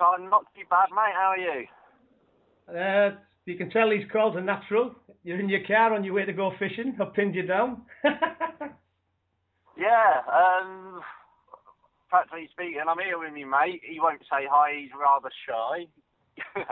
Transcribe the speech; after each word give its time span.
I'm 0.00 0.30
not 0.30 0.46
too 0.54 0.62
bad, 0.68 0.90
mate. 0.90 1.14
How 1.14 1.34
are 1.34 1.38
you? 1.38 1.66
Uh, 2.68 3.10
you 3.46 3.56
can 3.56 3.70
tell 3.70 3.88
these 3.90 4.08
calls 4.12 4.36
are 4.36 4.40
natural. 4.40 4.94
You're 5.24 5.40
in 5.40 5.48
your 5.48 5.64
car 5.66 5.92
on 5.94 6.04
your 6.04 6.14
way 6.14 6.24
to 6.24 6.32
go 6.32 6.52
fishing. 6.58 6.96
I've 7.00 7.14
pinned 7.14 7.34
you 7.34 7.46
down. 7.46 7.82
yeah, 8.04 8.12
um, 10.28 11.00
practically 12.08 12.48
speaking, 12.52 12.80
I'm 12.88 12.98
here 12.98 13.18
with 13.18 13.32
me 13.32 13.44
mate. 13.44 13.82
He 13.84 13.98
won't 14.00 14.22
say 14.22 14.46
hi. 14.50 14.72
He's 14.80 14.90
rather 14.98 15.30
shy. 15.48 15.86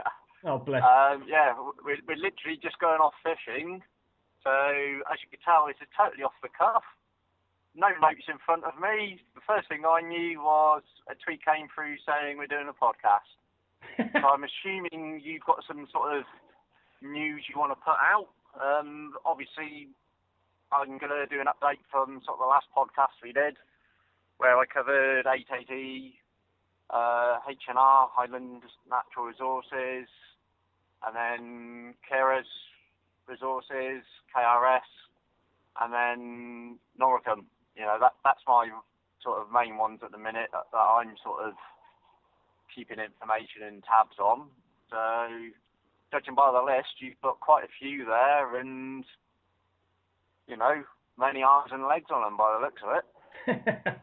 oh, 0.45 0.57
bless. 0.59 0.83
Um, 0.83 1.25
yeah, 1.27 1.53
we're, 1.83 1.97
we're 2.07 2.15
literally 2.15 2.57
just 2.61 2.79
going 2.79 3.01
off 3.01 3.13
fishing. 3.23 3.81
So, 4.43 4.49
as 4.49 5.19
you 5.21 5.27
can 5.29 5.39
tell, 5.43 5.67
it's 5.67 5.79
totally 5.97 6.23
off 6.23 6.33
the 6.41 6.47
cuff. 6.57 6.83
No 7.75 7.87
notes 8.01 8.25
in 8.27 8.37
front 8.45 8.63
of 8.63 8.73
me. 8.81 9.21
The 9.35 9.41
first 9.45 9.69
thing 9.69 9.83
I 9.85 10.01
knew 10.01 10.41
was 10.41 10.83
a 11.09 11.15
tweet 11.15 11.45
came 11.45 11.67
through 11.73 11.95
saying 12.05 12.37
we're 12.37 12.47
doing 12.47 12.67
a 12.67 12.73
podcast. 12.73 13.29
so 13.97 14.27
I'm 14.27 14.43
assuming 14.43 15.21
you've 15.23 15.45
got 15.45 15.63
some 15.67 15.87
sort 15.91 16.17
of 16.17 16.23
news 17.01 17.45
you 17.47 17.59
want 17.59 17.71
to 17.71 17.79
put 17.79 17.97
out. 18.01 18.27
Um, 18.59 19.13
obviously, 19.25 19.87
I'm 20.71 20.97
going 20.97 21.13
to 21.13 21.25
do 21.29 21.39
an 21.39 21.47
update 21.47 21.81
from 21.91 22.21
sort 22.25 22.39
of 22.39 22.43
the 22.43 22.51
last 22.51 22.67
podcast 22.75 23.21
we 23.23 23.31
did, 23.31 23.57
where 24.37 24.57
I 24.57 24.65
covered 24.65 25.25
88E, 25.25 26.13
uh, 26.89 27.37
HNR, 27.47 28.09
Highland 28.11 28.63
Natural 28.89 29.25
Resources, 29.25 30.09
and 31.05 31.15
then 31.15 31.93
Keras 32.09 32.49
Resources, 33.27 34.03
KRS, 34.35 34.89
and 35.81 35.93
then 35.93 36.79
Noricum. 36.99 37.45
You 37.79 37.85
know, 37.85 37.97
that 38.01 38.13
that's 38.25 38.43
my 38.45 38.67
sort 39.23 39.39
of 39.39 39.47
main 39.51 39.77
ones 39.77 40.01
at 40.03 40.11
the 40.11 40.17
minute 40.17 40.51
that, 40.51 40.67
that 40.71 40.77
I'm 40.99 41.15
sort 41.23 41.47
of 41.47 41.53
keeping 42.75 42.99
information 42.99 43.63
and 43.63 43.83
tabs 43.83 44.19
on. 44.19 44.47
So 44.91 44.99
judging 46.11 46.35
by 46.35 46.51
the 46.51 46.59
list, 46.59 46.99
you've 46.99 47.21
got 47.23 47.39
quite 47.39 47.63
a 47.63 47.71
few 47.79 48.03
there, 48.03 48.59
and 48.59 49.05
you 50.47 50.57
know, 50.57 50.83
many 51.17 51.41
arms 51.41 51.71
and 51.71 51.87
legs 51.87 52.11
on 52.11 52.23
them 52.23 52.35
by 52.35 52.57
the 52.57 52.65
looks 52.65 52.81
of 52.83 52.99
it. 52.99 53.99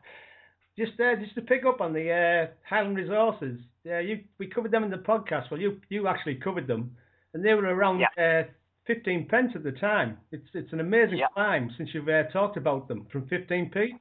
just 0.79 0.99
uh, 1.01 1.17
just 1.17 1.35
to 1.35 1.43
pick 1.43 1.67
up 1.67 1.81
on 1.81 1.93
the 1.93 2.11
uh, 2.11 2.47
Highland 2.69 2.97
Resources, 2.97 3.59
yeah, 3.85 4.01
you 4.01 4.21
we 4.39 4.47
covered 4.47 4.71
them 4.71 4.85
in 4.85 4.91
the 4.91 4.97
podcast. 4.97 5.51
Well, 5.51 5.61
you 5.61 5.81
you 5.89 6.09
actually 6.09 6.37
covered 6.37 6.67
them, 6.67 6.97
and 7.35 7.45
they 7.45 7.55
were 7.55 7.65
around 7.65 8.01
yeah. 8.01 8.45
uh, 8.47 8.51
15 8.87 9.27
pence 9.29 9.53
at 9.55 9.63
the 9.63 9.73
time. 9.73 10.19
It's 10.31 10.47
it's 10.55 10.73
an 10.73 10.81
amazing 10.81 11.19
yeah. 11.19 11.27
climb 11.35 11.71
since 11.77 11.91
you've 11.93 12.09
uh, 12.09 12.25
talked 12.33 12.57
about 12.57 12.89
them 12.89 13.07
from 13.11 13.23
15p. 13.23 13.99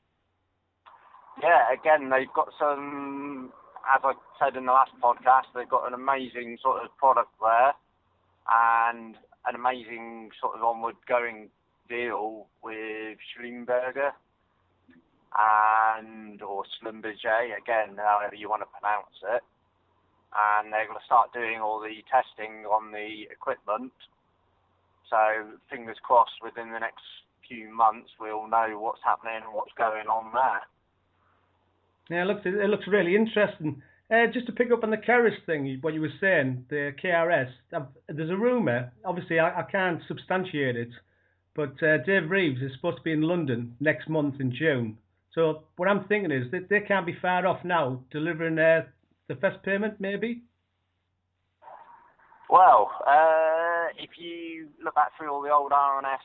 Yeah, 1.42 1.74
again, 1.74 2.10
they've 2.10 2.32
got 2.34 2.50
some, 2.58 3.52
as 3.94 4.02
I 4.04 4.14
said 4.40 4.56
in 4.56 4.66
the 4.66 4.72
last 4.72 4.92
podcast, 5.04 5.52
they've 5.54 5.68
got 5.68 5.86
an 5.88 5.94
amazing 5.94 6.58
sort 6.62 6.84
of 6.84 6.96
product 6.98 7.32
there 7.42 7.74
and 8.50 9.16
an 9.46 9.56
amazing 9.56 10.30
sort 10.40 10.56
of 10.56 10.64
onward 10.64 10.96
going 11.08 11.50
deal 11.90 12.48
with 12.64 13.18
Schlumberger 13.36 14.12
and 15.38 16.42
or 16.42 16.64
Schlumberger, 16.80 17.58
again, 17.58 17.98
however 17.98 18.36
you 18.36 18.50
want 18.50 18.62
to 18.62 18.80
pronounce 18.80 19.20
it. 19.36 19.44
And 20.36 20.72
they're 20.72 20.88
going 20.88 21.00
to 21.00 21.06
start 21.06 21.34
doing 21.34 21.60
all 21.60 21.80
the 21.80 22.04
testing 22.12 22.66
on 22.66 22.92
the 22.92 23.28
equipment. 23.32 23.94
So 25.10 25.18
fingers 25.70 25.98
crossed 26.04 26.42
within 26.44 26.72
the 26.72 26.80
next 26.80 27.04
few 27.48 27.74
months 27.74 28.10
we'll 28.20 28.48
know 28.48 28.80
what's 28.80 29.02
happening 29.04 29.42
and 29.46 29.54
what's 29.54 29.72
going 29.78 30.08
on 30.08 30.32
there. 30.34 30.62
Yeah, 32.10 32.24
it 32.24 32.28
looks 32.28 32.42
it 32.46 32.70
looks 32.70 32.88
really 32.88 33.16
interesting. 33.16 33.82
Uh, 34.12 34.28
just 34.32 34.46
to 34.46 34.52
pick 34.52 34.72
up 34.72 34.84
on 34.84 34.92
the 34.92 34.98
Keras 34.98 35.44
thing, 35.48 35.80
what 35.82 35.96
you 35.96 36.02
were 36.02 36.14
saying, 36.22 36.64
the 36.70 36.92
KRS, 37.04 37.50
I've, 37.74 37.88
there's 38.08 38.30
a 38.30 38.38
rumour, 38.38 38.92
obviously 39.04 39.40
I, 39.40 39.62
I, 39.62 39.64
can't 39.64 40.00
substantiate 40.08 40.76
it, 40.76 40.90
but 41.56 41.82
uh, 41.82 41.98
Dave 42.06 42.30
Reeves 42.30 42.62
is 42.62 42.72
supposed 42.76 42.98
to 42.98 43.04
be 43.04 43.14
in 43.14 43.24
London 43.24 43.76
next 43.80 44.08
month 44.08 44.36
in 44.40 44.54
June. 44.56 45.00
So 45.34 45.64
what 45.78 45.90
I'm 45.90 46.06
thinking 46.06 46.32
is 46.32 46.52
that 46.52 46.70
they 46.70 46.82
can't 46.82 47.08
be 47.08 47.18
far 47.20 47.48
off 47.48 47.66
now, 47.66 48.02
delivering 48.12 48.60
uh, 48.60 48.82
the 49.28 49.38
first 49.38 49.64
payment, 49.64 50.00
maybe? 50.00 50.44
Well, 52.56 52.88
uh, 53.04 53.92
if 54.00 54.16
you 54.16 54.72
look 54.80 54.96
back 54.96 55.12
through 55.18 55.28
all 55.28 55.42
the 55.44 55.52
old 55.52 55.76
RNS 55.76 56.24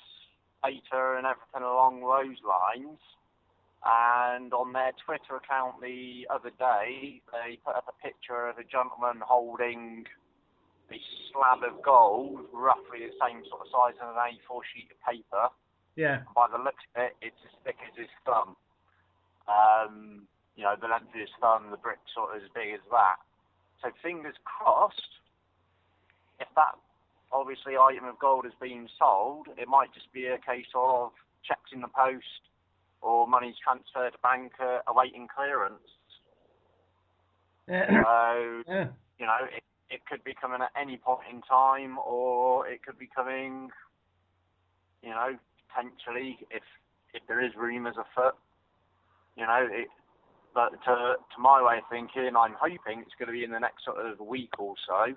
data 0.62 1.18
and 1.18 1.26
everything 1.26 1.66
along 1.66 2.06
those 2.06 2.38
lines, 2.46 3.02
and 3.82 4.54
on 4.54 4.70
their 4.70 4.94
Twitter 5.02 5.42
account 5.42 5.82
the 5.82 6.30
other 6.30 6.54
day, 6.54 7.18
they 7.34 7.58
put 7.66 7.74
up 7.74 7.90
a 7.90 7.96
picture 7.98 8.46
of 8.46 8.58
a 8.58 8.62
gentleman 8.62 9.18
holding 9.26 10.06
a 10.94 11.00
slab 11.34 11.66
of 11.66 11.82
gold, 11.82 12.46
roughly 12.54 13.10
the 13.10 13.14
same 13.18 13.42
sort 13.50 13.66
of 13.66 13.74
size 13.74 13.98
as 13.98 14.14
an 14.14 14.38
A4 14.38 14.62
sheet 14.70 14.86
of 14.94 15.02
paper. 15.02 15.50
Yeah. 15.98 16.22
By 16.38 16.46
the 16.46 16.62
looks 16.62 16.86
of 16.94 17.10
it, 17.10 17.18
it's 17.26 17.42
as 17.42 17.54
thick 17.66 17.82
as 17.82 17.98
his 17.98 18.12
thumb. 18.22 18.54
Um, 19.50 20.30
you 20.54 20.62
know, 20.62 20.78
the 20.78 20.86
length 20.86 21.10
of 21.10 21.18
his 21.18 21.34
thumb, 21.42 21.74
the 21.74 21.82
brick 21.82 21.98
sort 22.14 22.38
of 22.38 22.42
as 22.46 22.46
big 22.54 22.70
as 22.70 22.86
that. 22.94 23.18
So 23.82 23.90
fingers 23.98 24.38
crossed, 24.46 25.19
obviously 27.40 27.74
item 27.76 28.04
of 28.04 28.18
gold 28.18 28.44
has 28.44 28.52
been 28.60 28.88
sold, 28.98 29.48
it 29.56 29.68
might 29.68 29.92
just 29.94 30.12
be 30.12 30.26
a 30.26 30.38
case 30.38 30.68
of 30.74 31.12
checks 31.42 31.72
in 31.72 31.80
the 31.80 31.88
post 31.88 32.44
or 33.02 33.26
money's 33.26 33.56
transferred 33.62 34.12
to 34.12 34.18
bank 34.22 34.52
uh, 34.60 34.80
awaiting 34.86 35.26
clearance. 35.34 35.80
Yeah. 37.66 37.88
So, 37.88 38.62
yeah. 38.68 38.88
you 39.18 39.26
know, 39.26 39.40
it, 39.56 39.62
it 39.88 40.00
could 40.06 40.22
be 40.22 40.34
coming 40.38 40.60
at 40.60 40.70
any 40.80 40.98
point 40.98 41.26
in 41.32 41.40
time, 41.42 41.98
or 41.98 42.68
it 42.68 42.82
could 42.84 42.98
be 42.98 43.08
coming, 43.14 43.70
you 45.02 45.10
know, 45.10 45.36
potentially 45.68 46.38
if 46.50 46.62
if 47.14 47.22
there 47.26 47.44
is 47.44 47.52
rumours 47.56 47.96
afoot. 47.96 48.36
You 49.36 49.46
know, 49.46 49.66
it, 49.70 49.88
but 50.54 50.72
to 50.84 51.14
to 51.16 51.40
my 51.40 51.62
way 51.62 51.78
of 51.78 51.84
thinking, 51.90 52.36
I'm 52.36 52.54
hoping 52.60 53.00
it's 53.00 53.14
going 53.18 53.28
to 53.28 53.32
be 53.32 53.44
in 53.44 53.50
the 53.50 53.60
next 53.60 53.84
sort 53.84 54.04
of 54.04 54.20
week 54.20 54.58
or 54.58 54.74
so. 54.86 55.14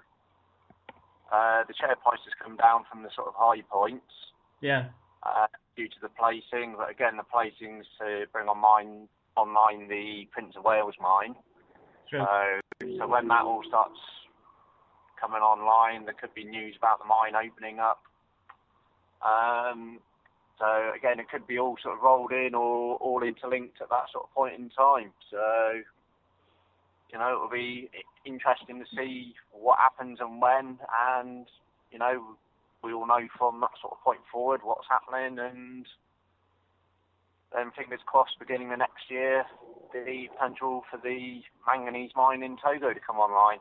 Uh, 1.32 1.64
the 1.68 1.74
share 1.74 1.96
price 1.96 2.20
has 2.26 2.34
come 2.42 2.58
down 2.58 2.84
from 2.90 3.04
the 3.04 3.10
sort 3.16 3.28
of 3.28 3.34
high 3.36 3.62
points. 3.70 4.14
Yeah. 4.62 4.90
Uh, 5.24 5.48
due 5.76 5.88
to 5.88 5.96
the 6.02 6.10
placing, 6.10 6.76
but 6.78 6.90
again, 6.90 7.18
the 7.18 7.24
placings 7.24 7.84
to 8.00 8.26
bring 8.32 8.48
on 8.48 8.60
mine, 8.60 9.08
online 9.36 9.88
the 9.88 10.28
Prince 10.32 10.56
of 10.58 10.64
Wales 10.64 10.96
mine. 11.02 11.36
True. 12.10 12.26
So, 12.82 12.88
so 13.00 13.08
when 13.08 13.28
that 13.30 13.44
all 13.44 13.64
starts 13.68 13.98
coming 15.20 15.42
online, 15.42 16.06
there 16.06 16.14
could 16.14 16.34
be 16.36 16.44
news 16.44 16.76
about 16.78 17.00
the 17.00 17.06
mine 17.06 17.34
opening 17.36 17.80
up. 17.80 18.04
Um, 19.24 20.00
so 20.60 20.92
again, 20.96 21.20
it 21.20 21.30
could 21.30 21.48
be 21.48 21.58
all 21.58 21.78
sort 21.82 21.96
of 21.96 22.04
rolled 22.04 22.32
in 22.32 22.54
or 22.54 22.96
all 22.98 23.24
interlinked 23.24 23.82
at 23.82 23.90
that 23.90 24.12
sort 24.12 24.26
of 24.26 24.34
point 24.34 24.56
in 24.60 24.70
time. 24.70 25.12
So, 25.32 25.82
you 27.14 27.20
know, 27.20 27.36
it'll 27.36 27.50
be 27.50 27.90
interesting 28.26 28.80
to 28.80 28.86
see 28.98 29.36
what 29.52 29.78
happens 29.78 30.18
and 30.20 30.42
when, 30.42 30.80
and 31.16 31.46
you 31.92 32.00
know, 32.00 32.36
we 32.84 32.92
all 32.92 33.08
know 33.08 33.28
from 33.38 33.62
that 33.62 33.70
sort 33.80 33.94
of 33.94 34.04
point 34.04 34.20
forward 34.32 34.62
what's 34.64 34.88
happening, 34.90 35.38
and 35.38 35.86
then 37.54 37.72
fingers 37.78 38.00
crossed, 38.08 38.34
beginning 38.40 38.74
of 38.74 38.80
next 38.80 39.10
year, 39.10 39.44
the 39.94 40.26
potential 40.34 40.84
for 40.90 41.00
the 41.04 41.42
manganese 41.68 42.10
mine 42.16 42.42
in 42.42 42.58
Togo 42.58 42.92
to 42.94 43.00
come 43.00 43.18
online. 43.18 43.60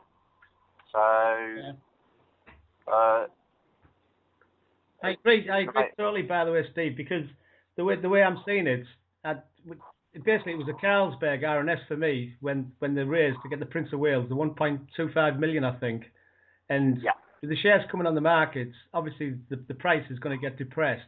So, 0.91 0.99
yeah. 1.61 2.91
uh, 2.91 3.27
I 5.03 5.09
agree. 5.11 5.47
I 5.49 5.59
agree 5.59 5.83
totally. 5.97 6.23
By 6.23 6.45
the 6.45 6.51
way, 6.51 6.63
Steve, 6.71 6.97
because 6.97 7.25
the 7.77 7.83
way 7.83 8.01
the 8.01 8.09
way 8.09 8.23
I'm 8.23 8.39
seeing 8.45 8.67
it, 8.67 8.85
I, 9.23 9.35
basically 10.25 10.53
it 10.53 10.57
was 10.57 10.67
a 10.69 10.85
Carlsberg 10.85 11.43
RNS 11.43 11.87
for 11.87 11.97
me 11.97 12.35
when 12.41 12.71
when 12.79 12.95
they 12.95 13.03
raised 13.03 13.37
to 13.43 13.49
get 13.49 13.59
the 13.59 13.65
Prince 13.65 13.89
of 13.93 13.99
Wales, 13.99 14.27
the 14.29 14.35
1.25 14.35 15.39
million, 15.39 15.63
I 15.63 15.77
think, 15.79 16.03
and 16.69 16.99
yeah 17.03 17.11
with 17.43 17.49
the 17.49 17.57
shares 17.57 17.81
coming 17.91 18.07
on 18.07 18.15
the 18.15 18.21
markets, 18.21 18.73
obviously 18.93 19.35
the, 19.49 19.57
the 19.67 19.73
price 19.73 20.05
is 20.09 20.17
going 20.17 20.39
to 20.39 20.41
get 20.41 20.57
depressed 20.57 21.01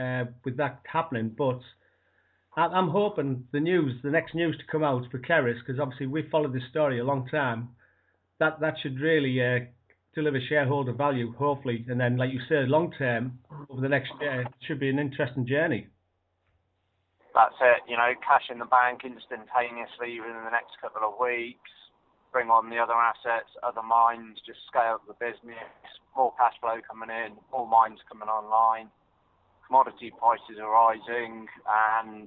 uh, 0.00 0.22
with 0.44 0.56
that 0.56 0.80
happening. 0.90 1.34
But 1.36 1.58
I, 2.56 2.78
am 2.78 2.90
hoping 2.90 3.48
the 3.52 3.58
news, 3.58 4.00
the 4.04 4.10
next 4.12 4.36
news 4.36 4.56
to 4.56 4.62
come 4.70 4.84
out 4.84 5.02
for 5.10 5.18
Keras, 5.18 5.58
because 5.58 5.80
obviously 5.80 6.06
we 6.06 6.28
followed 6.30 6.54
this 6.54 6.62
story 6.70 7.00
a 7.00 7.04
long 7.04 7.26
time, 7.26 7.70
that 8.38 8.60
that 8.60 8.74
should 8.84 9.00
really 9.00 9.42
uh, 9.42 9.64
deliver 10.14 10.38
shareholder 10.48 10.92
value, 10.92 11.34
hopefully. 11.34 11.84
And 11.88 11.98
then, 11.98 12.18
like 12.18 12.32
you 12.32 12.40
said, 12.48 12.68
long 12.68 12.92
term, 12.96 13.40
over 13.68 13.80
the 13.80 13.88
next 13.88 14.12
year, 14.20 14.42
it 14.42 14.48
should 14.68 14.78
be 14.78 14.90
an 14.90 15.00
interesting 15.00 15.44
journey. 15.44 15.88
That's 17.34 17.58
it, 17.60 17.82
you 17.90 17.96
know, 17.98 18.14
cash 18.22 18.46
in 18.48 18.62
the 18.62 18.70
bank 18.70 19.02
instantaneously 19.02 20.22
within 20.22 20.46
the 20.46 20.54
next 20.54 20.78
couple 20.80 21.02
of 21.02 21.18
weeks 21.18 21.74
bring 22.34 22.50
on 22.50 22.66
the 22.66 22.82
other 22.82 22.98
assets, 22.98 23.46
other 23.62 23.86
mines, 23.86 24.42
just 24.42 24.58
scale 24.66 24.98
up 24.98 25.06
the 25.06 25.14
business, 25.22 25.70
more 26.18 26.34
cash 26.34 26.58
flow 26.58 26.82
coming 26.82 27.06
in, 27.06 27.38
more 27.54 27.62
mines 27.62 28.02
coming 28.10 28.26
online, 28.26 28.90
commodity 29.62 30.10
prices 30.18 30.58
are 30.58 30.66
rising, 30.66 31.46
and 32.02 32.26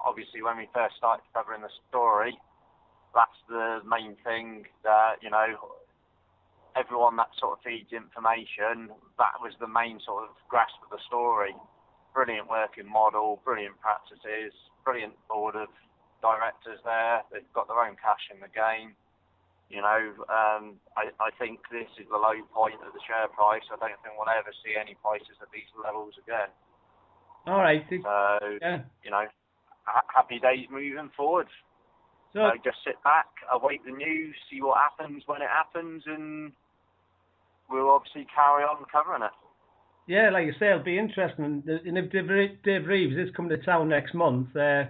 obviously 0.00 0.40
when 0.40 0.56
we 0.56 0.72
first 0.72 0.96
started 0.96 1.20
covering 1.36 1.60
the 1.60 1.68
story, 1.92 2.32
that's 3.12 3.36
the 3.44 3.84
main 3.84 4.16
thing 4.24 4.64
that 4.88 5.20
you 5.20 5.28
know 5.28 5.52
everyone 6.72 7.20
that 7.20 7.28
sort 7.36 7.52
of 7.52 7.60
feeds 7.60 7.92
information. 7.92 8.88
That 9.20 9.36
was 9.44 9.52
the 9.60 9.68
main 9.68 10.00
sort 10.00 10.24
of 10.24 10.32
grasp 10.48 10.80
of 10.80 10.88
the 10.88 11.02
story. 11.04 11.52
Brilliant 12.14 12.48
working 12.48 12.88
model, 12.88 13.40
brilliant 13.44 13.80
practices, 13.80 14.52
brilliant 14.84 15.14
board 15.28 15.56
of 15.56 15.68
directors 16.20 16.78
there. 16.84 17.24
They've 17.32 17.52
got 17.52 17.68
their 17.68 17.80
own 17.80 17.96
cash 17.96 18.28
in 18.28 18.38
the 18.40 18.52
game. 18.52 18.94
You 19.72 19.80
know, 19.80 20.00
um, 20.28 20.76
I, 21.00 21.08
I 21.16 21.32
think 21.40 21.64
this 21.72 21.88
is 21.96 22.04
the 22.12 22.20
low 22.20 22.36
point 22.52 22.76
of 22.84 22.92
the 22.92 23.00
share 23.08 23.26
price. 23.32 23.64
I 23.72 23.80
don't 23.80 23.96
think 24.04 24.12
we'll 24.20 24.28
ever 24.28 24.52
see 24.60 24.76
any 24.76 24.92
prices 25.00 25.40
at 25.40 25.48
these 25.48 25.68
levels 25.80 26.12
again. 26.20 26.52
All 27.48 27.58
right. 27.58 27.82
So, 27.88 28.60
yeah. 28.60 28.84
you 29.02 29.10
know, 29.10 29.24
ha- 29.84 30.06
happy 30.12 30.38
days 30.38 30.68
moving 30.70 31.10
forward. 31.16 31.48
So, 32.32 32.40
So 32.40 32.50
just 32.64 32.78
sit 32.84 33.02
back, 33.02 33.28
await 33.52 33.84
the 33.84 33.92
news, 33.92 34.36
see 34.50 34.60
what 34.62 34.78
happens 34.78 35.22
when 35.26 35.42
it 35.42 35.48
happens, 35.48 36.04
and 36.06 36.52
we'll 37.68 37.90
obviously 37.90 38.26
carry 38.28 38.64
on 38.64 38.84
covering 38.92 39.22
it. 39.22 39.36
Yeah, 40.06 40.30
like 40.30 40.46
you 40.46 40.52
say, 40.58 40.70
it'll 40.70 40.82
be 40.82 40.98
interesting. 40.98 41.62
And 41.66 41.98
if 41.98 42.12
Dave 42.62 42.86
Reeves 42.86 43.16
is 43.16 43.34
coming 43.34 43.50
to 43.50 43.64
town 43.64 43.88
next 43.88 44.14
month, 44.14 44.54
uh, 44.56 44.84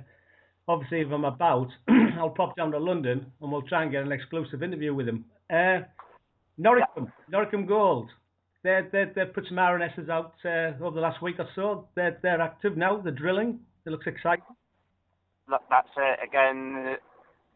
obviously 0.68 1.00
if 1.00 1.12
I'm 1.12 1.24
about, 1.24 1.68
I'll 2.18 2.30
pop 2.30 2.56
down 2.56 2.72
to 2.72 2.78
London 2.78 3.26
and 3.40 3.52
we'll 3.52 3.62
try 3.62 3.82
and 3.82 3.92
get 3.92 4.02
an 4.02 4.12
exclusive 4.12 4.62
interview 4.62 4.94
with 4.94 5.08
him. 5.08 5.24
Uh, 5.50 5.80
Noricum, 6.58 7.12
Noricum 7.32 7.66
Gold. 7.66 8.10
They 8.62 8.80
they 8.92 9.04
they've 9.14 9.34
put 9.34 9.46
some 9.48 9.56
RNSs 9.56 10.08
out 10.08 10.34
uh, 10.44 10.84
over 10.84 10.94
the 10.94 11.00
last 11.00 11.20
week 11.20 11.36
or 11.40 11.48
so. 11.54 11.88
They're 11.96 12.18
they're 12.22 12.40
active 12.40 12.76
now. 12.76 13.00
They're 13.00 13.12
drilling. 13.12 13.58
It 13.84 13.90
looks 13.90 14.06
exciting. 14.06 14.44
Look, 15.48 15.62
that's 15.68 15.88
it. 15.96 16.20
Again, 16.22 16.96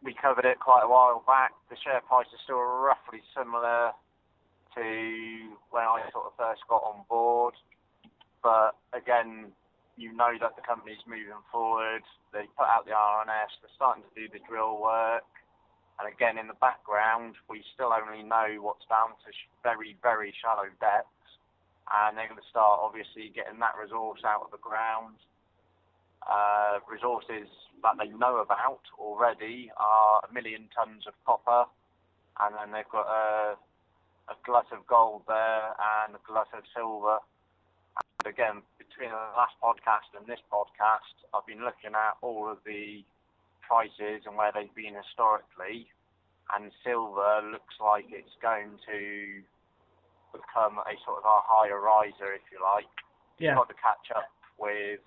we 0.03 0.15
covered 0.21 0.45
it 0.45 0.59
quite 0.59 0.83
a 0.83 0.89
while 0.89 1.23
back. 1.27 1.53
The 1.71 1.77
share 1.85 2.01
price 2.01 2.27
is 2.35 2.41
still 2.43 2.59
roughly 2.59 3.21
similar 3.37 3.93
to 4.77 5.57
when 5.71 5.85
I 5.85 6.05
sort 6.13 6.27
of 6.27 6.33
first 6.37 6.63
got 6.69 6.85
on 6.85 7.05
board. 7.09 7.55
But 8.43 8.77
again, 8.93 9.53
you 9.97 10.13
know 10.13 10.37
that 10.41 10.57
the 10.57 10.63
company's 10.63 11.01
moving 11.09 11.41
forward. 11.51 12.05
They 12.33 12.45
put 12.57 12.69
out 12.69 12.85
the 12.85 12.93
RNS. 12.93 13.53
They're 13.65 13.77
starting 13.77 14.05
to 14.05 14.13
do 14.13 14.29
the 14.29 14.41
drill 14.45 14.81
work. 14.81 15.25
And 15.99 16.05
again, 16.13 16.37
in 16.37 16.47
the 16.47 16.61
background, 16.61 17.41
we 17.49 17.65
still 17.73 17.89
only 17.89 18.23
know 18.23 18.61
what's 18.61 18.85
down 18.93 19.17
to 19.25 19.29
very, 19.65 19.97
very 20.05 20.33
shallow 20.37 20.69
depths. 20.77 21.09
And 21.89 22.19
they're 22.19 22.29
going 22.29 22.41
to 22.41 22.53
start, 22.53 22.85
obviously, 22.85 23.33
getting 23.33 23.59
that 23.65 23.81
resource 23.81 24.21
out 24.21 24.45
of 24.45 24.53
the 24.53 24.61
ground. 24.61 25.17
Uh, 26.27 26.83
resources 26.91 27.49
that 27.83 27.95
they 27.97 28.11
know 28.19 28.43
about 28.43 28.83
already 28.99 29.71
are 29.79 30.21
a 30.29 30.33
million 30.35 30.69
tons 30.75 31.07
of 31.07 31.15
copper, 31.25 31.71
and 32.43 32.51
then 32.59 32.75
they've 32.75 32.91
got 32.91 33.07
a, 33.07 33.55
a 34.29 34.35
glut 34.45 34.67
of 34.73 34.87
gold 34.87 35.23
there 35.27 35.75
and 36.05 36.15
a 36.15 36.23
glut 36.27 36.49
of 36.55 36.65
silver. 36.75 37.19
And 37.97 38.27
again, 38.27 38.63
between 38.79 39.11
the 39.11 39.25
last 39.37 39.55
podcast 39.63 40.11
and 40.19 40.27
this 40.27 40.43
podcast, 40.53 41.15
I've 41.35 41.47
been 41.47 41.65
looking 41.65 41.95
at 41.95 42.19
all 42.23 42.51
of 42.51 42.59
the 42.67 43.05
prices 43.63 44.27
and 44.27 44.37
where 44.37 44.53
they've 44.55 44.75
been 44.75 44.95
historically, 44.95 45.91
and 46.55 46.71
silver 46.85 47.43
looks 47.51 47.75
like 47.83 48.07
it's 48.11 48.35
going 48.39 48.79
to 48.87 49.43
become 50.31 50.79
a 50.79 50.95
sort 51.03 51.19
of 51.19 51.27
a 51.27 51.39
higher 51.43 51.81
riser, 51.81 52.35
if 52.35 52.47
you 52.51 52.63
like. 52.63 52.91
Yeah. 53.39 53.55
Got 53.55 53.69
to 53.69 53.79
catch 53.79 54.07
up 54.15 54.31
with, 54.59 55.03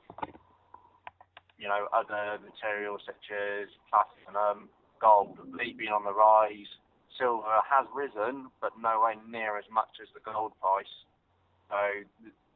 you 1.57 1.67
know, 1.67 1.87
other 1.95 2.37
materials 2.43 3.01
such 3.05 3.31
as 3.31 3.67
platinum, 3.89 4.69
gold. 5.01 5.39
They've 5.57 5.77
been 5.77 5.95
on 5.95 6.03
the 6.03 6.13
rise. 6.13 6.69
Silver 7.17 7.59
has 7.67 7.87
risen, 7.93 8.47
but 8.61 8.71
nowhere 8.79 9.15
near 9.27 9.57
as 9.57 9.65
much 9.71 9.99
as 10.01 10.07
the 10.13 10.19
gold 10.21 10.53
price. 10.61 10.93
So, 11.69 11.77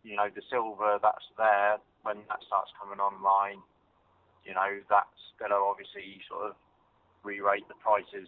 you 0.03 0.15
know, 0.15 0.27
the 0.33 0.41
silver 0.50 1.00
that's 1.01 1.25
there 1.38 1.77
when 2.03 2.17
that 2.29 2.39
starts 2.47 2.71
coming 2.79 3.00
online, 3.00 3.61
you 4.44 4.53
know, 4.53 4.79
that's 4.89 5.21
going 5.39 5.51
to 5.51 5.57
obviously 5.57 6.19
sort 6.29 6.51
of 6.51 6.55
re-rate 7.23 7.67
the 7.67 7.75
prices 7.79 8.27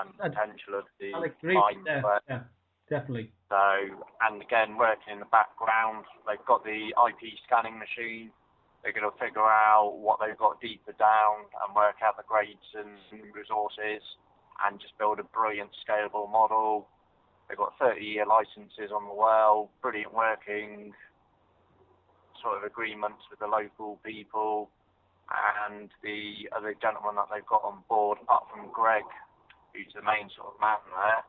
and 0.00 0.10
potential 0.32 0.74
of 0.78 0.84
the 0.98 1.12
mine. 1.56 1.82
but- 2.02 2.22
Yeah, 2.28 2.42
definitely. 2.88 3.32
so, 3.48 4.04
and 4.22 4.40
again, 4.42 4.76
working 4.76 5.14
in 5.14 5.18
the 5.20 5.26
background, 5.32 6.04
they've 6.26 6.44
got 6.46 6.64
the 6.64 6.94
IP 6.96 7.36
scanning 7.46 7.78
machine. 7.78 8.32
They're 8.82 8.92
going 8.92 9.10
to 9.10 9.16
figure 9.18 9.44
out 9.44 9.98
what 9.98 10.20
they've 10.20 10.38
got 10.38 10.60
deeper 10.60 10.92
down 10.92 11.44
and 11.66 11.74
work 11.74 11.96
out 12.02 12.16
the 12.16 12.22
grades 12.24 12.64
and 12.74 12.96
resources 13.34 14.00
and 14.64 14.80
just 14.80 14.96
build 14.98 15.18
a 15.18 15.24
brilliant 15.24 15.70
scalable 15.86 16.30
model. 16.30 16.88
They've 17.48 17.58
got 17.58 17.74
30 17.78 18.04
year 18.04 18.26
licenses 18.26 18.92
on 18.94 19.06
the 19.06 19.14
well, 19.14 19.70
brilliant 19.82 20.14
working 20.14 20.92
sort 22.42 22.56
of 22.56 22.64
agreements 22.64 23.22
with 23.30 23.38
the 23.40 23.46
local 23.46 23.98
people 24.04 24.70
and 25.30 25.90
the 26.02 26.48
other 26.56 26.74
gentleman 26.80 27.14
that 27.16 27.28
they've 27.32 27.46
got 27.46 27.62
on 27.62 27.84
board, 27.88 28.18
apart 28.22 28.44
from 28.50 28.70
Greg, 28.72 29.04
who's 29.74 29.92
the 29.94 30.02
main 30.02 30.30
sort 30.34 30.54
of 30.54 30.60
man 30.60 30.80
there 30.90 31.22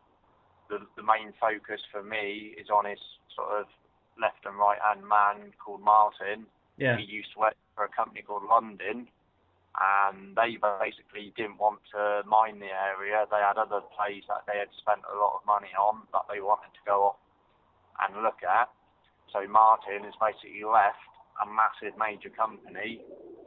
the, 0.72 0.80
the 0.96 1.04
main 1.04 1.36
focus 1.36 1.84
for 1.92 2.02
me 2.02 2.56
is 2.56 2.72
on 2.72 2.88
his 2.88 3.00
sort 3.36 3.52
of 3.52 3.68
left 4.16 4.40
and 4.48 4.56
right 4.56 4.80
hand 4.80 5.04
man 5.04 5.52
called 5.60 5.84
Martin. 5.84 6.48
Yeah. 6.80 6.96
He 6.98 7.04
used 7.04 7.36
to 7.36 7.40
work 7.44 7.60
for 7.76 7.84
a 7.84 7.92
company 7.92 8.24
called 8.24 8.48
London, 8.48 9.12
and 9.80 10.36
they 10.36 10.60
basically 10.60 11.32
didn't 11.40 11.58
want 11.58 11.80
to 11.96 12.28
mine 12.28 12.60
the 12.60 12.72
area. 12.72 13.24
They 13.32 13.40
had 13.40 13.56
other 13.56 13.80
plays 13.96 14.28
that 14.28 14.44
they 14.44 14.60
had 14.60 14.68
spent 14.76 15.00
a 15.08 15.16
lot 15.16 15.40
of 15.40 15.48
money 15.48 15.72
on 15.80 16.04
that 16.12 16.28
they 16.28 16.44
wanted 16.44 16.76
to 16.76 16.84
go 16.84 17.16
off 17.16 17.20
and 18.04 18.24
look 18.24 18.44
at. 18.44 18.68
So 19.32 19.48
Martin 19.48 20.04
has 20.04 20.18
basically 20.20 20.68
left 20.68 21.00
a 21.40 21.48
massive 21.48 21.96
major 21.96 22.28
company 22.30 23.00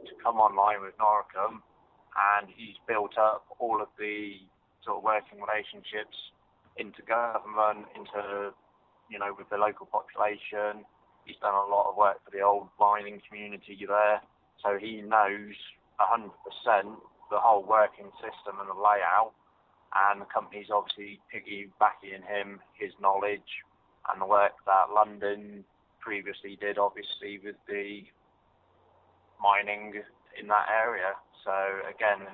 to 0.09 0.13
come 0.17 0.41
online 0.41 0.81
with 0.81 0.97
Noricum, 0.97 1.61
and 2.17 2.49
he's 2.49 2.77
built 2.89 3.17
up 3.21 3.45
all 3.59 3.81
of 3.81 3.89
the 3.99 4.41
sort 4.81 4.97
of 4.97 5.03
working 5.03 5.37
relationships 5.37 6.17
into 6.77 7.05
government, 7.05 7.85
into 7.93 8.49
you 9.13 9.19
know 9.19 9.29
with 9.37 9.49
the 9.53 9.57
local 9.57 9.85
population. 9.85 10.85
He's 11.25 11.37
done 11.41 11.53
a 11.53 11.69
lot 11.69 11.89
of 11.89 11.97
work 11.97 12.17
for 12.25 12.31
the 12.33 12.41
old 12.41 12.69
mining 12.79 13.21
community 13.29 13.77
there, 13.85 14.21
so 14.61 14.77
he 14.81 15.01
knows 15.01 15.53
100% 15.99 16.29
the 17.31 17.39
whole 17.39 17.63
working 17.63 18.11
system 18.21 18.59
and 18.59 18.69
the 18.69 18.73
layout. 18.73 19.33
And 19.95 20.21
the 20.21 20.25
company's 20.25 20.67
obviously 20.73 21.19
piggybacking 21.31 22.25
him 22.27 22.59
his 22.77 22.91
knowledge 22.99 23.63
and 24.11 24.21
the 24.21 24.25
work 24.25 24.51
that 24.65 24.93
London 24.93 25.63
previously 25.99 26.57
did, 26.59 26.77
obviously 26.77 27.39
with 27.43 27.55
the 27.67 28.03
mining 29.41 29.93
in 30.39 30.47
that 30.47 30.67
area. 30.69 31.15
So 31.43 31.53
again, 31.89 32.27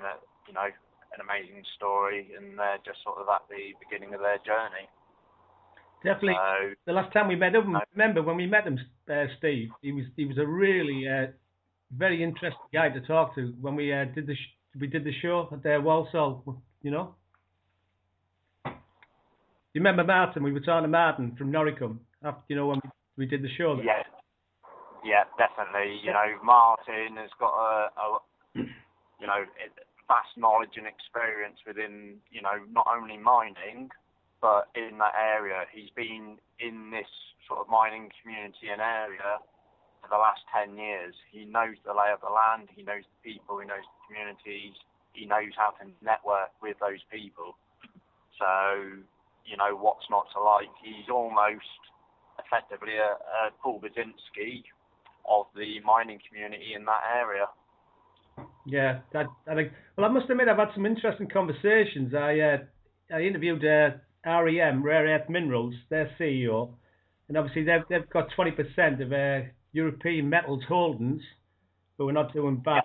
you 0.48 0.54
know, 0.54 0.68
an 1.14 1.20
amazing 1.22 1.64
story, 1.76 2.32
and 2.38 2.58
they're 2.58 2.80
just 2.86 3.04
sort 3.04 3.18
of 3.20 3.28
at 3.28 3.44
the 3.50 3.76
beginning 3.80 4.14
of 4.14 4.22
their 4.22 4.40
journey. 4.46 4.88
Definitely. 6.04 6.36
So 6.36 6.74
the 6.88 6.94
last 6.94 7.14
time 7.14 7.28
we 7.28 7.36
met 7.36 7.56
I- 7.56 7.84
remember 7.94 8.24
when 8.24 8.38
we 8.38 8.48
met 8.48 8.66
him, 8.66 8.80
uh, 9.10 9.26
Steve? 9.38 9.70
He 9.82 9.92
was 9.92 10.06
he 10.16 10.26
was 10.26 10.38
a 10.38 10.46
really 10.46 11.08
uh, 11.08 11.28
very 11.98 12.24
interesting 12.24 12.68
guy 12.74 12.90
to 12.90 13.02
talk 13.02 13.36
to 13.36 13.54
when 13.62 13.76
we 13.76 13.94
uh, 13.94 14.06
did 14.06 14.28
the 14.28 14.36
sh- 14.36 14.80
we 14.80 14.88
did 14.88 15.04
the 15.04 15.14
show 15.22 15.50
at 15.52 15.66
uh, 15.66 15.82
Walsall. 15.82 16.62
You 16.82 16.92
know. 16.92 17.16
You 18.66 19.80
remember 19.80 20.04
Martin? 20.04 20.44
We 20.44 20.52
were 20.52 20.60
talking 20.60 20.84
to 20.84 20.90
Martin 20.90 21.36
from 21.38 21.52
Noricum 21.52 22.00
after 22.24 22.44
you 22.48 22.56
know 22.56 22.68
when 22.68 22.82
we, 23.18 23.26
did 23.26 23.42
the 23.42 23.50
show. 23.58 23.76
there. 23.76 23.86
yeah, 23.86 24.04
yeah, 25.04 25.24
definitely. 25.38 26.00
You 26.04 26.12
know, 26.12 26.38
Martin 26.44 27.16
has 27.18 27.30
got 27.40 27.54
a, 27.54 27.90
a 28.00 28.20
you 28.56 29.28
know 29.28 29.46
vast 30.08 30.36
knowledge 30.38 30.76
and 30.76 30.88
experience 30.88 31.58
within 31.66 32.18
you 32.32 32.42
know 32.42 32.60
not 32.72 32.88
only 32.88 33.18
mining 33.18 33.90
but 34.42 34.68
in 34.76 34.98
that 34.98 35.14
area. 35.16 35.64
He's 35.72 35.94
been 35.96 36.38
in 36.60 36.90
this 36.90 37.08
sort 37.48 37.62
of 37.62 37.70
mining 37.70 38.10
community 38.22 38.74
and 38.74 38.82
area 38.82 39.38
the 40.12 40.20
last 40.20 40.44
10 40.52 40.76
years. 40.76 41.16
He 41.32 41.48
knows 41.48 41.80
the 41.88 41.96
lay 41.96 42.12
of 42.12 42.20
the 42.20 42.30
land, 42.30 42.68
he 42.76 42.84
knows 42.84 43.08
the 43.08 43.20
people, 43.24 43.64
he 43.64 43.66
knows 43.66 43.88
the 43.88 44.00
communities, 44.12 44.76
he 45.16 45.26
knows 45.26 45.56
how 45.56 45.72
to 45.80 45.88
network 46.04 46.52
with 46.62 46.76
those 46.84 47.00
people. 47.08 47.56
So, 48.36 49.00
you 49.48 49.56
know, 49.56 49.72
what's 49.80 50.06
not 50.12 50.28
to 50.36 50.40
like? 50.44 50.70
He's 50.84 51.08
almost 51.08 51.80
effectively 52.38 53.00
a, 53.00 53.16
a 53.16 53.56
Paul 53.64 53.80
Basinski 53.80 54.68
of 55.24 55.48
the 55.56 55.80
mining 55.82 56.20
community 56.28 56.76
in 56.76 56.86
that 56.86 57.04
area. 57.16 57.48
Yeah, 58.66 59.00
I 59.16 59.56
think. 59.56 59.72
Well, 59.98 60.06
I 60.06 60.10
must 60.10 60.30
admit, 60.30 60.48
I've 60.48 60.58
had 60.58 60.74
some 60.76 60.86
interesting 60.86 61.28
conversations. 61.28 62.14
I 62.14 62.40
uh, 62.40 62.58
I 63.14 63.22
interviewed 63.22 63.64
uh, 63.66 63.98
REM, 64.26 64.84
Rare 64.84 65.08
Earth 65.08 65.30
Minerals, 65.30 65.74
their 65.90 66.10
CEO, 66.20 66.70
and 67.28 67.38
obviously 67.38 67.64
they've 67.64 67.84
they've 67.90 68.10
got 68.10 68.28
20% 68.38 69.02
of 69.02 69.12
uh, 69.12 69.48
European 69.74 70.30
metals 70.30 70.64
holdings, 70.68 71.22
but 71.98 72.06
we're 72.06 72.12
not 72.12 72.34
doing 72.34 72.58
bad. 72.58 72.84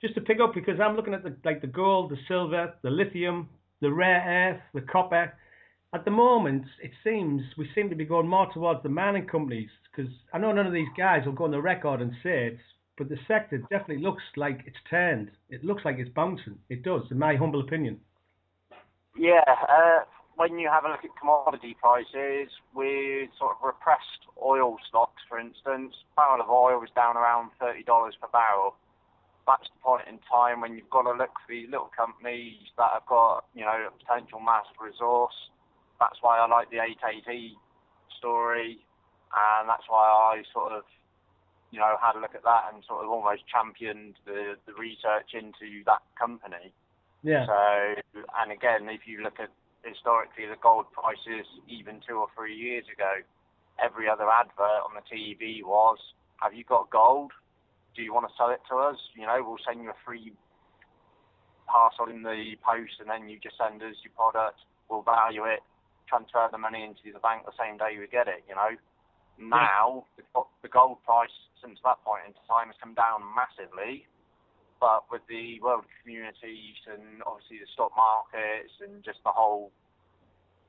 just 0.00 0.14
to 0.14 0.20
pick 0.20 0.38
up 0.40 0.54
because 0.54 0.80
I'm 0.80 0.96
looking 0.96 1.14
at 1.14 1.22
the 1.22 1.36
like 1.44 1.60
the 1.60 1.66
gold, 1.66 2.10
the 2.10 2.16
silver, 2.26 2.74
the 2.82 2.90
lithium, 2.90 3.48
the 3.80 3.92
rare 3.92 4.52
earth, 4.52 4.60
the 4.74 4.80
copper. 4.80 5.32
At 5.94 6.04
the 6.04 6.10
moment, 6.10 6.64
it 6.82 6.90
seems 7.02 7.42
we 7.56 7.68
seem 7.74 7.88
to 7.88 7.96
be 7.96 8.04
going 8.04 8.28
more 8.28 8.52
towards 8.52 8.82
the 8.82 8.90
mining 8.90 9.26
companies 9.26 9.70
because 9.90 10.12
I 10.34 10.38
know 10.38 10.52
none 10.52 10.66
of 10.66 10.72
these 10.72 10.88
guys 10.96 11.24
will 11.24 11.32
go 11.32 11.44
on 11.44 11.50
the 11.50 11.62
record 11.62 12.02
and 12.02 12.12
say 12.22 12.48
it, 12.48 12.58
but 12.98 13.08
the 13.08 13.16
sector 13.26 13.58
definitely 13.70 14.02
looks 14.02 14.22
like 14.36 14.60
it's 14.66 14.76
turned. 14.90 15.30
It 15.48 15.64
looks 15.64 15.84
like 15.84 15.96
it's 15.98 16.10
bouncing. 16.10 16.58
It 16.68 16.82
does, 16.82 17.02
in 17.10 17.18
my 17.18 17.36
humble 17.36 17.60
opinion. 17.60 18.00
Yeah, 19.16 19.40
uh, 19.48 20.00
when 20.38 20.56
you 20.56 20.70
have 20.70 20.86
a 20.86 20.88
look 20.88 21.02
at 21.02 21.10
commodity 21.18 21.74
prices 21.74 22.46
with 22.70 23.26
sort 23.34 23.58
of 23.58 23.58
repressed 23.58 24.22
oil 24.38 24.78
stocks, 24.88 25.18
for 25.28 25.34
instance, 25.34 25.98
barrel 26.14 26.40
of 26.40 26.48
oil 26.48 26.78
was 26.78 26.94
down 26.94 27.18
around 27.18 27.50
$30 27.60 27.82
per 27.82 28.30
barrel. 28.30 28.78
That's 29.50 29.66
the 29.66 29.82
point 29.82 30.06
in 30.06 30.22
time 30.30 30.62
when 30.62 30.78
you've 30.78 30.94
got 30.94 31.10
to 31.10 31.18
look 31.18 31.34
for 31.42 31.50
these 31.50 31.66
little 31.66 31.90
companies 31.90 32.70
that 32.78 32.90
have 32.94 33.06
got, 33.10 33.50
you 33.50 33.66
know, 33.66 33.90
a 33.90 33.90
potential 33.90 34.38
mass 34.38 34.70
resource. 34.78 35.34
That's 35.98 36.22
why 36.22 36.38
I 36.38 36.46
like 36.46 36.70
the 36.70 36.86
88E 36.86 37.58
story, 38.16 38.78
and 39.34 39.68
that's 39.68 39.90
why 39.90 40.06
I 40.06 40.46
sort 40.54 40.70
of 40.70 40.84
you 41.70 41.78
know, 41.78 41.96
had 42.00 42.16
a 42.16 42.20
look 42.20 42.34
at 42.34 42.44
that 42.44 42.72
and 42.72 42.82
sort 42.86 43.04
of 43.04 43.10
almost 43.10 43.42
championed 43.44 44.14
the, 44.24 44.54
the 44.64 44.72
research 44.72 45.34
into 45.34 45.84
that 45.84 46.00
company. 46.18 46.72
Yeah. 47.22 47.44
So, 47.44 48.22
and 48.40 48.52
again, 48.52 48.88
if 48.88 49.02
you 49.04 49.20
look 49.20 49.36
at 49.38 49.50
historically 49.84 50.46
the 50.46 50.58
gold 50.60 50.86
prices 50.92 51.46
even 51.68 52.00
two 52.06 52.16
or 52.16 52.28
three 52.36 52.54
years 52.54 52.84
ago, 52.92 53.22
every 53.82 54.08
other 54.08 54.26
advert 54.28 54.82
on 54.86 54.94
the 54.94 55.04
TV 55.06 55.62
was, 55.62 55.98
have 56.42 56.54
you 56.54 56.64
got 56.64 56.90
gold? 56.90 57.32
Do 57.94 58.02
you 58.02 58.14
want 58.14 58.26
to 58.28 58.34
sell 58.36 58.50
it 58.50 58.60
to 58.70 58.76
us? 58.76 58.98
You 59.14 59.26
know, 59.26 59.42
we'll 59.42 59.62
send 59.66 59.82
you 59.82 59.90
a 59.90 60.00
free 60.04 60.32
parcel 61.66 62.06
in 62.08 62.22
the 62.22 62.56
post 62.64 62.98
and 63.00 63.10
then 63.10 63.28
you 63.28 63.38
just 63.38 63.58
send 63.58 63.82
us 63.82 63.96
your 64.02 64.14
product. 64.16 64.58
We'll 64.88 65.02
value 65.02 65.44
it, 65.44 65.60
transfer 66.08 66.48
the 66.50 66.58
money 66.58 66.82
into 66.82 67.12
the 67.12 67.20
bank 67.20 67.44
the 67.44 67.56
same 67.58 67.76
day 67.76 67.98
we 67.98 68.08
get 68.08 68.26
it, 68.26 68.42
you 68.48 68.54
know. 68.54 68.72
Now, 69.38 70.04
the, 70.16 70.24
the 70.62 70.68
gold 70.68 70.98
price 71.04 71.34
since 71.62 71.78
that 71.84 72.02
point 72.02 72.26
in 72.26 72.34
time 72.50 72.74
has 72.74 72.78
come 72.82 72.94
down 72.94 73.22
massively, 73.36 74.06
but 74.80 75.04
with 75.10 75.22
the 75.28 75.60
world 75.60 75.84
communities 76.02 76.78
and 76.86 77.22
obviously 77.26 77.58
the 77.58 77.68
stock 77.74 77.92
markets 77.96 78.72
and 78.80 79.04
just 79.04 79.18
the 79.24 79.30
whole, 79.34 79.70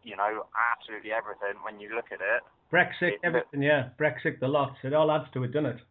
you 0.04 0.16
know, 0.16 0.46
absolutely 0.56 1.12
everything, 1.12 1.62
when 1.64 1.80
you 1.80 1.94
look 1.96 2.12
at 2.12 2.20
it. 2.22 2.42
Brexit, 2.74 3.18
it, 3.18 3.20
everything, 3.24 3.62
yeah. 3.62 3.90
Brexit, 4.00 4.40
the 4.40 4.48
lot. 4.48 4.74
It 4.84 4.94
all 4.94 5.12
adds 5.12 5.26
to 5.34 5.44
it, 5.44 5.54
doesn't 5.54 5.78
it? 5.78 5.82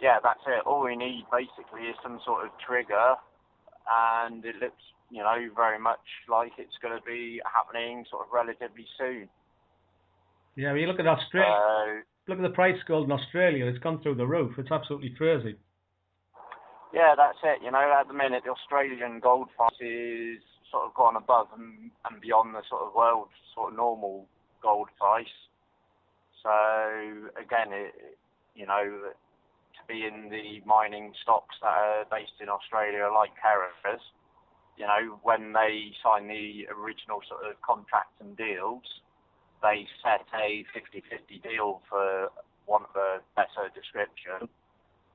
Yeah, 0.00 0.18
that's 0.22 0.40
it. 0.46 0.66
All 0.66 0.84
we 0.84 0.96
need 0.96 1.24
basically 1.30 1.88
is 1.88 1.96
some 2.02 2.20
sort 2.24 2.44
of 2.44 2.50
trigger, 2.66 3.16
and 3.88 4.44
it 4.44 4.56
looks, 4.56 4.82
you 5.10 5.22
know, 5.22 5.36
very 5.54 5.78
much 5.78 6.04
like 6.28 6.52
it's 6.58 6.76
going 6.82 6.96
to 6.96 7.04
be 7.04 7.40
happening 7.44 8.04
sort 8.10 8.26
of 8.26 8.32
relatively 8.32 8.86
soon. 8.98 9.28
Yeah, 10.56 10.74
you 10.74 10.86
look 10.86 11.00
at 11.00 11.06
Australia. 11.06 11.50
Uh, 11.50 12.00
look 12.28 12.38
at 12.38 12.42
the 12.42 12.54
price 12.54 12.76
gold 12.86 13.06
in 13.06 13.12
Australia. 13.12 13.66
It's 13.66 13.78
gone 13.78 14.00
through 14.02 14.16
the 14.16 14.26
roof. 14.26 14.54
It's 14.58 14.70
absolutely 14.70 15.10
crazy. 15.16 15.56
Yeah, 16.94 17.18
that's 17.18 17.38
it. 17.42 17.58
You 17.60 17.72
know, 17.72 17.82
at 17.98 18.06
the 18.06 18.14
minute, 18.14 18.44
the 18.46 18.52
Australian 18.54 19.18
gold 19.18 19.48
price 19.56 19.74
is 19.80 20.38
sort 20.70 20.86
of 20.86 20.94
gone 20.94 21.16
above 21.16 21.48
and, 21.58 21.90
and 22.08 22.20
beyond 22.20 22.54
the 22.54 22.62
sort 22.70 22.82
of 22.82 22.94
world 22.94 23.28
sort 23.52 23.72
of 23.72 23.76
normal 23.76 24.26
gold 24.62 24.88
price. 24.96 25.34
So 26.40 26.54
again, 27.34 27.74
it, 27.74 28.14
you 28.54 28.66
know, 28.66 29.10
to 29.10 29.82
be 29.88 30.06
in 30.06 30.30
the 30.30 30.62
mining 30.64 31.12
stocks 31.20 31.56
that 31.62 31.74
are 31.74 32.04
based 32.12 32.38
in 32.40 32.48
Australia, 32.48 33.10
like 33.12 33.30
Keras, 33.42 33.98
you 34.78 34.86
know, 34.86 35.18
when 35.22 35.52
they 35.52 35.90
sign 35.98 36.28
the 36.28 36.70
original 36.70 37.26
sort 37.26 37.42
of 37.42 37.60
contracts 37.62 38.14
and 38.20 38.36
deals, 38.36 38.86
they 39.62 39.86
set 39.98 40.26
a 40.34 40.62
50-50 40.70 41.42
deal 41.42 41.82
for 41.90 42.30
want 42.66 42.86
of 42.94 42.96
a 42.96 43.18
better 43.34 43.66
description, 43.74 44.48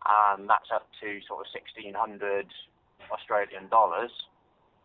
and 0.06 0.50
that's 0.50 0.72
up 0.74 0.88
to 1.02 1.20
sort 1.28 1.46
of 1.46 1.48
1600 1.52 2.48
Australian 3.12 3.68
dollars. 3.70 4.12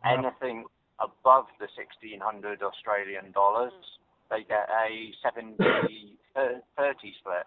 Anything 0.05 0.65
above 1.01 1.47
the 1.59 1.69
1600 1.73 2.63
Australian 2.63 3.33
dollars, 3.33 3.73
they 4.31 4.45
get 4.45 4.69
a 4.69 5.13
70 5.23 5.57
30 6.35 7.15
split. 7.19 7.47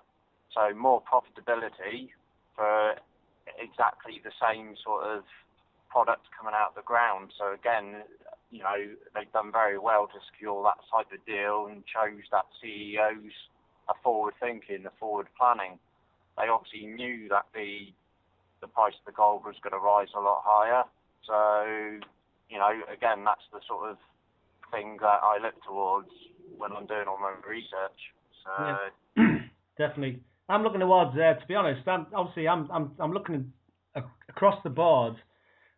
So 0.54 0.74
more 0.74 1.04
profitability 1.04 2.10
for 2.56 2.96
exactly 3.60 4.22
the 4.24 4.32
same 4.42 4.76
sort 4.84 5.04
of 5.04 5.24
product 5.90 6.28
coming 6.38 6.54
out 6.56 6.70
of 6.70 6.76
the 6.76 6.88
ground. 6.88 7.32
So 7.38 7.54
again, 7.54 8.04
you 8.52 8.64
know, 8.64 8.96
they've 9.14 9.32
done 9.32 9.52
very 9.52 9.78
well 9.78 10.08
to 10.08 10.20
secure 10.32 10.64
that 10.64 10.80
type 10.92 11.12
of 11.12 11.26
deal 11.26 11.68
and 11.70 11.84
shows 11.86 12.24
that 12.32 12.46
CEOs 12.62 13.36
are 13.88 13.96
forward 14.04 14.34
thinking, 14.40 14.84
the 14.84 14.92
forward 15.00 15.28
planning. 15.38 15.80
They 16.38 16.48
obviously 16.48 16.86
knew 16.86 17.28
that 17.30 17.46
the 17.54 17.94
the 18.62 18.68
price 18.68 18.94
of 19.00 19.06
the 19.06 19.16
gold 19.16 19.44
was 19.46 19.56
going 19.62 19.74
to 19.74 19.80
rise 19.80 20.10
a 20.16 20.20
lot 20.20 20.42
higher. 20.44 20.84
So, 21.26 22.02
you 22.50 22.58
know, 22.58 22.72
again, 22.92 23.24
that's 23.24 23.46
the 23.54 23.60
sort 23.68 23.92
of 23.92 23.98
thing 24.72 24.98
that 25.02 25.22
I 25.22 25.38
look 25.42 25.54
towards 25.64 26.10
when 26.58 26.72
I'm 26.72 26.88
doing 26.88 27.06
all 27.08 27.20
my 27.20 27.36
research. 27.48 28.00
So 28.44 28.78
yeah. 29.18 29.38
definitely, 29.78 30.24
I'm 30.50 30.64
looking 30.64 30.80
towards 30.80 31.16
there. 31.16 31.38
Uh, 31.38 31.40
to 31.40 31.48
be 31.48 31.56
honest, 31.56 31.88
I'm, 31.88 32.08
obviously 32.16 32.48
I'm 32.48 32.70
I'm 32.72 32.92
I'm 33.00 33.12
looking 33.12 33.52
across 34.30 34.62
the 34.64 34.70
board 34.70 35.16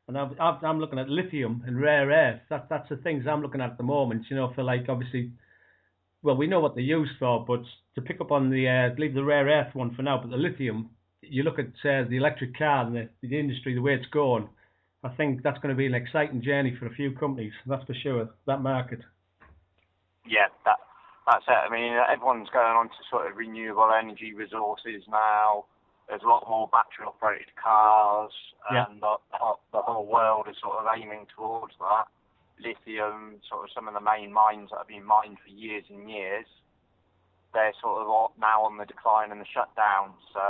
and 0.10 0.18
I'm, 0.18 0.36
I'm 0.40 0.80
looking 0.80 1.00
at 1.00 1.08
lithium 1.08 1.64
and 1.68 1.80
rare 1.80 2.08
earth. 2.08 2.42
That, 2.50 2.68
that's 2.70 2.90
the 2.90 2.98
things 2.98 3.26
I'm 3.30 3.42
looking 3.42 3.62
at 3.62 3.72
at 3.72 3.78
the 3.78 3.84
moment, 3.84 4.24
you 4.30 4.36
know, 4.36 4.52
for 4.56 4.64
like 4.64 4.90
obviously, 4.90 5.32
well, 6.22 6.36
we 6.36 6.48
know 6.48 6.60
what 6.60 6.76
they're 6.76 6.84
used 6.84 7.14
for, 7.20 7.46
but 7.46 7.62
to 7.96 8.02
pick 8.02 8.22
up 8.22 8.32
on 8.32 8.50
the, 8.50 8.68
uh, 8.68 9.00
leave 9.00 9.14
the 9.14 9.24
rare 9.24 9.46
earth 9.46 9.74
one 9.74 9.94
for 9.96 10.02
now, 10.02 10.20
but 10.22 10.30
the 10.30 10.38
lithium, 10.38 10.90
you 11.22 11.44
look 11.44 11.60
at 11.60 11.68
uh, 11.68 12.08
the 12.10 12.18
electric 12.18 12.58
car 12.58 12.86
and 12.86 12.96
the, 12.96 13.10
the 13.22 13.40
industry, 13.40 13.74
the 13.74 13.82
way 13.82 13.94
it's 13.94 14.10
going, 14.12 14.50
I 15.04 15.10
think 15.10 15.44
that's 15.44 15.60
going 15.60 15.74
to 15.74 15.78
be 15.78 15.86
an 15.86 15.94
exciting 15.94 16.42
journey 16.42 16.76
for 16.78 16.88
a 16.88 16.94
few 16.94 17.12
companies, 17.12 17.54
that's 17.66 17.86
for 17.86 17.94
sure, 17.94 18.30
that 18.48 18.62
market. 18.62 19.00
Yeah, 20.26 20.48
that, 20.66 20.78
that's 21.26 21.46
it. 21.48 21.52
I 21.52 21.70
mean, 21.70 21.94
everyone's 22.12 22.50
going 22.50 22.76
on 22.76 22.88
to 22.88 23.02
sort 23.10 23.32
of 23.32 23.38
renewable 23.38 23.90
energy 23.98 24.34
resources 24.34 25.04
now 25.10 25.66
there's 26.10 26.26
a 26.26 26.28
lot 26.28 26.50
more 26.50 26.68
battery 26.74 27.06
operated 27.06 27.54
cars, 27.56 28.34
yeah. 28.74 28.86
and 28.90 29.00
the, 29.00 29.16
the 29.72 29.82
whole 29.82 30.08
world 30.08 30.48
is 30.50 30.58
sort 30.62 30.82
of 30.82 30.86
aiming 30.98 31.28
towards 31.38 31.74
that. 31.80 32.10
Lithium, 32.60 33.40
sort 33.48 33.66
of 33.66 33.70
some 33.74 33.88
of 33.88 33.94
the 33.94 34.02
main 34.04 34.32
mines 34.32 34.70
that 34.72 34.78
have 34.80 34.88
been 34.88 35.06
mined 35.06 35.38
for 35.44 35.50
years 35.50 35.84
and 35.90 36.10
years, 36.10 36.46
they're 37.54 37.74
sort 37.82 38.02
of 38.02 38.32
now 38.40 38.62
on 38.62 38.78
the 38.78 38.86
decline 38.86 39.32
and 39.32 39.42
the 39.42 39.50
shutdown. 39.52 40.14
So, 40.34 40.44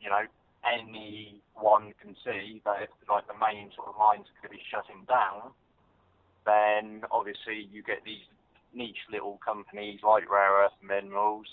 you 0.00 0.08
know, 0.08 0.24
anyone 0.64 1.92
can 2.00 2.16
see 2.24 2.62
that 2.64 2.82
if 2.82 2.90
like 3.08 3.26
the 3.26 3.36
main 3.36 3.70
sort 3.76 3.88
of 3.88 3.94
mines 3.98 4.26
are 4.28 4.36
going 4.40 4.48
to 4.48 4.56
be 4.56 4.62
shutting 4.70 5.04
down, 5.04 5.52
then 6.46 7.02
obviously 7.10 7.68
you 7.72 7.82
get 7.82 8.04
these 8.04 8.24
niche 8.74 9.04
little 9.10 9.38
companies 9.44 10.00
like 10.02 10.30
Rare 10.30 10.64
Earth 10.64 10.78
Minerals, 10.82 11.46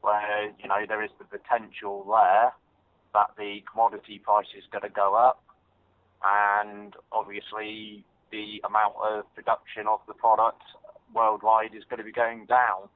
where 0.00 0.52
you 0.58 0.68
know 0.68 0.84
there 0.88 1.04
is 1.04 1.10
the 1.18 1.24
potential 1.24 2.04
there 2.08 2.52
that 3.12 3.30
the 3.38 3.60
commodity 3.70 4.18
price 4.18 4.48
is 4.56 4.64
going 4.72 4.82
to 4.82 4.90
go 4.90 5.14
up, 5.14 5.42
and 6.24 6.94
obviously 7.12 8.04
the 8.30 8.60
amount 8.64 8.94
of 9.02 9.24
production 9.34 9.86
of 9.86 10.00
the 10.06 10.14
product 10.14 10.62
worldwide 11.14 11.74
is 11.74 11.84
going 11.88 11.98
to 11.98 12.04
be 12.04 12.12
going 12.12 12.46
down. 12.46 12.88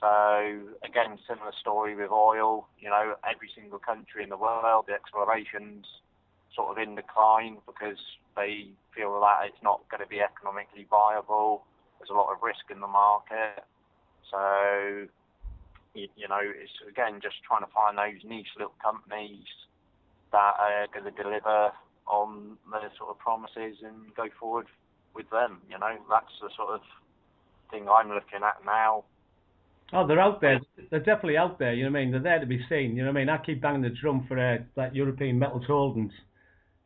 So 0.00 0.76
again, 0.84 1.18
similar 1.28 1.52
story 1.60 1.94
with 1.94 2.10
oil. 2.10 2.68
You 2.78 2.90
know, 2.90 3.14
every 3.24 3.50
single 3.54 3.78
country 3.78 4.22
in 4.22 4.28
the 4.28 4.36
world, 4.36 4.86
the 4.88 4.94
exploration's 4.94 5.86
sort 6.54 6.70
of 6.70 6.78
in 6.82 6.94
decline 6.94 7.58
because 7.66 8.00
they 8.36 8.68
feel 8.94 9.20
that 9.20 9.46
it's 9.46 9.62
not 9.62 9.80
going 9.90 10.02
to 10.02 10.08
be 10.08 10.20
economically 10.20 10.86
viable. 10.88 11.64
There's 11.98 12.10
a 12.10 12.14
lot 12.14 12.32
of 12.32 12.42
risk 12.42 12.70
in 12.70 12.80
the 12.80 12.86
market. 12.86 13.64
So 14.30 15.08
you, 15.94 16.28
know, 16.28 16.40
it's 16.40 16.72
again 16.88 17.20
just 17.22 17.36
trying 17.46 17.64
to 17.64 17.72
find 17.72 17.96
those 17.96 18.20
niche 18.28 18.52
little 18.56 18.76
companies 18.82 19.48
that 20.32 20.54
are 20.60 20.86
going 20.92 21.04
to 21.04 21.22
deliver 21.22 21.72
on 22.06 22.56
their 22.70 22.90
sort 22.98 23.10
of 23.10 23.18
promises 23.18 23.76
and 23.84 24.14
go 24.16 24.24
forward 24.38 24.66
with 25.14 25.28
them. 25.30 25.58
You 25.70 25.78
know, 25.78 25.96
that's 26.10 26.32
the 26.40 26.50
sort 26.56 26.70
of 26.74 26.80
thing 27.70 27.86
I'm 27.88 28.08
looking 28.08 28.42
at 28.46 28.64
now. 28.64 29.04
Oh, 29.92 30.06
they're 30.06 30.20
out 30.20 30.40
there. 30.40 30.60
They're 30.90 30.98
definitely 30.98 31.36
out 31.36 31.58
there. 31.58 31.72
You 31.72 31.84
know 31.84 31.92
what 31.92 31.98
I 31.98 32.04
mean? 32.04 32.10
They're 32.12 32.20
there 32.20 32.40
to 32.40 32.46
be 32.46 32.60
seen. 32.68 32.96
You 32.96 33.04
know 33.04 33.12
what 33.12 33.18
I 33.18 33.24
mean? 33.24 33.28
I 33.28 33.38
keep 33.38 33.62
banging 33.62 33.82
the 33.82 33.90
drum 33.90 34.24
for 34.26 34.38
uh, 34.38 34.58
that 34.74 34.96
European 34.96 35.38
Metals 35.38 35.64
Holdings, 35.66 36.12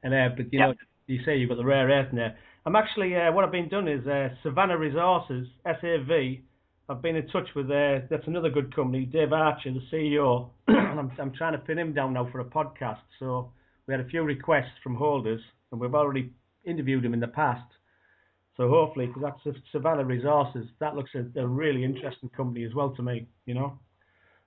and 0.02 0.12
uh, 0.12 0.34
but 0.36 0.52
you 0.52 0.58
yep. 0.58 0.68
know, 0.68 0.74
you 1.06 1.20
say 1.24 1.36
you've 1.38 1.48
got 1.48 1.56
the 1.56 1.64
rare 1.64 1.88
earth 1.88 2.08
in 2.10 2.16
there. 2.16 2.36
I'm 2.66 2.76
actually 2.76 3.16
uh, 3.16 3.32
what 3.32 3.44
I've 3.44 3.52
been 3.52 3.70
doing 3.70 3.88
is 3.88 4.06
uh, 4.06 4.28
Savannah 4.42 4.76
Resources 4.76 5.48
SAV 5.64 6.42
I've 6.90 7.02
been 7.02 7.14
in 7.14 7.28
touch 7.28 7.46
with 7.54 7.70
uh, 7.70 8.00
that's 8.10 8.26
another 8.26 8.50
good 8.50 8.74
company, 8.74 9.04
Dave 9.04 9.32
Archer, 9.32 9.72
the 9.72 9.80
CEO, 9.92 10.50
and 10.66 10.98
I'm 10.98 11.12
I'm 11.20 11.32
trying 11.32 11.52
to 11.52 11.58
pin 11.58 11.78
him 11.78 11.94
down 11.94 12.14
now 12.14 12.28
for 12.32 12.40
a 12.40 12.44
podcast. 12.44 12.98
So 13.20 13.52
we 13.90 13.94
had 13.94 14.06
a 14.06 14.08
few 14.08 14.22
requests 14.22 14.78
from 14.84 14.94
holders, 14.94 15.40
and 15.72 15.80
we've 15.80 15.96
already 15.96 16.30
interviewed 16.64 17.02
them 17.02 17.12
in 17.12 17.18
the 17.18 17.26
past. 17.26 17.66
So 18.56 18.68
hopefully, 18.68 19.08
because 19.08 19.34
that's 19.44 19.58
Savannah 19.72 20.04
Resources, 20.04 20.66
that 20.78 20.94
looks 20.94 21.10
a, 21.16 21.26
a 21.40 21.44
really 21.44 21.82
interesting 21.82 22.28
company 22.28 22.64
as 22.64 22.72
well 22.72 22.90
to 22.90 23.02
me. 23.02 23.26
You 23.46 23.54
know. 23.54 23.78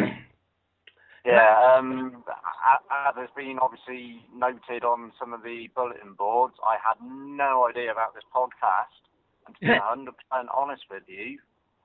Yeah, 1.23 1.77
um, 1.77 2.23
as 2.65 3.13
has 3.15 3.29
been 3.37 3.59
obviously 3.61 4.25
noted 4.33 4.83
on 4.83 5.11
some 5.19 5.33
of 5.33 5.43
the 5.43 5.69
bulletin 5.75 6.15
boards, 6.17 6.55
I 6.65 6.77
had 6.81 6.97
no 7.05 7.67
idea 7.69 7.91
about 7.91 8.15
this 8.15 8.23
podcast. 8.35 9.05
And 9.45 9.53
to 9.53 9.61
be 9.61 9.67
100% 10.41 10.45
honest 10.51 10.81
with 10.89 11.03
you, 11.05 11.37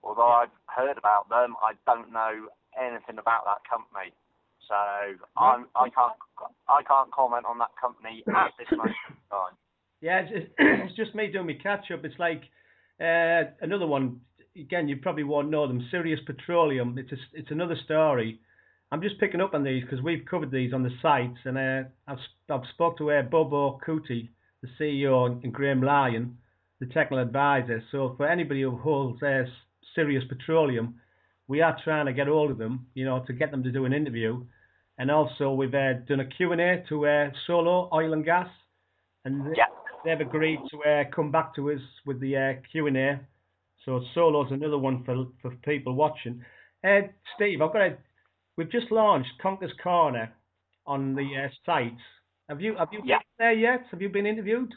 although 0.02 0.26
I've 0.26 0.56
heard 0.74 0.96
about 0.96 1.28
them, 1.28 1.54
I 1.62 1.74
don't 1.84 2.10
know 2.14 2.48
anything 2.80 3.18
about 3.18 3.44
that 3.44 3.60
company. 3.68 4.14
So 4.68 4.74
I'm, 5.36 5.66
I 5.74 5.88
can't 5.90 6.14
I 6.68 6.82
can't 6.82 7.10
comment 7.12 7.44
on 7.48 7.58
that 7.58 7.70
company 7.80 8.22
at 8.28 8.52
this 8.58 8.68
moment 8.70 8.96
in 9.08 9.16
time. 9.30 9.54
Yeah, 10.02 10.20
it's 10.20 10.30
just, 10.30 10.52
it's 10.58 10.94
just 10.94 11.14
me 11.14 11.28
doing 11.32 11.46
my 11.46 11.54
catch 11.54 11.90
up. 11.90 12.04
It's 12.04 12.18
like 12.18 12.42
uh, 13.00 13.50
another 13.62 13.86
one. 13.86 14.20
Again, 14.54 14.88
you 14.88 14.98
probably 14.98 15.24
won't 15.24 15.48
know 15.48 15.66
them. 15.66 15.88
Sirius 15.90 16.20
Petroleum. 16.26 16.98
It's 16.98 17.10
a, 17.12 17.16
it's 17.32 17.50
another 17.50 17.76
story 17.86 18.40
I'm 18.92 19.02
just 19.02 19.18
picking 19.18 19.40
up 19.40 19.54
on 19.54 19.64
these 19.64 19.82
because 19.82 20.00
we've 20.00 20.24
covered 20.30 20.52
these 20.52 20.72
on 20.72 20.82
the 20.82 20.90
sites, 21.02 21.38
and 21.44 21.58
uh, 21.58 21.88
I've 22.06 22.18
I've 22.48 22.68
spoke 22.72 22.98
to 22.98 23.10
uh, 23.10 23.22
Bobo 23.22 23.80
Kuti, 23.84 24.28
the 24.62 24.68
CEO, 24.78 25.42
and 25.42 25.52
Graham 25.52 25.82
Lyon, 25.82 26.38
the 26.78 26.86
technical 26.86 27.18
advisor. 27.18 27.82
So 27.90 28.14
for 28.16 28.28
anybody 28.28 28.62
who 28.62 28.76
holds 28.76 29.20
uh, 29.22 29.42
Sirius 29.94 30.24
Petroleum, 30.28 31.00
we 31.48 31.62
are 31.62 31.76
trying 31.82 32.06
to 32.06 32.12
get 32.12 32.28
hold 32.28 32.52
of 32.52 32.58
them, 32.58 32.86
you 32.94 33.04
know, 33.04 33.24
to 33.26 33.32
get 33.32 33.50
them 33.50 33.64
to 33.64 33.72
do 33.72 33.86
an 33.86 33.92
interview, 33.92 34.44
and 34.98 35.10
also 35.10 35.52
we've 35.52 35.74
uh, 35.74 35.94
done 36.08 36.20
a 36.20 36.26
Q&A 36.26 36.84
to 36.88 37.06
uh, 37.06 37.30
Solo 37.46 37.88
Oil 37.92 38.12
and 38.12 38.24
Gas, 38.24 38.48
and 39.24 39.54
yeah. 39.56 39.64
they've 40.04 40.26
agreed 40.26 40.60
to 40.70 40.90
uh, 40.90 41.04
come 41.14 41.30
back 41.30 41.54
to 41.56 41.70
us 41.70 41.80
with 42.06 42.20
the 42.20 42.36
uh, 42.36 42.52
Q&A. 42.72 43.20
So 43.84 44.02
Solo's 44.14 44.50
another 44.50 44.78
one 44.78 45.04
for 45.04 45.26
for 45.42 45.54
people 45.64 45.94
watching. 45.94 46.44
Uh, 46.84 47.02
Steve, 47.36 47.62
I've 47.62 47.72
got 47.72 47.82
a 47.82 47.96
We've 48.56 48.70
just 48.70 48.90
launched 48.90 49.28
Conker's 49.42 49.72
Corner 49.82 50.32
on 50.86 51.14
the 51.14 51.28
uh, 51.44 51.48
site. 51.66 51.98
Have 52.48 52.60
you 52.60 52.74
have 52.78 52.88
you 52.90 53.00
yeah. 53.04 53.18
been 53.18 53.36
there 53.38 53.52
yet? 53.52 53.80
Have 53.90 54.00
you 54.00 54.08
been 54.08 54.26
interviewed? 54.26 54.72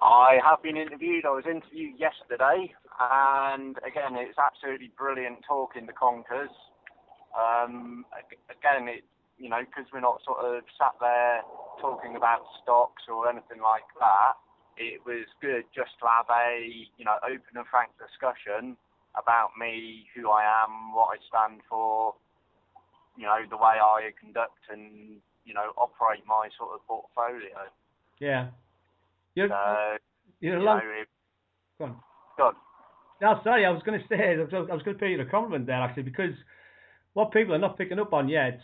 I 0.00 0.38
have 0.44 0.62
been 0.62 0.76
interviewed. 0.76 1.24
I 1.24 1.30
was 1.30 1.44
interviewed 1.46 1.94
yesterday, 1.98 2.74
and 2.98 3.76
again, 3.86 4.16
it's 4.16 4.38
absolutely 4.38 4.90
brilliant 4.98 5.38
talking 5.46 5.86
to 5.86 5.92
Conkers. 5.92 6.50
Um, 7.38 8.04
again, 8.50 8.88
it 8.88 9.04
you 9.38 9.48
know 9.48 9.60
because 9.64 9.90
we're 9.92 10.04
not 10.04 10.20
sort 10.24 10.40
of 10.44 10.62
sat 10.78 10.94
there 11.00 11.42
talking 11.80 12.16
about 12.16 12.46
stocks 12.62 13.02
or 13.08 13.28
anything 13.28 13.60
like 13.62 13.88
that. 13.98 14.38
It 14.76 15.00
was 15.06 15.26
good 15.40 15.64
just 15.74 15.94
to 16.02 16.06
have 16.06 16.26
a 16.30 16.66
you 16.96 17.04
know 17.04 17.16
open 17.22 17.54
and 17.54 17.66
frank 17.70 17.90
discussion 17.98 18.76
about 19.16 19.50
me, 19.58 20.06
who 20.14 20.30
I 20.30 20.42
am, 20.64 20.94
what 20.94 21.14
I 21.14 21.18
stand 21.28 21.60
for, 21.68 22.14
you 23.16 23.24
know, 23.24 23.38
the 23.48 23.56
way 23.56 23.78
I 23.80 24.10
conduct 24.20 24.58
and, 24.70 25.18
you 25.44 25.54
know, 25.54 25.72
operate 25.76 26.22
my 26.26 26.48
sort 26.58 26.74
of 26.74 26.86
portfolio. 26.86 27.70
Yeah. 28.20 28.48
You're, 29.34 29.48
so, 29.48 29.96
you're 30.40 30.58
you 30.58 30.64
know, 30.64 30.76
it, 30.78 31.08
Go 31.78 31.84
on. 31.86 31.96
Go 32.36 32.42
on. 32.44 32.54
No, 33.20 33.40
sorry, 33.44 33.64
I 33.64 33.70
was 33.70 33.82
going 33.84 34.00
to 34.00 34.06
say, 34.08 34.34
I 34.34 34.36
was, 34.36 34.48
I 34.52 34.74
was 34.74 34.82
going 34.82 34.96
to 34.96 35.00
pay 35.00 35.12
you 35.12 35.20
a 35.20 35.24
compliment 35.24 35.66
there, 35.66 35.80
actually, 35.80 36.02
because 36.02 36.34
what 37.14 37.32
people 37.32 37.54
are 37.54 37.58
not 37.58 37.78
picking 37.78 37.98
up 37.98 38.12
on 38.12 38.28
yet, 38.28 38.58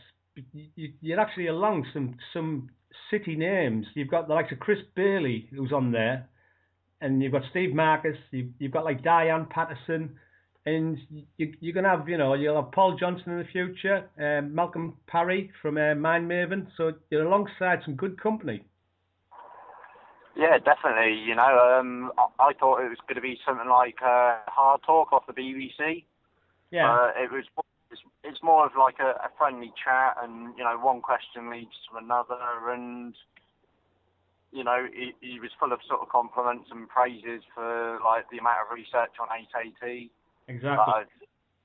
you're 0.75 1.21
actually 1.21 1.49
along 1.49 1.87
some 1.93 2.17
some 2.33 2.71
city 3.11 3.37
names. 3.37 3.87
You've 3.95 4.11
got 4.11 4.29
the 4.29 4.35
likes 4.35 4.53
of 4.53 4.61
Chris 4.61 4.79
Bailey, 4.95 5.49
who's 5.55 5.73
on 5.73 5.93
there, 5.93 6.29
and 7.01 7.23
you've 7.23 7.33
got 7.33 7.43
Steve 7.51 7.75
Marcus, 7.75 8.17
you've, 8.31 8.49
you've 8.59 8.73
got 8.73 8.85
like 8.85 9.03
Diane 9.03 9.47
Patterson, 9.51 10.17
and 10.67 10.99
you, 11.37 11.53
you're 11.61 11.73
going 11.73 11.85
to 11.85 11.91
have, 11.91 12.09
you 12.09 12.19
know, 12.19 12.35
you'll 12.35 12.63
have 12.63 12.73
Paul 12.73 12.97
Johnson 12.99 13.33
in 13.33 13.39
the 13.39 13.45
future, 13.45 14.09
um, 14.19 14.55
Malcolm 14.55 14.97
Parry 15.07 15.51
from 15.63 15.79
uh, 15.79 15.95
Mind 15.95 16.31
Maven. 16.31 16.67
So 16.77 16.93
you're 17.11 17.27
alongside 17.27 17.81
some 17.85 17.95
good 17.95 18.21
company. 18.21 18.65
Yeah, 20.37 20.59
definitely. 20.59 21.19
You 21.19 21.35
know, 21.35 21.79
um, 21.79 22.13
I, 22.19 22.51
I 22.51 22.53
thought 22.55 22.81
it 22.81 22.89
was 22.89 22.99
going 23.09 23.17
to 23.17 23.21
be 23.21 23.39
something 23.47 23.69
like 23.69 23.97
uh, 24.03 24.39
Hard 24.47 24.81
Talk 24.87 25.13
off 25.13 25.27
the 25.27 25.33
BBC. 25.33 26.05
Yeah. 26.71 26.93
Uh, 26.93 27.11
it 27.17 27.31
was. 27.33 27.45
It's, 27.91 28.01
it's 28.23 28.43
more 28.43 28.67
of 28.67 28.73
like 28.79 28.97
a, 29.01 29.19
a 29.25 29.31
friendly 29.37 29.73
chat, 29.83 30.17
and 30.23 30.57
you 30.57 30.65
know, 30.65 30.79
one 30.79 31.01
question 31.01 31.51
leads 31.51 31.75
to 31.91 31.99
another, 31.99 32.71
and 32.71 33.15
you 34.53 34.65
know, 34.65 34.87
he, 34.93 35.15
he 35.21 35.39
was 35.39 35.51
full 35.59 35.73
of 35.73 35.81
sort 35.87 36.01
of 36.01 36.09
compliments 36.09 36.69
and 36.71 36.89
praises 36.89 37.43
for 37.55 37.99
like 38.05 38.27
the 38.31 38.39
amount 38.39 38.59
of 38.67 38.75
research 38.75 39.15
on 39.21 39.29
88E 39.31 40.11
exactly. 40.49 40.71
that 40.71 40.79
I've, 40.79 41.15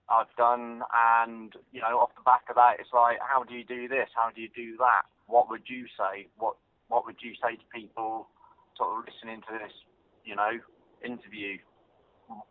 I've 0.09 0.33
done. 0.38 0.83
And, 0.93 1.53
you 1.71 1.81
know, 1.81 1.97
off 1.97 2.13
the 2.15 2.21
back 2.21 2.45
of 2.49 2.55
that, 2.55 2.77
it's 2.79 2.93
like, 2.93 3.17
how 3.21 3.43
do 3.43 3.55
you 3.55 3.65
do 3.65 3.88
this? 3.88 4.09
How 4.13 4.29
do 4.29 4.41
you 4.41 4.49
do 4.55 4.77
that? 4.77 5.09
What 5.27 5.49
would 5.49 5.63
you 5.65 5.85
say? 5.97 6.27
What 6.38 6.55
What 6.88 7.05
would 7.05 7.17
you 7.21 7.33
say 7.41 7.57
to 7.57 7.65
people 7.73 8.27
sort 8.77 8.89
of 8.93 9.05
listening 9.09 9.41
to 9.49 9.57
this, 9.57 9.73
you 10.23 10.35
know, 10.35 10.61
interview? 11.03 11.57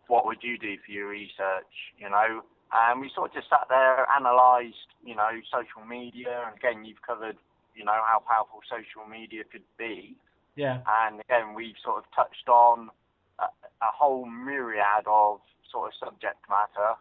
What 0.08 0.26
would 0.26 0.42
you 0.42 0.58
do 0.58 0.74
for 0.84 0.90
your 0.90 1.08
research? 1.08 1.70
You 1.98 2.10
know, 2.10 2.42
and 2.74 3.00
we 3.00 3.10
sort 3.14 3.30
of 3.30 3.34
just 3.34 3.48
sat 3.48 3.66
there, 3.68 4.06
analysed, 4.18 4.90
you 5.04 5.14
know, 5.14 5.30
social 5.46 5.86
media. 5.86 6.42
And 6.46 6.56
again, 6.56 6.84
you've 6.84 7.02
covered, 7.02 7.36
you 7.74 7.84
know, 7.84 7.94
how 8.06 8.22
powerful 8.26 8.60
social 8.66 9.08
media 9.08 9.44
could 9.46 9.66
be. 9.78 10.16
Yeah. 10.56 10.82
And 10.86 11.20
again, 11.20 11.54
we've 11.54 11.78
sort 11.82 11.98
of 11.98 12.04
touched 12.14 12.48
on 12.48 12.90
a, 13.38 13.46
a 13.82 13.90
whole 13.94 14.26
myriad 14.26 15.06
of 15.06 15.40
sort 15.70 15.90
of 15.90 15.94
subject 15.98 16.42
matter 16.48 16.98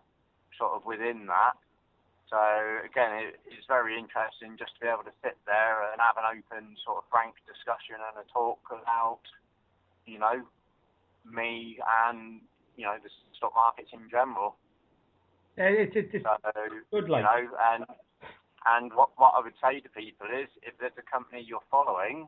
sort 0.57 0.73
of 0.73 0.85
within 0.85 1.25
that. 1.27 1.57
So 2.29 2.41
again, 2.85 3.13
it, 3.13 3.41
it's 3.45 3.65
very 3.67 3.97
interesting 3.97 4.57
just 4.57 4.73
to 4.77 4.79
be 4.81 4.89
able 4.89 5.05
to 5.05 5.13
sit 5.21 5.37
there 5.45 5.85
and 5.91 6.01
have 6.01 6.17
an 6.17 6.25
open 6.25 6.77
sort 6.81 7.01
of 7.01 7.05
frank 7.09 7.37
discussion 7.45 8.01
and 8.01 8.15
a 8.17 8.25
talk 8.33 8.61
about, 8.69 9.21
you 10.05 10.17
know, 10.17 10.41
me 11.29 11.77
and 12.09 12.41
you 12.75 12.83
know 12.83 12.97
the 13.01 13.09
stock 13.37 13.53
markets 13.55 13.89
in 13.93 14.09
general. 14.09 14.57
Yeah, 15.57 15.69
it, 15.69 15.95
it, 15.95 16.09
it's 16.13 16.25
so, 16.25 16.51
good, 16.91 17.09
like. 17.09 17.23
You 17.23 17.45
know, 17.45 17.57
and 17.73 17.85
and 18.65 18.91
what 18.93 19.09
what 19.17 19.33
I 19.37 19.41
would 19.43 19.57
say 19.61 19.79
to 19.79 19.89
people 19.89 20.27
is, 20.27 20.49
if 20.63 20.73
there's 20.79 20.97
a 20.97 21.05
company 21.05 21.43
you're 21.45 21.65
following, 21.69 22.27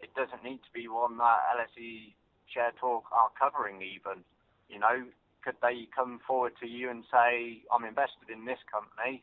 it 0.00 0.14
doesn't 0.14 0.44
need 0.44 0.60
to 0.64 0.72
be 0.74 0.88
one 0.88 1.16
that 1.18 1.38
LSE 1.56 2.12
Share 2.52 2.72
Talk 2.78 3.04
are 3.12 3.30
covering 3.38 3.82
even. 3.82 4.24
You 4.68 4.80
know, 4.80 5.06
could 5.46 5.56
they 5.62 5.88
come 5.94 6.20
forward 6.26 6.52
to 6.60 6.66
you 6.66 6.90
and 6.90 7.04
say, 7.10 7.62
I'm 7.72 7.84
invested 7.84 8.28
in 8.32 8.44
this 8.44 8.58
company, 8.66 9.22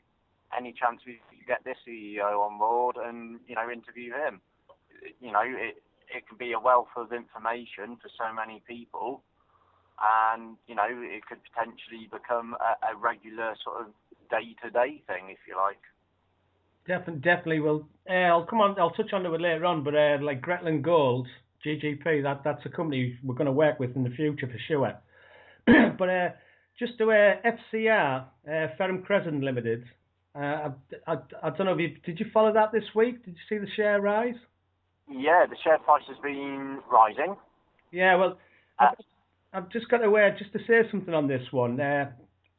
any 0.56 0.72
chance 0.74 1.02
we 1.06 1.20
could 1.30 1.46
get 1.46 1.63
this 1.66 1.78
CEO 1.86 2.39
on 2.39 2.58
board 2.58 2.96
and, 2.96 3.39
you 3.48 3.56
know, 3.56 3.70
interview 3.70 4.13
him? 4.13 4.39
You 5.20 5.34
know, 5.34 5.44
it, 5.44 5.84
it 6.08 6.28
can 6.28 6.38
be 6.38 6.54
a 6.54 6.60
wealth 6.60 6.96
of 6.96 7.12
information 7.12 7.98
for 8.02 8.10
so 8.18 8.34
many 8.34 8.63
people 8.66 9.22
and, 10.01 10.58
you 10.67 10.75
know, 10.75 10.88
it 10.88 11.25
could 11.25 11.39
potentially 11.43 12.10
become 12.12 12.56
a, 12.60 12.93
a 12.93 12.97
regular 12.97 13.56
sort 13.63 13.82
of 13.82 13.88
day-to-day 14.29 15.03
thing, 15.08 15.29
if 15.29 15.39
you 15.47 15.56
like. 15.56 15.82
Definitely, 16.88 17.21
definitely. 17.21 17.60
Well, 17.62 17.88
uh, 18.10 18.13
I'll 18.13 18.45
come 18.45 18.60
on. 18.60 18.77
I'll 18.79 18.91
touch 18.91 19.13
on 19.13 19.25
it 19.25 19.29
later 19.29 19.65
on. 19.65 19.84
But 19.84 19.95
uh, 19.95 20.17
like 20.21 20.41
Greatland 20.41 20.82
Gold, 20.82 21.27
GGP, 21.65 22.23
that 22.23 22.41
that's 22.43 22.65
a 22.65 22.69
company 22.69 23.17
we're 23.23 23.36
going 23.36 23.45
to 23.45 23.53
work 23.53 23.79
with 23.79 23.95
in 23.95 24.03
the 24.03 24.10
future 24.10 24.47
for 24.47 24.60
sure. 24.67 24.93
but 25.97 26.10
uh, 26.10 26.29
just 26.77 26.97
to 26.97 27.12
uh, 27.12 27.36
FCR, 27.73 28.21
uh, 28.21 28.67
Ferrum 28.77 29.01
Crescent 29.03 29.43
Limited. 29.43 29.86
Uh, 30.36 30.39
I, 30.39 30.71
I, 31.08 31.15
I, 31.43 31.49
don't 31.51 31.67
know 31.67 31.73
if 31.73 31.79
you 31.79 31.95
did 32.03 32.19
you 32.19 32.25
follow 32.34 32.51
that 32.53 32.71
this 32.71 32.84
week? 32.95 33.23
Did 33.23 33.36
you 33.36 33.41
see 33.47 33.63
the 33.63 33.71
share 33.75 34.01
rise? 34.01 34.34
Yeah, 35.08 35.45
the 35.47 35.56
share 35.63 35.77
price 35.77 36.01
has 36.08 36.17
been 36.23 36.79
rising. 36.91 37.36
Yeah, 37.91 38.15
well, 38.15 38.39
uh, 38.79 38.88
I've, 39.54 39.70
just 39.70 39.89
got 39.89 40.00
to 40.00 40.16
uh, 40.16 40.38
just 40.38 40.52
to 40.54 40.60
say 40.68 40.82
something 40.89 41.13
on 41.13 41.28
this 41.28 41.44
one. 41.52 41.80
Uh, 41.80 42.12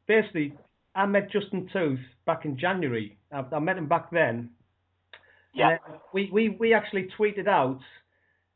basically, 0.07 0.55
I 0.95 1.07
met 1.07 1.31
Justin 1.31 1.69
Tooth 1.73 1.99
back 2.27 2.45
in 2.45 2.59
January. 2.59 3.19
I, 3.33 3.45
I 3.53 3.59
met 3.59 3.77
him 3.77 3.89
back 3.89 4.11
then. 4.11 4.51
Yeah. 5.55 5.79
Uh, 5.89 5.97
we, 6.13 6.31
we 6.33 6.51
we 6.51 6.75
actually 6.75 7.09
tweeted 7.19 7.49
out 7.49 7.81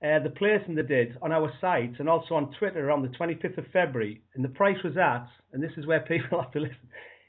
uh, 0.03 0.20
the 0.20 0.31
placing 0.31 0.77
they 0.77 0.83
did 0.83 1.16
on 1.22 1.33
our 1.33 1.53
site 1.61 1.94
and 1.98 2.09
also 2.09 2.35
on 2.35 2.55
Twitter 2.59 2.90
on 2.90 3.03
the 3.03 3.09
25th 3.09 3.59
of 3.59 3.66
February, 3.72 4.22
and 4.35 4.44
the 4.44 4.48
price 4.48 4.83
was 4.85 4.96
at, 4.96 5.27
and 5.53 5.62
this 5.62 5.72
is 5.77 5.87
where 5.87 6.01
people 6.09 6.40
have 6.40 6.53
to 6.53 6.61
listen, 6.61 6.88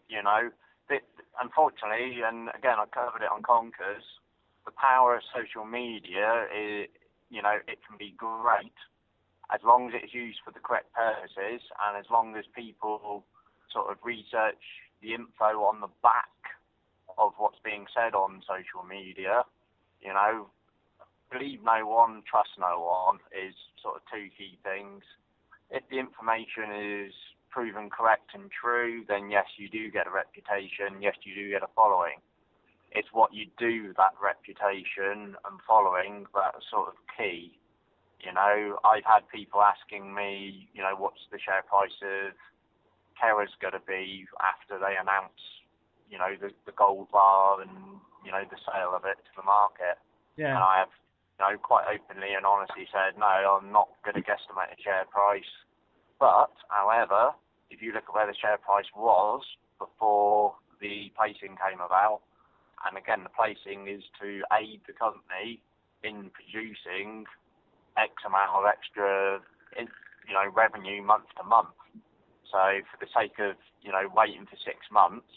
you 0.09 0.23
know, 0.23 0.51
th 0.91 1.03
unfortunately, 1.41 2.21
and 2.27 2.51
again, 2.53 2.77
I 2.77 2.85
covered 2.91 3.23
it 3.23 3.31
on 3.33 3.43
Conkers, 3.43 4.05
the 4.67 4.73
power 4.77 5.17
of 5.17 5.23
social 5.33 5.65
media 5.65 6.45
is, 6.53 6.89
you 7.31 7.41
know, 7.41 7.57
it 7.67 7.79
can 7.87 7.97
be 7.97 8.13
great 8.19 8.77
as 9.53 9.61
long 9.65 9.89
as 9.89 9.95
it's 10.03 10.15
used 10.15 10.39
for 10.45 10.53
the 10.53 10.61
correct 10.61 10.93
purposes 10.93 11.63
and 11.87 11.97
as 11.97 12.07
long 12.11 12.37
as 12.37 12.45
people 12.55 13.25
sort 13.73 13.91
of 13.91 13.97
research 14.05 14.63
the 15.03 15.15
info 15.15 15.65
on 15.65 15.81
the 15.81 15.91
back 16.03 16.29
of 17.19 17.33
what's 17.39 17.59
being 17.65 17.87
said 17.95 18.15
on 18.15 18.43
social 18.47 18.87
media, 18.87 19.43
you 20.01 20.13
know, 20.13 20.47
believe 21.33 21.63
no 21.65 21.87
one, 21.87 22.23
trust 22.29 22.51
no 22.59 22.81
one 22.81 23.19
is 23.33 23.55
sort 23.83 23.97
of 23.97 24.03
two 24.13 24.29
key 24.37 24.59
things. 24.63 25.03
If 25.71 25.83
the 25.91 25.99
information 25.99 26.71
is 26.75 27.15
proven 27.51 27.91
correct 27.91 28.31
and 28.35 28.51
true, 28.51 29.05
then 29.09 29.31
yes, 29.31 29.47
you 29.59 29.69
do 29.69 29.91
get 29.91 30.07
a 30.07 30.11
reputation. 30.11 31.03
Yes, 31.03 31.17
you 31.23 31.35
do 31.35 31.51
get 31.51 31.63
a 31.63 31.71
following. 31.75 32.23
It's 32.93 33.09
what 33.13 33.35
you 33.35 33.47
do 33.59 33.89
with 33.89 33.97
that 33.97 34.15
reputation 34.19 35.37
and 35.39 35.57
following 35.67 36.27
that's 36.35 36.65
sort 36.71 36.89
of 36.89 36.95
key. 37.17 37.59
You 38.21 38.33
know, 38.35 38.79
I've 38.85 39.07
had 39.07 39.25
people 39.33 39.63
asking 39.63 40.15
me, 40.15 40.69
you 40.75 40.83
know, 40.83 40.95
what's 40.99 41.23
the 41.33 41.39
share 41.39 41.63
price 41.63 41.95
of 42.03 42.35
Keras' 43.17 43.57
going 43.61 43.73
to 43.73 43.85
be 43.87 44.27
after 44.43 44.77
they 44.77 44.99
announce, 45.01 45.41
you 46.11 46.19
know, 46.19 46.35
the, 46.37 46.51
the 46.67 46.73
gold 46.73 47.09
bar 47.11 47.63
and, 47.63 48.01
you 48.25 48.33
know, 48.33 48.45
the 48.45 48.59
sale 48.67 48.93
of 48.93 49.05
it 49.05 49.17
to 49.25 49.33
the 49.37 49.47
market. 49.47 49.97
Yeah. 50.37 50.57
And 50.57 50.65
I 50.65 50.85
have, 50.85 50.93
you 51.39 51.41
know, 51.47 51.57
quite 51.63 51.89
openly 51.89 52.35
and 52.37 52.45
honestly 52.45 52.85
said, 52.93 53.17
no, 53.17 53.61
I'm 53.61 53.73
not 53.73 53.89
going 54.05 54.21
to 54.21 54.25
guesstimate 54.27 54.75
a 54.75 54.79
share 54.83 55.07
price. 55.09 55.49
But, 56.21 56.53
however, 56.69 57.33
if 57.71 57.81
you 57.81 57.93
look 57.93 58.05
at 58.07 58.15
where 58.15 58.27
the 58.29 58.37
share 58.37 58.59
price 58.59 58.87
was 58.95 59.41
before 59.81 60.55
the 60.81 61.11
placing 61.17 61.57
came 61.57 61.81
about, 61.81 62.21
and 62.85 62.97
again, 62.97 63.25
the 63.25 63.33
placing 63.33 63.89
is 63.89 64.05
to 64.21 64.45
aid 64.53 64.85
the 64.87 64.93
company 64.93 65.61
in 66.05 66.31
producing 66.37 67.25
X 67.97 68.13
amount 68.25 68.53
of 68.53 68.65
extra, 68.69 69.41
in, 69.77 69.89
you 70.29 70.35
know, 70.37 70.49
revenue 70.53 71.03
month 71.03 71.25
to 71.41 71.45
month. 71.45 71.73
So, 72.53 72.85
for 72.93 73.01
the 73.01 73.09
sake 73.17 73.41
of, 73.41 73.57
you 73.81 73.93
know, 73.93 74.05
waiting 74.13 74.45
for 74.45 74.57
six 74.61 74.85
months, 74.93 75.33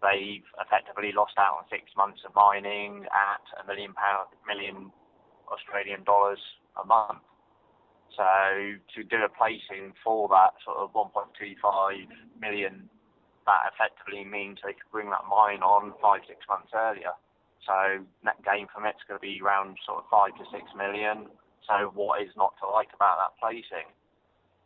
they've 0.00 0.44
effectively 0.60 1.12
lost 1.12 1.36
out 1.36 1.60
on 1.60 1.64
six 1.68 1.92
months 1.96 2.24
of 2.24 2.32
mining 2.34 3.04
at 3.12 3.44
a 3.60 3.66
million 3.66 3.92
pound, 3.92 4.32
million 4.48 4.92
Australian 5.52 6.04
dollars 6.04 6.40
a 6.80 6.86
month. 6.86 7.20
So 8.16 8.80
to 8.96 9.04
do 9.04 9.20
a 9.24 9.28
placing 9.28 9.92
for 10.02 10.28
that 10.28 10.56
sort 10.64 10.78
of 10.78 10.92
1.25 10.96 12.08
million, 12.40 12.88
that 13.44 13.70
effectively 13.72 14.24
means 14.24 14.58
they 14.64 14.72
could 14.72 14.90
bring 14.90 15.10
that 15.10 15.28
mine 15.28 15.60
on 15.62 15.92
five, 16.00 16.24
six 16.26 16.40
months 16.48 16.72
earlier. 16.74 17.12
So 17.66 18.04
net 18.24 18.40
gain 18.44 18.66
from 18.72 18.86
it's 18.86 19.04
going 19.06 19.20
to 19.20 19.22
be 19.22 19.40
around 19.44 19.76
sort 19.84 19.98
of 20.00 20.04
five 20.10 20.32
to 20.38 20.44
six 20.50 20.64
million. 20.76 21.28
So 21.68 21.92
what 21.94 22.22
is 22.22 22.30
not 22.36 22.54
to 22.62 22.70
like 22.70 22.88
about 22.94 23.18
that 23.20 23.32
placing? 23.36 23.90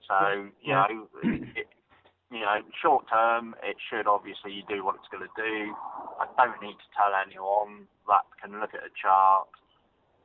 So 0.06 0.50
you 0.62 0.74
know, 0.74 1.08
it, 1.56 1.68
you 2.30 2.40
know, 2.40 2.62
short 2.82 3.06
term, 3.10 3.54
it 3.62 3.76
should 3.90 4.06
obviously 4.06 4.64
do 4.68 4.84
what 4.84 4.96
it's 4.96 5.08
going 5.10 5.26
to 5.26 5.34
do. 5.36 5.74
I 6.20 6.26
don't 6.38 6.60
need 6.62 6.78
to 6.78 6.88
tell 6.94 7.10
anyone 7.14 7.88
that 8.06 8.24
can 8.40 8.60
look 8.60 8.74
at 8.74 8.86
a 8.86 8.92
chart 8.94 9.48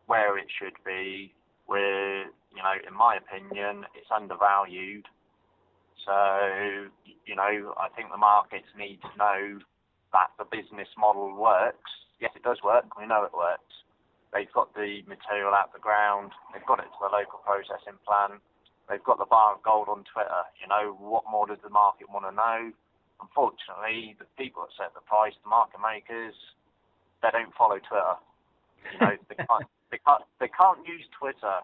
where 0.06 0.38
it 0.38 0.48
should 0.52 0.78
be. 0.86 1.34
Where 1.66 2.26
you 2.26 2.62
know, 2.62 2.76
in 2.88 2.94
my 2.94 3.18
opinion, 3.18 3.86
it's 3.96 4.10
undervalued. 4.14 5.06
So 6.06 6.90
you 7.26 7.36
know, 7.36 7.74
I 7.78 7.90
think 7.96 8.12
the 8.12 8.18
markets 8.18 8.70
need 8.78 9.00
to 9.02 9.12
know 9.18 9.60
that 10.14 10.32
the 10.38 10.46
business 10.46 10.90
model 10.98 11.34
works. 11.36 11.92
Yes, 12.22 12.32
it 12.36 12.44
does 12.44 12.60
work. 12.64 12.86
We 12.98 13.06
know 13.06 13.24
it 13.24 13.34
works. 13.34 13.74
They've 14.32 14.52
got 14.52 14.74
the 14.76 15.00
material 15.08 15.56
out 15.56 15.72
the 15.72 15.80
ground. 15.80 16.32
They've 16.52 16.66
got 16.66 16.80
it 16.80 16.92
to 16.92 17.00
the 17.02 17.12
local 17.12 17.40
processing 17.44 17.96
plant. 18.04 18.44
They've 18.88 19.04
got 19.04 19.18
the 19.18 19.26
bar 19.26 19.56
of 19.56 19.64
gold 19.64 19.88
on 19.90 20.04
Twitter. 20.06 20.44
You 20.62 20.68
know, 20.68 20.94
what 21.00 21.24
more 21.30 21.48
does 21.48 21.64
the 21.64 21.72
market 21.72 22.12
want 22.12 22.28
to 22.28 22.36
know? 22.36 22.72
Unfortunately, 23.24 24.16
the 24.20 24.28
people 24.38 24.68
that 24.68 24.76
set 24.76 24.94
the 24.94 25.02
price, 25.08 25.34
the 25.42 25.50
market 25.50 25.80
makers, 25.80 26.36
they 27.24 27.32
don't 27.32 27.56
follow 27.56 27.80
Twitter. 27.80 28.20
You 28.92 29.00
know, 29.02 29.16
they 29.32 29.40
can't, 29.40 29.66
they 29.96 30.04
can't, 30.04 30.24
they 30.40 30.52
can't 30.52 30.84
use 30.86 31.08
Twitter. 31.18 31.64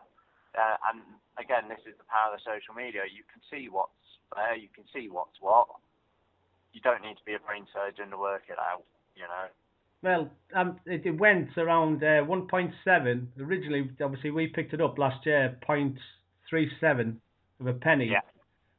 Uh, 0.55 0.77
and 0.87 1.03
again, 1.35 1.67
this 1.67 1.83
is 1.83 1.99
the 1.99 2.07
power 2.07 2.31
of 2.31 2.39
social 2.47 2.71
media. 2.73 3.03
You 3.11 3.27
can 3.27 3.43
see 3.51 3.67
what's 3.67 3.91
there. 4.35 4.55
You 4.55 4.71
can 4.73 4.85
see 4.95 5.09
what's 5.11 5.35
what. 5.41 5.67
You 6.71 6.79
don't 6.79 7.01
need 7.01 7.19
to 7.19 7.25
be 7.25 7.35
a 7.35 7.43
brain 7.43 7.67
surgeon 7.75 8.11
to 8.11 8.17
work 8.17 8.43
it 8.47 8.55
out. 8.55 8.83
You 9.15 9.27
know. 9.27 9.47
Well, 10.01 10.31
um, 10.55 10.79
it, 10.85 11.05
it 11.05 11.19
went 11.19 11.57
around 11.57 12.03
uh, 12.03 12.23
1.7. 12.23 13.27
Originally, 13.39 13.91
obviously, 14.01 14.31
we 14.31 14.47
picked 14.47 14.73
it 14.73 14.81
up 14.81 14.97
last 14.97 15.25
year, 15.25 15.57
0.37 15.67 17.17
of 17.59 17.67
a 17.67 17.73
penny. 17.73 18.09
Yeah. 18.11 18.21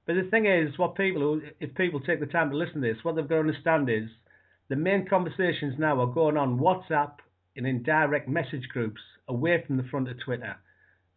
But 0.06 0.14
the 0.14 0.28
thing 0.30 0.46
is, 0.46 0.76
what 0.78 0.96
people, 0.96 1.40
if 1.60 1.74
people 1.74 2.00
take 2.00 2.18
the 2.18 2.26
time 2.26 2.50
to 2.50 2.56
listen 2.56 2.80
to 2.80 2.92
this, 2.92 3.04
what 3.04 3.14
they've 3.14 3.28
got 3.28 3.36
to 3.36 3.40
understand 3.40 3.88
is 3.88 4.08
the 4.68 4.74
main 4.74 5.06
conversations 5.06 5.74
now 5.78 6.00
are 6.00 6.06
going 6.06 6.36
on 6.36 6.58
WhatsApp 6.58 7.12
and 7.56 7.66
in 7.66 7.82
direct 7.84 8.28
message 8.28 8.66
groups 8.72 9.00
away 9.28 9.62
from 9.66 9.76
the 9.76 9.84
front 9.84 10.08
of 10.08 10.18
Twitter. 10.20 10.56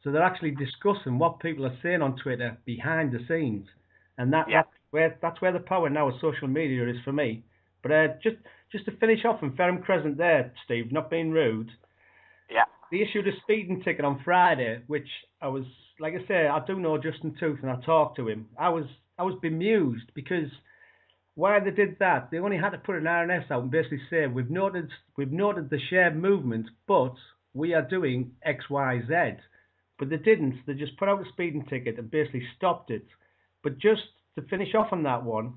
So 0.04 0.12
they're 0.12 0.22
actually 0.24 0.52
discussing 0.52 1.18
what 1.18 1.40
people 1.40 1.66
are 1.66 1.78
saying 1.82 2.02
on 2.02 2.16
Twitter 2.18 2.58
behind 2.66 3.12
the 3.12 3.26
scenes, 3.28 3.68
and 4.18 4.32
that, 4.34 4.48
Yeah. 4.48 4.62
that's 4.62 4.76
where 4.92 5.18
that's 5.22 5.42
where 5.42 5.52
the 5.52 5.60
power 5.60 5.90
now 5.90 6.10
of 6.10 6.20
social 6.22 6.48
media 6.48 6.88
is 6.88 7.02
for 7.04 7.12
me. 7.12 7.44
But 7.82 7.92
uh, 7.92 8.08
just 8.24 8.38
just 8.72 8.86
to 8.86 8.92
finish 8.98 9.26
off 9.26 9.42
on 9.44 9.56
Ferrum 9.56 9.82
Crescent 9.82 10.18
there, 10.18 10.52
Steve, 10.66 10.92
not 10.92 11.10
being 11.10 11.32
rude, 11.32 11.72
Yeah. 12.50 12.66
they 12.92 13.02
issued 13.02 13.28
a 13.28 13.36
speeding 13.42 13.82
ticket 13.84 14.06
on 14.06 14.20
Friday, 14.24 14.82
which 14.88 15.08
I 15.42 15.48
was, 15.48 15.66
like 16.00 16.14
I 16.14 16.26
say, 16.28 16.48
I 16.48 16.60
do 16.66 16.80
know 16.80 16.98
Justin 16.98 17.36
Tooth 17.40 17.60
and 17.62 17.72
I 17.72 17.78
talked 17.82 18.18
to 18.18 18.28
him. 18.28 18.48
I 18.58 18.70
was, 18.70 18.86
I 19.18 19.24
was 19.24 19.36
bemused 19.42 20.14
because 20.14 20.50
why 21.36 21.60
they 21.60 21.72
did 21.72 21.98
that, 22.00 22.32
they 22.32 22.40
only 22.40 22.58
had 22.58 22.72
to 22.72 22.78
put 22.78 22.96
an 22.96 23.04
RNS 23.04 23.52
out 23.52 23.64
and 23.64 23.72
basically 23.72 24.02
say 24.10 24.28
we've 24.28 24.50
noted, 24.50 24.90
we've 25.18 25.32
noted 25.32 25.70
the 25.70 25.80
share 25.90 26.14
movement, 26.14 26.68
but 26.88 27.14
we 27.56 27.74
are 27.74 27.82
doing 27.82 28.34
X, 28.44 28.70
Y, 28.70 29.02
Z. 29.08 29.14
But 29.98 30.10
they 30.10 30.18
didn't. 30.18 30.60
They 30.68 30.74
just 30.74 30.98
put 30.98 31.10
out 31.10 31.26
a 31.26 31.30
speeding 31.32 31.66
ticket 31.66 31.98
and 31.98 32.12
basically 32.12 32.44
stopped 32.58 32.92
it. 32.92 33.08
But 33.64 33.80
just 33.80 34.02
to 34.36 34.44
finish 34.44 34.76
off 34.76 34.92
on 34.92 35.04
that 35.04 35.24
one, 35.24 35.56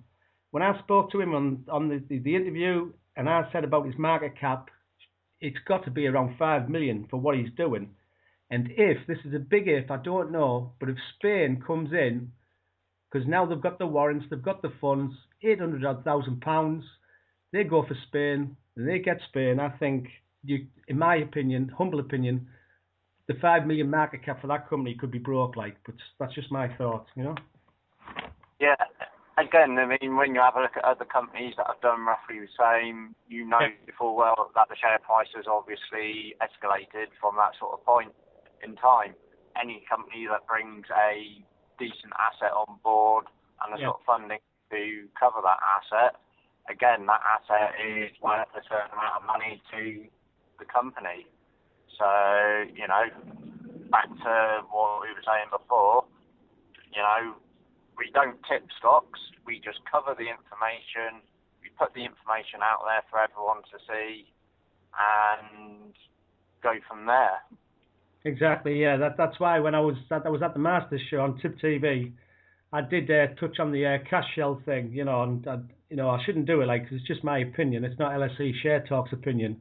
when 0.52 0.62
I 0.62 0.78
spoke 0.78 1.12
to 1.12 1.20
him 1.20 1.34
on 1.34 1.64
on 1.70 1.88
the, 1.88 2.02
the, 2.08 2.20
the 2.20 2.37
interview 2.37 2.92
and 3.16 3.28
I 3.28 3.42
said 3.52 3.64
about 3.64 3.84
his 3.84 3.98
market 3.98 4.38
cap 4.40 4.70
it's 5.40 5.58
got 5.66 5.84
to 5.84 5.90
be 5.90 6.06
around 6.06 6.37
five 6.38 6.68
million 6.68 7.06
for 7.11 7.18
what 7.18 7.37
he's 7.37 7.52
doing. 7.56 7.90
And 8.50 8.68
if 8.76 9.06
this 9.06 9.18
is 9.24 9.34
a 9.34 9.38
big 9.38 9.68
if, 9.68 9.90
I 9.90 9.98
don't 9.98 10.32
know, 10.32 10.72
but 10.80 10.88
if 10.88 10.96
Spain 11.16 11.62
comes 11.64 11.92
in, 11.92 12.32
because 13.11 13.28
now 13.28 13.46
they've 13.46 13.61
got 13.61 13.78
the 13.78 13.87
warrants, 13.87 14.26
they've 14.28 14.42
got 14.42 14.62
the 14.62 14.72
funds, 14.80 15.14
eight 15.42 15.61
hundred 15.61 15.84
odd 15.84 16.04
thousand 16.04 16.40
pounds, 16.40 16.84
they 17.52 17.64
go 17.64 17.84
for 17.87 17.96
Spain, 18.08 18.56
and 18.76 18.88
they 18.88 18.98
get 18.98 19.18
Spain. 19.28 19.61
I 19.61 19.70
think 19.78 20.08
you, 20.44 20.66
in 20.88 20.98
my 20.98 21.16
opinion, 21.16 21.70
humble 21.77 22.01
opinion, 22.01 22.46
the 23.27 23.35
five 23.35 23.66
million 23.66 23.90
market 23.90 24.24
cap 24.24 24.40
for 24.40 24.46
that 24.48 24.68
company 24.68 24.94
could 24.94 25.11
be 25.11 25.18
broke. 25.18 25.57
Like, 25.57 25.77
but 25.85 25.94
that's 26.18 26.35
just 26.35 26.51
my 26.51 26.68
thought, 26.77 27.07
you 27.16 27.24
know. 27.24 27.35
Yeah. 28.61 28.77
Again, 29.37 29.79
I 29.79 29.87
mean, 29.87 30.16
when 30.16 30.35
you 30.35 30.40
have 30.40 30.57
a 30.57 30.62
look 30.62 30.77
at 30.77 30.85
other 30.85 31.05
companies 31.05 31.55
that 31.59 31.66
have 31.68 31.81
done 31.81 32.05
roughly 32.05 32.40
the 32.40 32.48
same, 32.59 33.14
you 33.29 33.46
know 33.46 33.61
Yeah. 33.61 33.92
full 33.96 34.16
well 34.16 34.51
that 34.57 34.68
the 34.68 34.74
share 34.74 34.98
price 34.98 35.29
has 35.37 35.46
obviously 35.46 36.35
escalated 36.42 37.12
from 37.20 37.37
that 37.37 37.55
sort 37.57 37.79
of 37.79 37.85
point 37.85 38.12
in 38.64 38.74
time. 38.77 39.14
Any 39.55 39.85
company 39.88 40.27
that 40.27 40.44
brings 40.48 40.87
a 40.90 41.44
decent 41.79 42.12
asset 42.18 42.51
on 42.51 42.81
board 42.83 43.27
and 43.62 43.74
the 43.74 43.79
Yeah. 43.79 43.87
sort 43.87 44.01
of 44.01 44.07
funding 44.07 44.40
to 44.70 45.09
cover 45.14 45.40
that 45.42 45.61
asset, 45.62 46.16
again, 46.68 47.07
that 47.07 47.22
asset 47.22 47.79
is 47.79 48.11
worth 48.20 48.48
a 48.57 48.62
certain 48.64 48.90
amount 48.90 49.16
of 49.16 49.24
money 49.24 49.62
to 49.70 50.09
the 50.59 50.66
company. 50.66 51.27
So, 51.99 52.07
you 52.75 52.87
know, 52.87 53.11
back 53.90 54.07
to 54.07 54.35
what 54.71 55.03
we 55.03 55.11
were 55.11 55.25
saying 55.27 55.51
before, 55.51 56.05
you 56.94 57.03
know, 57.03 57.35
we 57.99 58.11
don't 58.14 58.38
tip 58.47 58.66
stocks, 58.79 59.18
we 59.47 59.59
just 59.59 59.83
cover 59.90 60.14
the 60.14 60.31
information, 60.31 61.23
we 61.62 61.71
put 61.75 61.94
the 61.94 62.07
information 62.07 62.62
out 62.62 62.87
there 62.87 63.03
for 63.11 63.18
everyone 63.18 63.66
to 63.75 63.77
see, 63.90 64.31
and 64.94 65.92
go 66.62 66.75
from 66.87 67.07
there. 67.07 67.42
Exactly. 68.25 68.81
Yeah. 68.81 68.97
That 68.97 69.16
that's 69.16 69.38
why 69.38 69.59
when 69.61 69.75
I 69.75 69.81
was 69.81 69.97
that 70.11 70.23
I 70.27 70.29
was 70.29 70.42
at 70.42 70.53
the 70.53 70.61
Masters 70.61 71.01
show 71.11 71.21
on 71.21 71.38
Tip 71.38 71.59
TV, 71.59 72.12
I 72.73 72.81
did 72.83 73.11
uh, 73.11 73.35
touch 73.40 73.59
on 73.59 73.73
the 73.73 73.87
uh, 73.87 73.99
cash 74.09 74.27
shell 74.35 74.61
thing. 74.64 74.90
You 74.92 75.05
know, 75.05 75.23
and 75.23 75.47
uh, 75.47 75.57
you 75.88 75.97
know 75.97 76.11
I 76.11 76.23
shouldn't 76.25 76.47
do 76.47 76.61
it 76.61 76.66
like 76.66 76.87
it's 76.90 77.07
just 77.07 77.25
my 77.25 77.38
opinion. 77.38 77.85
It's 77.85 77.99
not 77.99 78.12
LSE 78.12 78.53
Share 78.62 78.85
Talk's 78.88 79.12
opinion. 79.12 79.61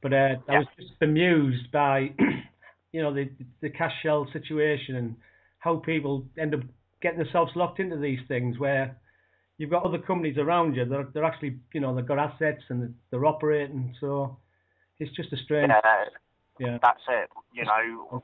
But 0.00 0.12
uh, 0.12 0.36
I 0.48 0.52
Yeah. 0.52 0.58
was 0.58 0.66
just 0.76 1.02
amused 1.02 1.70
by, 1.72 2.12
you 2.92 3.02
know, 3.02 3.12
the 3.12 3.30
the 3.60 3.70
cash 3.70 3.94
shell 4.02 4.26
situation 4.32 4.96
and 4.96 5.16
how 5.58 5.76
people 5.76 6.26
end 6.38 6.54
up 6.54 6.60
getting 7.00 7.18
themselves 7.18 7.54
locked 7.56 7.80
into 7.80 7.96
these 7.96 8.20
things 8.28 8.58
where 8.58 8.96
you've 9.56 9.70
got 9.70 9.84
other 9.84 9.98
companies 9.98 10.38
around 10.38 10.74
you 10.74 10.84
that 10.84 10.94
are, 10.94 11.08
they're 11.12 11.24
actually, 11.24 11.58
you 11.72 11.80
know, 11.80 11.94
they've 11.94 12.06
got 12.06 12.18
assets 12.18 12.62
and 12.68 12.94
they're 13.10 13.26
operating. 13.26 13.94
So 14.00 14.38
it's 14.98 15.14
just 15.14 15.32
a 15.32 15.36
strange. 15.36 15.70
Yeah, 15.70 16.04
Yeah. 16.58 16.78
that's 16.80 17.02
it. 17.08 17.30
You 17.52 17.64
know, 17.64 18.22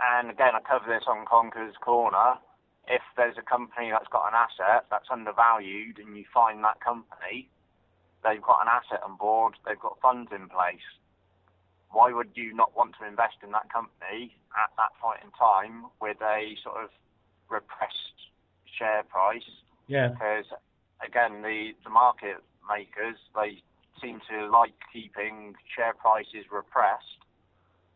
and 0.00 0.30
again, 0.30 0.54
I 0.54 0.60
cover 0.60 0.86
this 0.86 1.04
on 1.08 1.24
Conker's 1.26 1.74
Corner. 1.80 2.38
If 2.86 3.02
there's 3.16 3.36
a 3.38 3.42
company 3.42 3.90
that's 3.90 4.08
got 4.08 4.28
an 4.28 4.34
asset 4.34 4.86
that's 4.90 5.10
undervalued, 5.10 5.98
and 5.98 6.16
you 6.16 6.24
find 6.32 6.62
that 6.64 6.80
company, 6.80 7.50
they've 8.28 8.42
got 8.42 8.60
an 8.60 8.68
asset 8.68 9.00
on 9.02 9.16
board, 9.16 9.54
they've 9.66 9.80
got 9.80 9.98
funds 10.00 10.30
in 10.34 10.48
place. 10.48 10.84
Why 11.90 12.12
would 12.12 12.30
you 12.34 12.52
not 12.52 12.76
want 12.76 12.94
to 13.00 13.06
invest 13.06 13.40
in 13.42 13.50
that 13.52 13.72
company 13.72 14.36
at 14.52 14.70
that 14.76 14.92
point 15.00 15.20
in 15.24 15.30
time 15.32 15.86
with 16.00 16.20
a 16.20 16.54
sort 16.62 16.76
of 16.84 16.90
repressed 17.48 18.28
share 18.78 19.02
price? 19.04 19.48
Yeah. 19.88 20.08
because 20.08 20.44
again 21.04 21.42
the 21.42 21.72
the 21.82 21.90
market 21.90 22.44
makers 22.68 23.16
they 23.34 23.62
seem 24.00 24.20
to 24.30 24.46
like 24.50 24.74
keeping 24.92 25.54
share 25.74 25.94
prices 25.94 26.44
repressed 26.52 27.24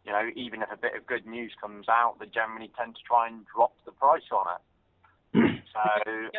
you 0.05 0.11
know 0.11 0.31
even 0.35 0.62
if 0.62 0.73
a 0.73 0.77
bit 0.77 0.97
of 0.97 1.07
good 1.07 1.27
news 1.27 1.53
comes 1.61 1.88
out 1.88 2.16
they 2.18 2.27
generally 2.27 2.71
tend 2.79 2.97
to 2.97 3.03
try 3.07 3.29
and 3.29 3.45
drop 3.55 3.73
the 3.85 3.92
price 3.92 4.33
on 4.33 4.47
it 4.57 4.62
so 5.72 5.80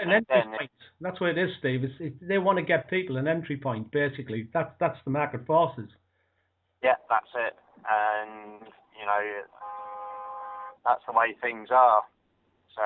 an 0.02 0.12
entry 0.12 0.44
point. 0.58 0.72
That's 1.02 1.20
what 1.20 1.32
it 1.32 1.38
is, 1.38 1.50
Steve. 1.60 1.84
It's, 1.84 1.94
it, 2.00 2.28
they 2.28 2.38
want 2.38 2.58
to 2.60 2.64
get 2.64 2.90
people 2.90 3.18
an 3.18 3.28
entry 3.28 3.58
point, 3.58 3.92
basically. 3.92 4.48
That's 4.54 4.72
that's 4.80 4.98
the 5.06 5.12
market 5.12 5.46
forces. 5.46 5.90
yeah 6.84 6.96
that's 7.10 7.32
it 7.36 7.56
and 7.90 8.62
you 9.00 9.06
know 9.06 9.22
that's 10.86 11.02
the 11.08 11.14
way 11.14 11.36
things 11.42 11.70
are 11.72 12.04
so 12.76 12.82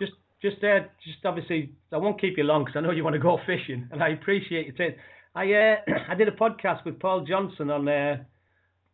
Just 0.00 0.12
just 0.42 0.62
uh, 0.62 0.80
just 1.04 1.24
obviously, 1.24 1.72
I 1.92 1.96
won't 1.96 2.20
keep 2.20 2.36
you 2.36 2.44
long 2.44 2.64
because 2.64 2.78
I 2.78 2.80
know 2.80 2.92
you 2.92 3.04
want 3.04 3.14
to 3.14 3.20
go 3.20 3.38
fishing, 3.46 3.88
and 3.90 4.02
I 4.02 4.10
appreciate 4.10 4.78
it. 4.78 4.98
I 5.34 5.52
uh, 5.52 5.76
I 6.10 6.14
did 6.14 6.28
a 6.28 6.32
podcast 6.32 6.84
with 6.84 7.00
Paul 7.00 7.24
Johnson 7.24 7.70
on 7.70 7.88
uh, 7.88 8.18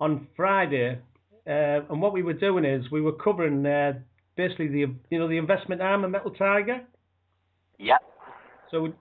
on 0.01 0.29
Friday, 0.37 0.99
uh, 1.47 1.91
and 1.91 2.01
what 2.01 2.13
we 2.13 2.23
were 2.23 2.33
doing 2.33 2.65
is 2.65 2.91
we 2.91 3.01
were 3.01 3.13
covering 3.13 3.67
uh, 3.67 3.93
basically 4.37 4.69
the 4.69 4.87
you 5.11 5.19
know 5.19 5.29
the 5.29 5.39
investment 5.39 5.81
arm 5.81 6.05
of 6.05 6.11
Metal 6.11 6.31
Tiger. 6.31 6.81
yeah 7.79 7.99
So 8.71 8.93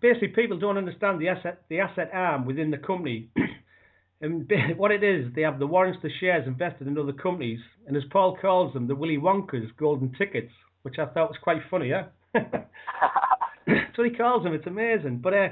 basically, 0.00 0.28
people 0.28 0.58
don't 0.58 0.78
understand 0.78 1.20
the 1.20 1.28
asset 1.28 1.62
the 1.68 1.80
asset 1.80 2.10
arm 2.12 2.46
within 2.46 2.70
the 2.70 2.78
company. 2.78 3.30
and 4.20 4.50
what 4.76 4.90
it 4.90 5.02
is, 5.02 5.32
they 5.34 5.42
have 5.42 5.58
the 5.58 5.66
warrants, 5.66 6.00
the 6.02 6.10
shares 6.20 6.46
invested 6.46 6.86
in 6.86 6.98
other 6.98 7.12
companies, 7.12 7.60
and 7.86 7.96
as 7.96 8.02
Paul 8.10 8.36
calls 8.40 8.72
them, 8.72 8.86
the 8.86 8.94
Willy 8.94 9.18
Wonka's 9.18 9.70
golden 9.78 10.12
tickets, 10.18 10.52
which 10.82 10.98
I 10.98 11.06
thought 11.06 11.30
was 11.30 11.38
quite 11.42 11.62
funny. 11.70 11.90
Yeah, 11.90 12.06
that's 12.34 13.96
what 13.96 14.08
he 14.08 14.14
calls 14.14 14.44
them. 14.44 14.54
It's 14.54 14.66
amazing. 14.66 15.18
But 15.22 15.34
uh, 15.34 15.48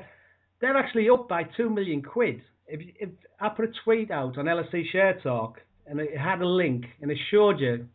they're 0.61 0.77
actually 0.77 1.09
up 1.09 1.29
by 1.29 1.45
two 1.57 1.71
million 1.71 2.03
quid. 2.03 2.41
If, 2.67 2.81
if 3.01 3.09
I 3.41 3.49
put 3.49 3.65
a 3.65 3.73
tweet 3.85 4.11
out 4.11 4.37
on 4.37 4.45
LSE 4.45 4.91
Share 4.93 5.19
Talk 5.23 5.61
and 5.87 6.01
it 6.01 6.17
had 6.19 6.43
a 6.43 6.47
link 6.47 6.85
and 7.01 7.11
it 7.11 7.17
showed 7.31 7.61
you 7.61 7.87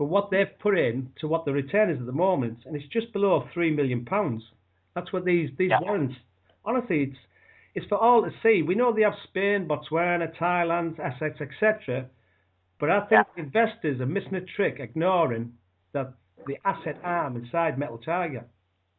for 0.00 0.08
what 0.08 0.30
they've 0.30 0.58
put 0.60 0.78
in 0.78 1.12
to 1.20 1.28
what 1.28 1.44
the 1.44 1.52
return 1.52 1.90
is 1.90 2.00
at 2.00 2.06
the 2.06 2.12
moment, 2.12 2.56
and 2.64 2.74
it's 2.74 2.88
just 2.90 3.12
below 3.12 3.46
three 3.52 3.70
million 3.70 4.02
pounds. 4.02 4.42
That's 4.94 5.12
what 5.12 5.26
these 5.26 5.50
these 5.58 5.68
Yeah. 5.68 5.80
warrants. 5.82 6.16
Honestly, 6.64 7.02
it's 7.02 7.18
it's 7.74 7.86
for 7.86 7.98
all 7.98 8.22
to 8.22 8.32
see. 8.42 8.62
We 8.62 8.74
know 8.74 8.92
they 8.92 9.02
have 9.02 9.18
Spain, 9.24 9.68
Botswana, 9.68 10.34
Thailand, 10.38 10.98
assets, 10.98 11.38
etc. 11.42 12.06
But 12.78 12.88
I 12.88 13.00
think 13.08 13.26
investors 13.36 14.00
are 14.00 14.06
missing 14.06 14.36
a 14.36 14.40
trick, 14.40 14.80
ignoring 14.80 15.52
that 15.92 16.14
the 16.46 16.56
asset 16.64 16.96
arm 17.04 17.36
inside 17.36 17.78
Metal 17.78 17.98
Tiger. 17.98 18.46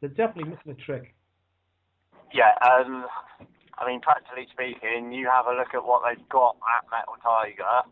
They're 0.02 0.10
definitely 0.10 0.52
missing 0.52 0.72
a 0.72 0.76
trick. 0.76 1.16
Yeah, 2.32 2.54
um, 2.62 3.08
I 3.80 3.88
mean, 3.88 4.02
practically 4.02 4.48
speaking, 4.52 5.12
you 5.12 5.28
have 5.30 5.48
a 5.48 5.54
look 5.54 5.74
at 5.74 5.84
what 5.84 6.04
they've 6.06 6.30
got 6.30 6.58
at 6.78 6.86
Metal 6.92 7.16
Tiger. 7.24 7.90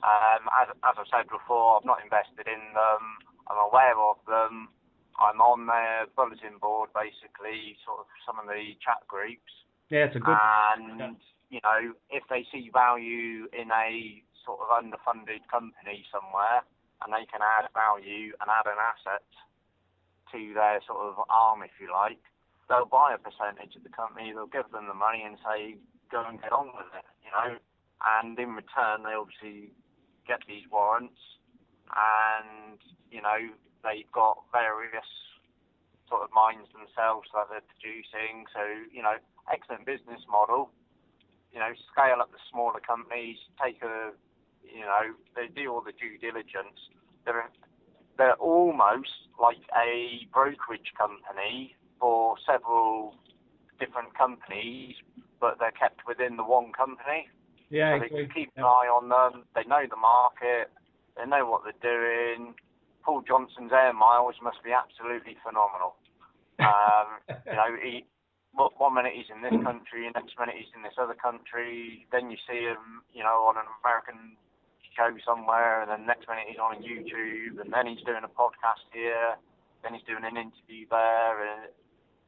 Um, 0.00 0.48
as, 0.56 0.68
as 0.72 0.94
I've 0.96 1.10
said 1.12 1.28
before, 1.28 1.76
I've 1.76 1.84
not 1.84 2.00
invested 2.02 2.48
in 2.48 2.62
them. 2.72 3.02
I'm 3.48 3.60
aware 3.60 3.98
of 3.98 4.16
them. 4.24 4.68
I'm 5.20 5.40
on 5.44 5.68
their 5.68 6.08
bulletin 6.16 6.56
board, 6.56 6.88
basically, 6.96 7.76
sort 7.84 8.00
of 8.00 8.08
some 8.24 8.40
of 8.40 8.48
the 8.48 8.72
chat 8.80 9.04
groups. 9.04 9.52
Yeah, 9.92 10.08
it's 10.08 10.16
a 10.16 10.22
good. 10.22 10.32
And, 10.32 11.20
you 11.52 11.60
know, 11.60 11.92
if 12.08 12.24
they 12.30 12.46
see 12.48 12.70
value 12.72 13.44
in 13.52 13.68
a 13.68 14.22
sort 14.46 14.64
of 14.64 14.72
underfunded 14.72 15.44
company 15.50 16.06
somewhere 16.08 16.64
and 17.04 17.12
they 17.12 17.28
can 17.28 17.44
add 17.44 17.68
value 17.76 18.32
and 18.40 18.48
add 18.48 18.64
an 18.64 18.80
asset 18.80 19.26
to 20.32 20.40
their 20.54 20.80
sort 20.86 21.04
of 21.04 21.20
arm, 21.28 21.60
if 21.60 21.74
you 21.76 21.92
like, 21.92 22.22
they'll 22.70 22.88
buy 22.88 23.12
a 23.12 23.20
percentage 23.20 23.76
of 23.76 23.82
the 23.82 23.92
company, 23.92 24.32
they'll 24.32 24.48
give 24.48 24.70
them 24.72 24.86
the 24.86 24.94
money 24.96 25.20
and 25.26 25.36
say, 25.44 25.76
go 26.08 26.24
and 26.24 26.40
get 26.40 26.52
on 26.52 26.72
with 26.72 26.88
it, 26.96 27.04
you 27.20 27.30
know. 27.34 27.58
And 28.00 28.38
in 28.38 28.56
return, 28.56 29.02
they 29.04 29.12
obviously 29.12 29.74
get 30.30 30.46
these 30.46 30.62
warrants 30.70 31.18
and, 31.90 32.78
you 33.10 33.18
know, 33.20 33.50
they've 33.82 34.10
got 34.14 34.38
various 34.54 35.10
sort 36.06 36.22
of 36.22 36.30
mines 36.30 36.70
themselves 36.70 37.26
that 37.34 37.50
they're 37.50 37.66
producing. 37.66 38.46
So, 38.54 38.62
you 38.94 39.02
know, 39.02 39.18
excellent 39.50 39.86
business 39.86 40.22
model. 40.30 40.70
You 41.50 41.58
know, 41.58 41.74
scale 41.90 42.22
up 42.22 42.30
the 42.30 42.38
smaller 42.46 42.78
companies, 42.78 43.38
take 43.58 43.82
a, 43.82 44.14
you 44.62 44.86
know, 44.86 45.18
they 45.34 45.50
do 45.50 45.66
all 45.74 45.82
the 45.82 45.90
due 45.90 46.14
diligence. 46.18 46.78
They're 47.26 47.50
they're 48.18 48.38
almost 48.38 49.26
like 49.40 49.62
a 49.74 50.28
brokerage 50.32 50.92
company 50.96 51.74
for 51.98 52.36
several 52.46 53.16
different 53.80 54.16
companies, 54.16 54.94
but 55.40 55.58
they're 55.58 55.72
kept 55.72 56.06
within 56.06 56.36
the 56.36 56.44
one 56.44 56.70
company. 56.70 57.28
Yeah, 57.70 57.96
so 57.96 58.02
they 58.02 58.08
can 58.08 58.30
keep 58.34 58.50
an 58.56 58.64
eye 58.64 58.90
on 58.90 59.08
them. 59.08 59.44
They 59.54 59.64
know 59.64 59.86
the 59.88 59.96
market. 59.96 60.70
They 61.16 61.26
know 61.26 61.46
what 61.46 61.62
they're 61.62 61.78
doing. 61.82 62.54
Paul 63.02 63.22
Johnson's 63.26 63.72
air 63.72 63.92
miles 63.92 64.34
must 64.42 64.62
be 64.62 64.72
absolutely 64.72 65.36
phenomenal. 65.42 65.96
Um, 66.60 67.24
you 67.48 67.56
know, 67.56 67.72
he 67.80 68.04
one 68.52 68.68
one 68.76 68.92
minute 68.92 69.16
he's 69.16 69.32
in 69.32 69.40
this 69.40 69.56
country, 69.64 70.04
and 70.04 70.12
next 70.12 70.36
minute 70.36 70.60
he's 70.60 70.68
in 70.76 70.84
this 70.84 71.00
other 71.00 71.16
country. 71.16 72.04
Then 72.12 72.28
you 72.28 72.36
see 72.44 72.68
him, 72.68 73.00
you 73.16 73.24
know, 73.24 73.48
on 73.48 73.56
an 73.56 73.64
American 73.80 74.36
show 74.92 75.08
somewhere, 75.24 75.80
and 75.80 75.88
then 75.88 76.04
next 76.04 76.28
minute 76.28 76.52
he's 76.52 76.60
on 76.60 76.84
YouTube, 76.84 77.64
and 77.64 77.72
then 77.72 77.88
he's 77.88 78.04
doing 78.04 78.28
a 78.28 78.32
podcast 78.36 78.84
here. 78.92 79.40
Then 79.82 79.96
he's 79.96 80.04
doing 80.04 80.28
an 80.28 80.36
interview 80.36 80.84
there, 80.90 81.36
and 81.40 81.72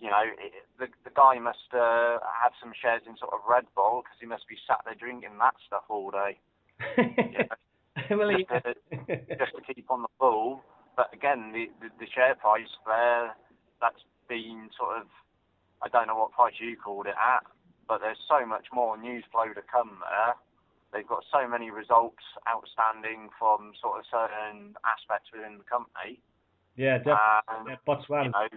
you 0.03 0.11
know, 0.11 0.27
it, 0.27 0.67
the 0.83 0.89
the 1.07 1.15
guy 1.15 1.39
must 1.39 1.71
uh, 1.71 2.19
have 2.43 2.53
some 2.59 2.75
shares 2.75 3.07
in 3.07 3.15
sort 3.17 3.33
of 3.33 3.41
Red 3.49 3.71
Bull 3.79 4.03
because 4.03 4.19
he 4.19 4.27
must 4.27 4.51
be 4.51 4.59
sat 4.67 4.83
there 4.85 4.99
drinking 4.99 5.39
that 5.39 5.55
stuff 5.65 5.87
all 5.89 6.11
day 6.11 6.43
well, 8.11 8.35
just, 8.35 8.51
to, 8.51 8.75
just 9.39 9.55
to 9.55 9.63
keep 9.75 9.91
on 9.91 10.03
the 10.03 10.13
ball. 10.19 10.63
But 10.97 11.13
again, 11.15 11.53
the, 11.53 11.71
the 11.81 11.89
the 11.99 12.09
share 12.11 12.35
price 12.35 12.69
there, 12.85 13.35
that's 13.81 14.03
been 14.29 14.69
sort 14.77 15.01
of, 15.01 15.07
I 15.83 15.89
don't 15.89 16.07
know 16.07 16.17
what 16.17 16.33
price 16.33 16.55
you 16.59 16.77
called 16.77 17.07
it 17.07 17.17
at, 17.17 17.45
but 17.89 18.01
there's 18.01 18.21
so 18.29 18.45
much 18.45 18.67
more 18.73 18.97
news 18.99 19.25
flow 19.33 19.53
to 19.55 19.63
come 19.63 20.03
there. 20.03 20.35
they've 20.93 21.09
got 21.09 21.25
so 21.33 21.49
many 21.49 21.71
results 21.71 22.23
outstanding 22.45 23.31
from 23.39 23.73
sort 23.81 23.99
of 23.99 24.05
certain 24.11 24.75
aspects 24.85 25.31
within 25.33 25.59
the 25.59 25.65
company. 25.65 26.21
Yeah, 26.77 26.99
definitely. 26.99 27.49
And, 27.49 27.65
yeah, 27.69 27.81
Botswana. 27.87 28.25
you 28.25 28.31
know, 28.31 28.49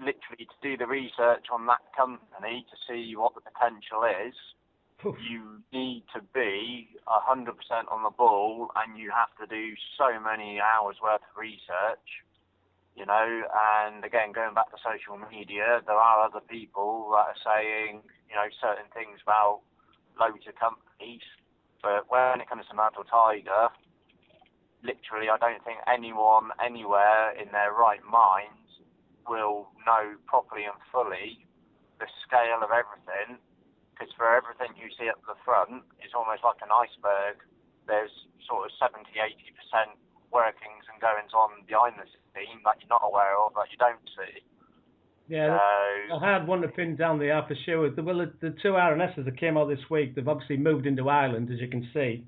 literally 0.00 0.48
to 0.48 0.58
do 0.62 0.76
the 0.76 0.86
research 0.86 1.46
on 1.52 1.66
that 1.66 1.84
company 1.96 2.66
to 2.70 2.76
see 2.88 3.14
what 3.14 3.34
the 3.34 3.44
potential 3.44 4.02
is, 4.04 4.34
you 5.20 5.62
need 5.72 6.04
to 6.14 6.20
be 6.34 6.88
100% 7.08 7.56
on 7.90 8.02
the 8.02 8.10
ball 8.10 8.68
and 8.76 8.98
you 8.98 9.10
have 9.10 9.32
to 9.40 9.46
do 9.48 9.72
so 9.96 10.20
many 10.20 10.60
hours 10.60 10.96
worth 11.02 11.24
of 11.24 11.36
research, 11.36 12.04
you 12.96 13.06
know, 13.06 13.42
and 13.88 14.04
again, 14.04 14.32
going 14.32 14.52
back 14.52 14.68
to 14.70 14.76
social 14.84 15.16
media, 15.16 15.80
there 15.86 15.96
are 15.96 16.26
other 16.26 16.40
people 16.40 17.08
that 17.12 17.32
are 17.32 17.40
saying, 17.40 18.02
you 18.28 18.36
know, 18.36 18.48
certain 18.60 18.88
things 18.92 19.20
about 19.22 19.60
loads 20.20 20.44
of 20.44 20.54
companies, 20.60 21.24
but 21.80 22.04
when 22.12 22.40
it 22.40 22.48
comes 22.48 22.68
to 22.68 22.76
Metal 22.76 23.04
Tiger, 23.08 23.72
literally, 24.84 25.32
I 25.32 25.38
don't 25.40 25.64
think 25.64 25.80
anyone 25.88 26.52
anywhere 26.60 27.32
in 27.40 27.52
their 27.52 27.72
right 27.72 28.04
minds 28.04 28.59
will 29.28 29.72
know 29.84 30.16
properly 30.26 30.64
and 30.64 30.76
fully 30.92 31.44
the 31.98 32.08
scale 32.24 32.62
of 32.64 32.72
everything. 32.72 33.40
Because 33.92 34.12
for 34.16 34.32
everything 34.32 34.72
you 34.80 34.88
see 34.96 35.12
at 35.12 35.20
the 35.28 35.36
front, 35.44 35.84
it's 36.00 36.16
almost 36.16 36.40
like 36.40 36.60
an 36.64 36.72
iceberg. 36.72 37.44
There's 37.84 38.12
sort 38.48 38.64
of 38.64 38.70
70, 38.80 39.04
80% 39.12 40.00
workings 40.32 40.88
and 40.88 40.96
goings 41.02 41.36
on 41.36 41.66
behind 41.68 42.00
the 42.00 42.08
scene 42.32 42.64
that 42.64 42.80
you're 42.80 42.88
not 42.88 43.04
aware 43.04 43.36
of, 43.36 43.52
that 43.60 43.68
you 43.68 43.76
don't 43.76 44.00
see. 44.16 44.40
Yeah, 45.28 45.58
So, 46.08 46.16
I 46.16 46.32
had 46.32 46.46
one 46.46 46.60
to 46.62 46.68
pin 46.68 46.96
down 46.96 47.18
the 47.18 47.30
for 47.46 47.54
sure. 47.64 47.90
The, 47.90 48.02
well, 48.02 48.18
the, 48.18 48.32
the 48.40 48.56
two 48.62 48.72
RNSs 48.74 49.24
that 49.24 49.38
came 49.38 49.56
out 49.56 49.68
this 49.68 49.84
week, 49.88 50.14
they've 50.14 50.26
obviously 50.26 50.56
moved 50.56 50.86
into 50.86 51.08
Ireland, 51.08 51.50
as 51.52 51.60
you 51.60 51.68
can 51.68 51.88
see. 51.94 52.24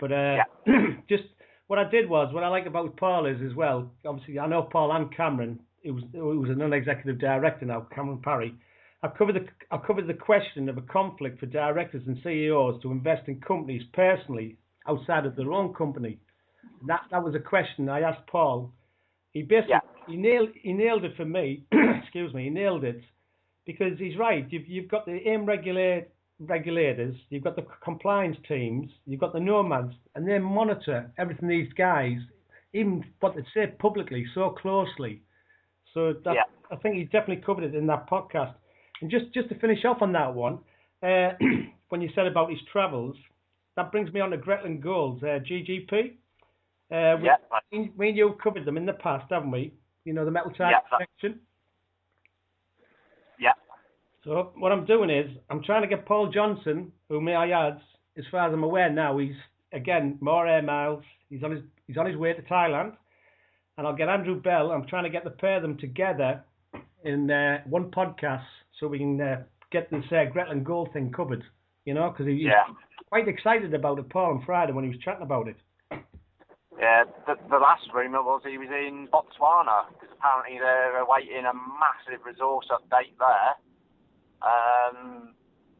But 0.00 0.12
uh, 0.12 0.36
just 1.08 1.24
what 1.66 1.78
I 1.78 1.88
did 1.90 2.08
was, 2.08 2.32
what 2.32 2.42
I 2.42 2.48
like 2.48 2.66
about 2.66 2.96
Paul 2.96 3.26
is 3.26 3.36
as 3.46 3.54
well, 3.54 3.90
obviously, 4.06 4.38
I 4.38 4.46
know 4.46 4.62
Paul 4.62 4.92
and 4.92 5.14
Cameron, 5.14 5.60
it 5.82 5.90
was, 5.90 6.04
it 6.12 6.18
was 6.20 6.50
a 6.50 6.54
non-executive 6.54 7.18
director 7.18 7.66
now, 7.66 7.86
Cameron 7.94 8.20
Parry. 8.22 8.54
I 9.02 9.08
covered 9.08 9.34
the 9.34 9.46
I 9.72 9.78
covered 9.78 10.06
the 10.06 10.14
question 10.14 10.68
of 10.68 10.78
a 10.78 10.82
conflict 10.82 11.40
for 11.40 11.46
directors 11.46 12.02
and 12.06 12.16
CEOs 12.22 12.80
to 12.82 12.92
invest 12.92 13.26
in 13.28 13.40
companies 13.40 13.82
personally 13.92 14.56
outside 14.86 15.26
of 15.26 15.34
their 15.34 15.52
own 15.52 15.74
company. 15.74 16.18
That 16.86 17.00
that 17.10 17.22
was 17.22 17.34
a 17.34 17.40
question 17.40 17.88
I 17.88 18.00
asked 18.02 18.26
Paul. 18.28 18.72
He 19.32 19.42
basically 19.42 19.70
Yeah. 19.70 19.80
he 20.06 20.16
nailed 20.16 20.50
he 20.62 20.72
nailed 20.72 21.04
it 21.04 21.16
for 21.16 21.24
me. 21.24 21.64
excuse 21.72 22.32
me, 22.32 22.44
he 22.44 22.50
nailed 22.50 22.84
it 22.84 23.02
because 23.66 23.98
he's 23.98 24.16
right. 24.16 24.46
You've 24.50 24.68
you've 24.68 24.88
got 24.88 25.04
the 25.04 25.18
AIM 25.28 25.46
regulate 25.46 26.06
regulators, 26.38 27.16
you've 27.30 27.44
got 27.44 27.56
the 27.56 27.66
compliance 27.82 28.36
teams, 28.48 28.90
you've 29.06 29.20
got 29.20 29.32
the 29.32 29.40
nomads, 29.40 29.94
and 30.14 30.26
they 30.26 30.38
monitor 30.38 31.10
everything 31.18 31.48
these 31.48 31.72
guys, 31.74 32.18
even 32.72 33.04
what 33.20 33.34
they 33.34 33.42
say 33.54 33.66
publicly, 33.78 34.24
so 34.34 34.50
closely. 34.50 35.22
So 35.94 36.14
that, 36.24 36.34
Yeah. 36.34 36.42
I 36.70 36.76
think 36.76 36.96
he 36.96 37.04
definitely 37.04 37.42
covered 37.44 37.64
it 37.64 37.74
in 37.74 37.86
that 37.88 38.08
podcast. 38.08 38.54
And 39.00 39.10
just 39.10 39.32
just 39.34 39.48
to 39.50 39.54
finish 39.56 39.84
off 39.84 40.00
on 40.00 40.12
that 40.12 40.32
one, 40.32 40.58
uh, 41.02 41.32
when 41.90 42.00
you 42.00 42.08
said 42.14 42.26
about 42.26 42.50
his 42.50 42.60
travels, 42.72 43.16
that 43.76 43.90
brings 43.92 44.12
me 44.12 44.20
on 44.20 44.30
to 44.30 44.38
Greatland 44.38 44.80
Gold's, 44.82 45.22
uh, 45.22 45.38
GGP. 45.48 46.14
Uh, 46.90 47.16
we, 47.20 47.26
yeah, 47.26 47.36
me 47.72 47.90
me 47.96 48.08
and 48.08 48.16
you 48.16 48.34
covered 48.42 48.64
them 48.64 48.76
in 48.76 48.86
the 48.86 48.92
past, 48.94 49.26
haven't 49.30 49.50
we? 49.50 49.72
You 50.04 50.12
know 50.12 50.24
the 50.24 50.30
metal 50.30 50.50
type 50.50 50.72
Yeah, 50.90 50.98
section. 50.98 51.40
yeah, 53.38 53.52
So 54.24 54.52
what 54.56 54.72
I'm 54.72 54.84
doing 54.84 55.10
is 55.10 55.30
I'm 55.50 55.62
trying 55.62 55.82
to 55.82 55.88
get 55.88 56.06
Paul 56.06 56.30
Johnson, 56.30 56.92
who 57.08 57.20
may 57.20 57.34
I 57.34 57.50
add, 57.50 57.80
as 58.16 58.24
far 58.30 58.46
as 58.46 58.52
I'm 58.52 58.62
aware 58.62 58.90
now, 58.90 59.18
he's 59.18 59.34
again 59.72 60.18
more 60.20 60.46
air 60.46 60.62
miles. 60.62 61.02
He's 61.30 61.42
on 61.42 61.50
his 61.52 61.62
he's 61.86 61.96
on 61.96 62.06
his 62.06 62.16
way 62.16 62.32
to 62.34 62.42
Thailand, 62.42 62.94
and 63.76 63.86
I'll 63.86 63.96
get 63.96 64.08
Andrew 64.08 64.40
Bell. 64.40 64.70
I'm 64.70 64.86
trying 64.86 65.04
to 65.04 65.10
get 65.10 65.24
the 65.24 65.30
pair 65.30 65.56
of 65.56 65.62
them 65.62 65.78
together 65.78 66.44
in 67.04 67.30
uh, 67.30 67.58
one 67.66 67.90
podcast 67.90 68.44
so 68.78 68.88
we 68.88 68.98
can 68.98 69.20
uh, 69.20 69.42
get 69.70 69.90
this 69.90 70.04
uh, 70.10 70.24
Greatland 70.34 70.64
Gold 70.64 70.92
thing 70.92 71.12
covered. 71.12 71.42
You 71.84 71.94
know, 71.94 72.10
because 72.10 72.26
he's 72.26 72.42
yeah. 72.42 72.64
quite 73.08 73.26
excited 73.26 73.74
about 73.74 73.98
it, 73.98 74.08
Paul, 74.08 74.32
on 74.32 74.42
Friday 74.46 74.72
when 74.72 74.84
he 74.84 74.90
was 74.90 75.00
chatting 75.00 75.22
about 75.22 75.48
it. 75.48 75.56
Yeah, 76.78 77.04
the, 77.26 77.34
the 77.50 77.58
last 77.58 77.82
rumour 77.94 78.22
was 78.22 78.42
he 78.44 78.58
was 78.58 78.68
in 78.68 79.08
Botswana 79.12 79.86
because 79.92 80.14
apparently 80.16 80.58
they're 80.58 80.98
awaiting 80.98 81.44
a 81.44 81.52
massive 81.54 82.24
resource 82.24 82.66
update 82.70 83.14
there. 83.18 83.54
Um, 84.42 85.34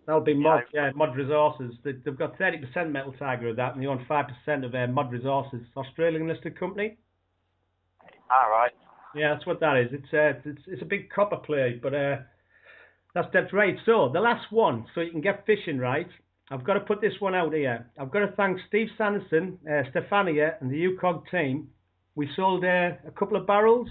That'll 0.07 0.21
be 0.21 0.35
MOD, 0.35 0.43
know- 0.43 0.61
yeah, 0.75 0.91
mod 0.95 1.17
resources. 1.17 1.75
They, 1.85 1.93
they've 2.05 2.19
got 2.19 2.39
30% 2.39 2.91
Metal 2.91 3.15
Tiger 3.19 3.49
of 3.49 3.57
that, 3.57 3.75
and 3.75 3.83
they 3.83 3.87
own 3.87 4.05
5% 4.09 4.65
of 4.65 4.75
uh, 4.75 4.87
MOD 4.93 5.13
resources. 5.13 5.61
Australian 5.77 6.29
listed 6.29 6.59
company. 6.59 6.99
All 8.33 8.51
right. 8.51 8.73
Yeah, 9.15 9.35
that's 9.35 9.47
what 9.47 9.61
that 9.61 9.77
is. 9.77 9.89
It's 9.93 10.13
uh, 10.15 10.41
it's, 10.49 10.63
it's 10.67 10.83
a 10.83 10.87
big 10.87 11.11
copper 11.11 11.37
play, 11.37 11.79
but 11.83 11.95
uh, 11.95 12.17
that's 13.15 13.29
that's 13.33 13.53
right. 13.53 13.77
So 13.85 14.11
the 14.13 14.21
last 14.21 14.51
one, 14.51 14.87
so 14.95 15.03
you 15.03 15.11
can 15.11 15.21
get 15.21 15.45
fishing 15.45 15.79
right. 15.79 16.09
I've 16.51 16.65
got 16.65 16.75
to 16.75 16.81
put 16.81 17.01
this 17.01 17.13
one 17.21 17.35
out 17.35 17.55
here. 17.55 17.87
I've 17.99 18.11
got 18.11 18.21
to 18.21 18.33
thank 18.37 18.59
Steve 18.69 18.89
Sanderson, 18.99 19.59
uh, 19.67 19.83
Stefania, 19.91 20.61
and 20.61 20.71
the 20.71 20.87
UKOG 20.87 21.31
team. 21.31 21.69
We 22.15 22.29
sold 22.37 22.65
uh, 22.65 22.91
a 23.07 23.11
couple 23.19 23.37
of 23.37 23.47
barrels 23.47 23.89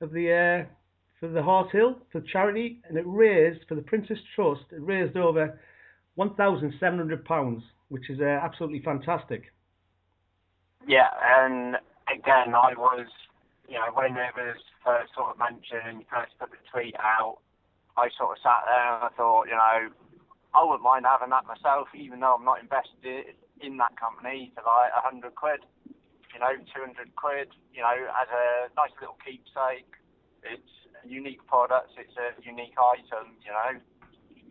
of 0.00 0.12
the 0.12 0.64
uh, 0.64 0.72
for 1.20 1.28
the 1.28 1.42
Horse 1.42 1.70
Hill 1.72 1.98
for 2.12 2.20
charity, 2.20 2.80
and 2.88 2.96
it 2.96 3.04
raised 3.06 3.60
for 3.68 3.74
the 3.74 3.82
Prince's 3.82 4.18
Trust. 4.34 4.62
It 4.72 4.80
raised 4.80 5.16
over 5.16 5.58
one 6.14 6.34
thousand 6.34 6.74
seven 6.80 6.98
hundred 6.98 7.24
pounds, 7.24 7.62
which 7.88 8.10
is 8.10 8.20
uh, 8.20 8.24
absolutely 8.24 8.82
fantastic. 8.84 9.44
Yeah, 10.86 11.08
and 11.22 11.76
again, 12.12 12.54
I 12.54 12.74
was, 12.76 13.06
you 13.68 13.76
know, 13.76 13.92
when 13.92 14.16
it 14.16 14.32
was 14.32 14.56
first 14.80 15.12
sort 15.12 15.30
of 15.30 15.38
mentioned 15.38 15.84
and 15.84 16.00
you 16.00 16.06
first 16.08 16.32
put 16.40 16.50
the 16.50 16.60
tweet 16.72 16.96
out, 16.96 17.38
I 18.00 18.08
sort 18.16 18.32
of 18.32 18.42
sat 18.42 18.64
there 18.64 18.88
and 18.96 19.04
I 19.04 19.12
thought, 19.12 19.44
you 19.44 19.58
know, 19.58 19.92
I 20.56 20.60
wouldn't 20.64 20.82
mind 20.82 21.04
having 21.04 21.28
that 21.30 21.44
myself, 21.44 21.92
even 21.92 22.24
though 22.24 22.40
I'm 22.40 22.48
not 22.48 22.64
invested 22.64 23.36
in 23.60 23.76
that 23.76 23.92
company 24.00 24.56
to 24.56 24.64
like 24.64 24.90
a 24.96 25.04
hundred 25.04 25.36
quid, 25.36 25.60
you 26.32 26.40
know, 26.40 26.56
two 26.72 26.80
hundred 26.80 27.12
quid, 27.14 27.52
you 27.74 27.84
know, 27.84 27.96
as 28.16 28.28
a 28.32 28.72
nice 28.72 28.94
little 28.96 29.20
keepsake. 29.20 29.92
It's 30.40 30.74
a 31.04 31.08
unique 31.10 31.44
product, 31.44 31.92
it's 32.00 32.16
a 32.16 32.32
unique 32.40 32.78
item, 32.80 33.36
you 33.44 33.52
know. 33.52 33.76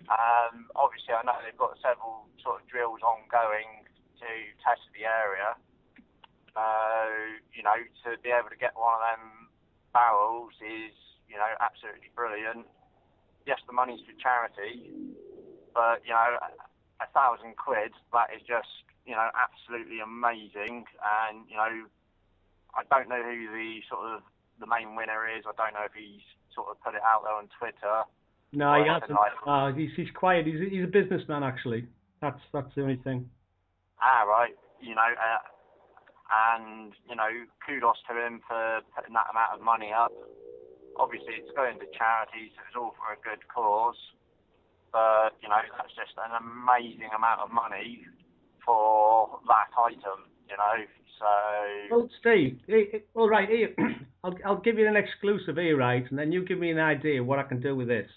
Um, 0.07 0.69
obviously, 0.77 1.17
I 1.17 1.25
know 1.25 1.35
they've 1.41 1.57
got 1.57 1.75
several 1.81 2.29
sort 2.39 2.61
of 2.61 2.63
drills 2.69 3.01
ongoing 3.01 3.87
to 4.21 4.29
test 4.61 4.85
the 4.93 5.03
area. 5.03 5.57
So, 6.53 6.63
you 7.53 7.56
know, 7.67 7.79
to 8.07 8.15
be 8.23 8.31
able 8.31 8.47
to 8.49 8.55
get 8.59 8.71
one 8.79 8.95
of 8.95 9.03
them 9.03 9.51
barrels 9.91 10.55
is, 10.63 10.95
you 11.27 11.35
know, 11.35 11.51
absolutely 11.59 12.07
brilliant. 12.15 12.63
Yes, 13.45 13.59
the 13.67 13.75
money's 13.75 13.99
for 14.07 14.15
charity, 14.19 14.87
but, 15.75 15.99
you 16.07 16.11
know, 16.15 16.39
a 17.03 17.07
thousand 17.13 17.55
quid, 17.59 17.91
that 18.11 18.31
is 18.35 18.41
just, 18.47 18.71
you 19.05 19.15
know, 19.15 19.27
absolutely 19.35 19.99
amazing. 19.99 20.83
And, 20.99 21.43
you 21.47 21.55
know, 21.55 21.87
I 22.75 22.83
don't 22.91 23.07
know 23.07 23.21
who 23.23 23.47
the 23.51 23.79
sort 23.87 24.03
of 24.15 24.23
the 24.59 24.67
main 24.67 24.95
winner 24.95 25.27
is. 25.27 25.43
I 25.47 25.53
don't 25.55 25.73
know 25.73 25.85
if 25.85 25.93
he's 25.95 26.23
sort 26.53 26.67
of 26.69 26.81
put 26.83 26.95
it 26.95 27.01
out 27.05 27.23
there 27.23 27.33
on 27.35 27.47
Twitter. 27.59 28.03
No, 28.51 28.73
he 28.81 28.87
hasn't. 28.89 29.11
like- 29.11 29.31
Uh, 29.45 29.71
he's 29.71 29.91
he's 29.95 30.11
quiet. 30.11 30.45
He's 30.47 30.59
a, 30.59 30.65
he's 30.69 30.83
a 30.83 30.87
businessman 30.91 31.43
actually. 31.43 31.87
That's 32.21 32.39
that's 32.51 32.73
the 32.75 32.81
only 32.81 32.97
thing. 33.03 33.29
Ah, 34.01 34.23
right. 34.23 34.55
You 34.81 34.95
know, 34.95 35.01
uh, 35.01 35.39
and 36.31 36.93
you 37.09 37.15
know, 37.15 37.29
kudos 37.65 37.99
to 38.09 38.13
him 38.15 38.41
for 38.47 38.81
putting 38.95 39.13
that 39.13 39.31
amount 39.31 39.55
of 39.55 39.61
money 39.63 39.91
up. 39.91 40.11
Obviously, 40.97 41.37
it's 41.37 41.53
going 41.55 41.77
to 41.79 41.87
charities, 41.93 42.51
so 42.57 42.61
it's 42.65 42.75
all 42.75 42.93
for 42.97 43.13
a 43.13 43.19
good 43.21 43.45
cause. 43.47 43.99
But 44.91 45.37
you 45.41 45.49
know, 45.49 45.61
that's 45.77 45.93
just 45.93 46.15
an 46.17 46.33
amazing 46.35 47.11
amount 47.15 47.41
of 47.41 47.51
money 47.51 48.03
for 48.65 49.39
that 49.47 49.71
item. 49.77 50.27
You 50.49 50.57
know, 50.57 50.77
so 51.19 51.31
Well, 51.91 52.09
Steve, 52.19 52.59
eh, 52.69 52.97
eh, 52.97 52.99
all 53.13 53.29
right, 53.29 53.49
here, 53.49 53.73
I'll 54.23 54.35
I'll 54.45 54.61
give 54.61 54.77
you 54.77 54.87
an 54.87 54.95
exclusive 54.95 55.57
here, 55.57 55.77
right, 55.77 56.05
and 56.09 56.17
then 56.17 56.31
you 56.31 56.45
give 56.45 56.59
me 56.59 56.71
an 56.71 56.79
idea 56.79 57.21
of 57.21 57.27
what 57.27 57.39
I 57.39 57.43
can 57.43 57.61
do 57.61 57.75
with 57.75 57.87
this. 57.87 58.09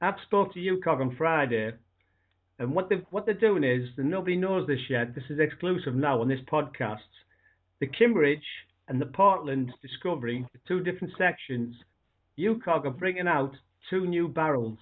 I've 0.00 0.20
spoke 0.26 0.52
to 0.54 0.60
UKOG 0.60 1.00
on 1.00 1.16
Friday, 1.16 1.72
and 2.58 2.72
what 2.72 2.88
they 2.88 2.96
what 3.10 3.26
they're 3.26 3.34
doing 3.34 3.64
is, 3.64 3.88
and 3.96 4.10
nobody 4.10 4.36
knows 4.36 4.66
this 4.66 4.80
yet. 4.88 5.14
This 5.14 5.24
is 5.30 5.38
exclusive 5.40 5.94
now 5.94 6.20
on 6.20 6.28
this 6.28 6.40
podcast. 6.50 6.98
The 7.80 7.88
Kimmeridge 7.88 8.38
and 8.88 9.00
the 9.00 9.06
Portland 9.06 9.72
Discovery, 9.82 10.46
the 10.52 10.60
two 10.68 10.80
different 10.80 11.14
sections. 11.18 11.74
UKOG 12.38 12.84
are 12.84 12.90
bringing 12.90 13.28
out 13.28 13.52
two 13.90 14.06
new 14.06 14.28
barrels, 14.28 14.78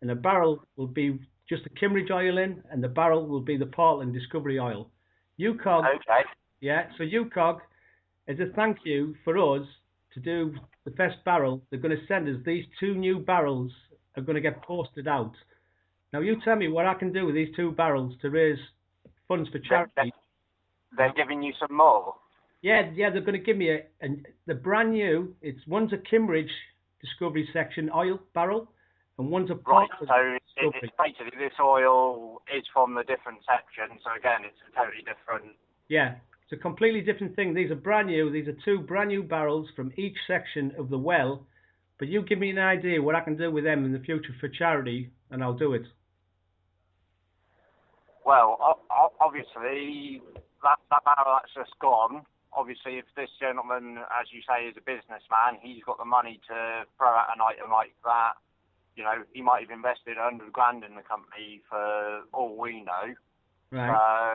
and 0.00 0.10
a 0.10 0.14
barrel 0.14 0.62
will 0.76 0.86
be 0.86 1.18
just 1.48 1.64
the 1.64 1.70
Kimmeridge 1.70 2.10
oil 2.10 2.38
in, 2.38 2.62
and 2.70 2.82
the 2.82 2.88
barrel 2.88 3.26
will 3.26 3.40
be 3.40 3.56
the 3.56 3.66
Portland 3.66 4.12
Discovery 4.12 4.58
oil. 4.58 4.88
UKOG 5.38 5.84
okay, 5.96 6.28
yeah, 6.60 6.84
so 6.96 7.04
UKOG, 7.04 7.58
as 8.28 8.38
a 8.38 8.46
thank 8.54 8.78
you 8.84 9.14
for 9.24 9.36
us 9.38 9.66
to 10.14 10.20
do 10.20 10.54
the 10.84 10.92
first 10.92 11.16
barrel, 11.24 11.62
they're 11.70 11.80
going 11.80 11.96
to 11.96 12.06
send 12.06 12.28
us 12.28 12.42
these 12.46 12.64
two 12.80 12.94
new 12.94 13.18
barrels 13.18 13.70
are 14.16 14.22
going 14.22 14.36
to 14.36 14.40
get 14.40 14.62
posted 14.62 15.08
out. 15.08 15.32
Now 16.14 16.20
you 16.20 16.36
tell 16.44 16.54
me 16.54 16.68
what 16.68 16.86
I 16.86 16.94
can 16.94 17.12
do 17.12 17.26
with 17.26 17.34
these 17.34 17.48
two 17.56 17.72
barrels 17.72 18.14
to 18.22 18.30
raise 18.30 18.56
funds 19.26 19.48
for 19.50 19.58
charity. 19.58 20.14
They're 20.96 21.12
giving 21.12 21.42
you 21.42 21.52
some 21.58 21.76
more. 21.76 22.14
Yeah, 22.62 22.88
yeah, 22.94 23.10
they're 23.10 23.20
going 23.20 23.32
to 23.32 23.44
give 23.44 23.56
me 23.56 23.70
a, 23.70 23.78
a 24.00 24.22
the 24.46 24.54
brand 24.54 24.92
new. 24.92 25.34
It's 25.42 25.58
one's 25.66 25.92
a 25.92 25.96
Kimmeridge 25.96 26.54
Discovery 27.00 27.48
Section 27.52 27.90
oil 27.92 28.20
barrel, 28.32 28.70
and 29.18 29.28
one's 29.28 29.50
a 29.50 29.54
Right, 29.54 29.88
so 29.98 30.06
it, 30.06 30.72
it's 30.84 30.92
basically 30.96 31.36
this 31.36 31.52
oil 31.60 32.40
is 32.56 32.62
from 32.72 32.94
the 32.94 33.02
different 33.02 33.40
section, 33.44 33.98
so 34.04 34.10
again, 34.16 34.46
it's 34.46 34.56
a 34.70 34.78
totally 34.78 35.02
different. 35.02 35.56
Yeah, 35.88 36.14
it's 36.44 36.52
a 36.52 36.62
completely 36.62 37.00
different 37.00 37.34
thing. 37.34 37.54
These 37.54 37.72
are 37.72 37.74
brand 37.74 38.06
new. 38.06 38.30
These 38.30 38.46
are 38.46 38.56
two 38.64 38.78
brand 38.78 39.08
new 39.08 39.24
barrels 39.24 39.66
from 39.74 39.92
each 39.96 40.16
section 40.28 40.74
of 40.78 40.90
the 40.90 40.98
well. 40.98 41.44
But 41.98 42.06
you 42.06 42.22
give 42.22 42.38
me 42.38 42.50
an 42.50 42.58
idea 42.58 43.02
what 43.02 43.16
I 43.16 43.20
can 43.20 43.36
do 43.36 43.50
with 43.50 43.64
them 43.64 43.84
in 43.84 43.92
the 43.92 43.98
future 43.98 44.34
for 44.38 44.48
charity, 44.48 45.10
and 45.32 45.42
I'll 45.42 45.54
do 45.54 45.74
it. 45.74 45.82
Well, 48.24 48.80
obviously, 49.20 50.22
that, 50.62 50.78
that 50.90 51.04
barrel 51.04 51.36
that's 51.40 51.52
just 51.54 51.78
gone. 51.78 52.24
Obviously, 52.54 52.96
if 52.96 53.04
this 53.16 53.28
gentleman, 53.38 53.98
as 54.14 54.32
you 54.32 54.40
say, 54.48 54.64
is 54.64 54.76
a 54.78 54.84
businessman, 54.84 55.60
he's 55.60 55.82
got 55.84 55.98
the 55.98 56.08
money 56.08 56.40
to 56.48 56.88
throw 56.96 57.12
out 57.12 57.28
an 57.34 57.42
item 57.44 57.70
like 57.70 57.92
that. 58.04 58.40
You 58.96 59.02
know, 59.04 59.26
he 59.34 59.42
might 59.42 59.66
have 59.66 59.74
invested 59.74 60.16
a 60.16 60.22
hundred 60.22 60.52
grand 60.52 60.84
in 60.84 60.94
the 60.94 61.02
company 61.02 61.60
for 61.68 62.22
all 62.32 62.56
we 62.56 62.80
know. 62.80 63.12
Right. 63.74 63.90
Uh, 63.90 64.34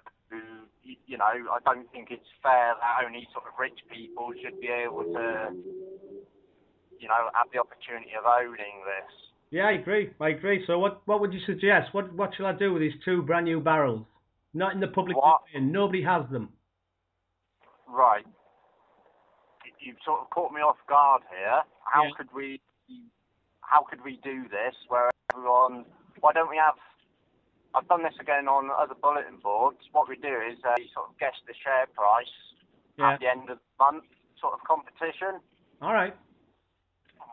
you 1.08 1.18
know, 1.18 1.32
I 1.32 1.58
don't 1.66 1.90
think 1.92 2.12
it's 2.12 2.28
fair 2.44 2.76
that 2.76 3.02
only 3.06 3.26
sort 3.34 3.46
of 3.48 3.58
rich 3.58 3.80
people 3.90 4.30
should 4.44 4.60
be 4.60 4.68
able 4.68 5.04
to, 5.04 5.56
you 7.00 7.08
know, 7.08 7.22
have 7.34 7.50
the 7.50 7.58
opportunity 7.58 8.14
of 8.14 8.28
owning 8.28 8.84
this. 8.86 9.28
Yeah, 9.52 9.66
I 9.68 9.72
agree. 9.74 10.12
I 10.22 10.30
agree. 10.30 10.64
So 10.68 10.78
what 10.78 11.02
what 11.06 11.20
would 11.22 11.34
you 11.34 11.39
suggest? 11.45 11.93
What 11.93 12.14
what 12.14 12.32
shall 12.36 12.45
I 12.45 12.54
do 12.54 12.72
with 12.74 12.82
these 12.82 12.93
two 13.04 13.22
brand 13.24 13.45
new 13.45 13.60
barrels? 13.60 14.06
Not 14.54 14.74
in 14.74 14.80
the 14.80 14.88
public 14.88 15.18
What? 15.18 15.41
domain. 15.54 15.72
Nobody 15.72 16.04
has 16.04 16.30
them. 16.32 16.50
Right. 17.88 18.26
You've 19.80 19.97
sort 20.06 20.22
of 20.22 20.30
caught 20.30 20.52
me 20.52 20.62
off 20.62 20.78
guard 20.88 21.24
here. 21.30 21.62
How 21.86 22.04
Yeah. 22.04 22.12
could 22.18 22.32
we, 22.34 22.60
how 23.62 23.82
could 23.84 24.04
we 24.04 24.18
do 24.24 24.47
this 24.50 24.76
where 24.88 25.10
everyone? 25.34 25.86
Why 26.20 26.34
don't 26.34 26.50
we 26.50 26.58
have? 26.58 26.76
I've 27.74 27.88
done 27.88 28.04
this 28.04 28.16
again 28.20 28.47
on 28.47 28.70
other 28.72 28.95
bulletin 28.95 29.38
boards. 29.38 29.80
What 29.91 30.10
we 30.10 30.16
do 30.18 30.28
is 30.52 30.58
uh, 30.66 30.76
sort 30.93 31.10
of 31.10 31.18
guess 31.20 31.36
the 31.47 31.54
share 31.64 31.86
price 31.95 32.34
Yeah. 32.97 33.14
at 33.14 33.20
the 33.20 33.28
end 33.28 33.50
of 33.50 33.58
the 33.60 33.84
month, 33.84 34.06
sort 34.41 34.54
of 34.54 34.64
competition. 34.64 35.39
All 35.82 35.93
right. 35.93 36.16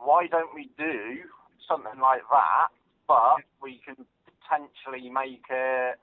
why 0.05 0.27
don't 0.29 0.55
we 0.55 0.71
do 0.79 1.25
something 1.69 2.01
like 2.01 2.23
that, 2.31 2.69
but 3.07 3.43
we 3.63 3.81
can 3.85 4.07
potentially 4.25 5.11
make 5.11 5.45
it. 5.51 5.99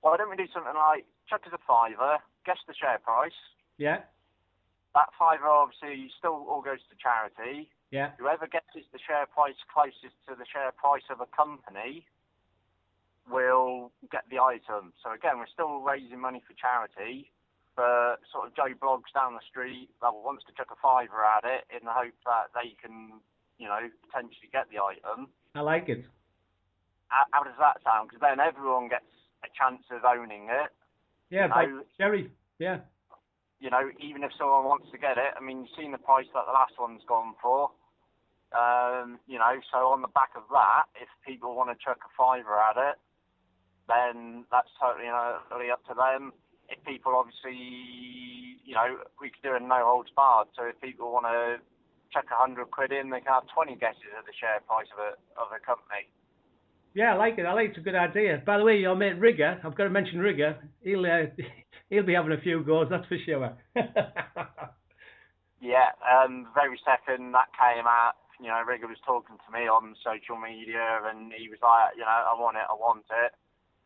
Why 0.00 0.16
don't 0.16 0.30
we 0.30 0.36
do 0.36 0.48
something 0.52 0.76
like 0.76 1.04
chuck 1.28 1.42
us 1.46 1.52
a 1.52 1.62
fiver, 1.66 2.18
guess 2.44 2.58
the 2.68 2.74
share 2.74 2.98
price. 3.02 3.36
Yeah. 3.78 4.06
That 4.94 5.10
fiver 5.18 5.48
obviously 5.48 6.08
still 6.16 6.46
all 6.48 6.62
goes 6.62 6.80
to 6.88 6.96
charity. 6.96 7.68
Yeah. 7.90 8.12
Whoever 8.18 8.46
guesses 8.46 8.86
the 8.92 8.98
share 8.98 9.26
price 9.26 9.58
closest 9.72 10.16
to 10.28 10.34
the 10.34 10.46
share 10.46 10.72
price 10.72 11.06
of 11.10 11.20
a 11.20 11.28
company 11.34 12.06
will 13.30 13.90
get 14.10 14.24
the 14.30 14.38
item. 14.38 14.94
So 15.02 15.12
again, 15.12 15.38
we're 15.38 15.50
still 15.52 15.82
raising 15.82 16.20
money 16.20 16.42
for 16.46 16.54
charity. 16.54 17.30
For 17.74 18.16
sort 18.32 18.48
of 18.48 18.56
Joe 18.56 18.72
Blogs 18.72 19.12
down 19.12 19.36
the 19.36 19.44
street 19.44 19.90
that 20.00 20.08
wants 20.08 20.48
to 20.48 20.52
chuck 20.56 20.72
a 20.72 20.78
fiver 20.80 21.20
at 21.20 21.44
it 21.44 21.68
in 21.68 21.84
the 21.84 21.92
hope 21.92 22.16
that 22.24 22.48
they 22.56 22.72
can, 22.80 23.20
you 23.58 23.66
know, 23.68 23.78
potentially 24.06 24.48
get 24.52 24.66
the 24.70 24.78
item. 24.82 25.28
I 25.54 25.60
like 25.60 25.88
it. 25.88 26.04
How, 27.08 27.24
how 27.32 27.42
does 27.44 27.56
that 27.58 27.80
sound? 27.84 28.08
Because 28.08 28.20
then 28.20 28.40
everyone 28.40 28.88
gets 28.88 29.08
a 29.44 29.48
chance 29.56 29.82
of 29.90 30.04
owning 30.04 30.48
it. 30.50 30.70
Yeah. 31.30 31.46
No. 31.48 31.54
By 31.54 31.66
Jerry. 31.98 32.30
Yeah. 32.58 32.78
you 33.60 33.70
know, 33.70 33.88
even 34.00 34.22
if 34.22 34.32
someone 34.38 34.64
wants 34.64 34.90
to 34.92 34.98
get 34.98 35.16
it, 35.16 35.32
I 35.36 35.40
mean, 35.40 35.60
you've 35.64 35.76
seen 35.76 35.92
the 35.92 35.98
price 35.98 36.28
that 36.34 36.44
the 36.46 36.52
last 36.52 36.74
one's 36.78 37.02
gone 37.08 37.34
for. 37.40 37.70
Um, 38.52 39.18
you 39.26 39.38
know, 39.38 39.58
so 39.72 39.90
on 39.90 40.02
the 40.02 40.12
back 40.12 40.30
of 40.36 40.44
that, 40.52 40.84
if 41.00 41.08
people 41.26 41.56
want 41.56 41.70
to 41.70 41.76
chuck 41.82 41.98
a 42.04 42.10
fiver 42.16 42.54
at 42.60 42.76
it, 42.76 42.96
then 43.88 44.44
that's 44.50 44.70
totally 44.80 45.08
uh, 45.08 45.38
totally 45.48 45.70
up 45.70 45.84
to 45.86 45.94
them. 45.94 46.32
If 46.68 46.82
people 46.84 47.14
obviously, 47.14 47.56
you 48.64 48.74
know, 48.74 48.98
we 49.20 49.30
could 49.30 49.42
do 49.42 49.54
a 49.54 49.60
no 49.60 49.82
holds 49.84 50.10
barred. 50.14 50.48
So 50.56 50.64
if 50.66 50.80
people 50.80 51.12
want 51.12 51.26
to 51.26 51.58
chuck 52.12 52.26
a 52.30 52.36
hundred 52.36 52.70
quid 52.70 52.92
in, 52.92 53.10
they 53.10 53.20
can 53.20 53.32
have 53.32 53.46
twenty 53.52 53.76
guesses 53.76 54.12
at 54.18 54.24
the 54.26 54.32
share 54.38 54.60
price 54.66 54.86
of 54.92 54.98
a 54.98 55.10
of 55.40 55.48
a 55.54 55.60
company. 55.64 56.08
Yeah, 56.94 57.12
I 57.12 57.16
like 57.16 57.36
it. 57.38 57.44
I 57.44 57.52
like 57.52 57.66
it. 57.66 57.70
It's 57.70 57.78
a 57.78 57.82
good 57.82 57.94
idea. 57.94 58.42
By 58.46 58.56
the 58.58 58.64
way, 58.64 58.78
your 58.78 58.96
mate 58.96 59.18
Rigger, 59.18 59.60
I've 59.62 59.76
got 59.76 59.84
to 59.84 59.90
mention 59.90 60.18
Rigger. 60.18 60.56
He'll 60.80 61.04
uh, 61.04 61.28
he'll 61.90 62.02
be 62.06 62.14
having 62.14 62.32
a 62.32 62.40
few 62.40 62.62
goes, 62.64 62.88
that's 62.90 63.06
for 63.06 63.18
sure. 63.24 63.56
Yeah, 65.60 65.96
um, 66.04 66.48
very 66.54 66.78
second 66.84 67.32
that 67.32 67.48
came 67.56 67.88
out, 67.88 68.12
you 68.38 68.46
know, 68.48 68.60
Rigger 68.60 68.86
was 68.86 69.00
talking 69.06 69.36
to 69.40 69.48
me 69.50 69.64
on 69.66 69.96
social 70.04 70.36
media 70.36 71.00
and 71.08 71.32
he 71.32 71.48
was 71.48 71.58
like, 71.64 71.96
you 71.96 72.04
know, 72.04 72.12
I 72.28 72.36
want 72.36 72.60
it, 72.60 72.68
I 72.68 72.76
want 72.76 73.08
it. 73.10 73.32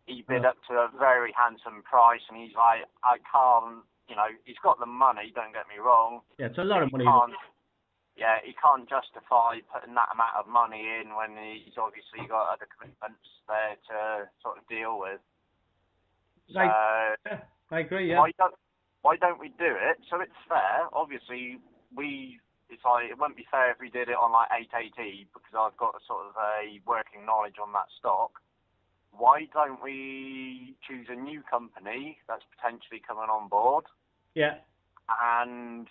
He 0.06 0.22
bid 0.26 0.42
Yeah. 0.42 0.50
up 0.50 0.58
to 0.68 0.74
a 0.74 0.88
very 0.98 1.32
handsome 1.32 1.82
price 1.86 2.20
and 2.28 2.36
he's 2.36 2.54
like, 2.58 2.90
I 3.06 3.18
can't, 3.22 3.86
you 4.10 4.16
know, 4.18 4.26
he's 4.44 4.58
got 4.62 4.80
the 4.80 4.86
money, 4.90 5.30
don't 5.32 5.52
get 5.54 5.68
me 5.70 5.78
wrong. 5.78 6.20
yeah, 6.38 6.46
it's 6.46 6.58
a 6.58 6.64
lot 6.66 6.82
of 6.82 6.90
money. 6.90 7.04
can't, 7.06 7.32
yeah, 8.20 8.36
he 8.44 8.52
can't 8.52 8.84
justify 8.84 9.64
putting 9.72 9.96
that 9.96 10.12
amount 10.12 10.36
of 10.36 10.44
money 10.44 10.84
in 11.00 11.16
when 11.16 11.40
he's 11.40 11.80
obviously 11.80 12.28
got 12.28 12.52
other 12.52 12.68
commitments 12.68 13.24
there 13.48 13.80
to 13.88 14.28
sort 14.44 14.60
of 14.60 14.68
deal 14.68 15.00
with. 15.00 15.24
So, 16.52 16.60
yeah, 16.60 17.40
I 17.72 17.80
agree. 17.80 18.12
Yeah. 18.12 18.20
why 18.20 18.36
don't 18.36 18.54
why 19.00 19.16
don't 19.16 19.40
we 19.40 19.48
do 19.56 19.72
it 19.72 20.04
so 20.12 20.20
it's 20.20 20.36
fair? 20.44 20.84
Obviously, 20.92 21.64
we 21.96 22.38
it's 22.68 22.84
like 22.84 23.08
it 23.08 23.16
wouldn't 23.16 23.40
be 23.40 23.48
fair 23.50 23.72
if 23.72 23.80
we 23.80 23.88
did 23.88 24.12
it 24.12 24.20
on 24.20 24.36
like 24.36 24.52
88E 24.68 25.32
because 25.32 25.56
I've 25.56 25.76
got 25.80 25.96
a 25.96 26.02
sort 26.06 26.28
of 26.28 26.36
a 26.36 26.76
working 26.84 27.24
knowledge 27.24 27.56
on 27.56 27.72
that 27.72 27.88
stock. 27.98 28.36
Why 29.16 29.48
don't 29.52 29.82
we 29.82 30.76
choose 30.86 31.08
a 31.08 31.16
new 31.16 31.40
company 31.48 32.18
that's 32.28 32.44
potentially 32.54 33.00
coming 33.00 33.32
on 33.32 33.48
board 33.48 33.84
Yeah. 34.34 34.60
and 35.08 35.88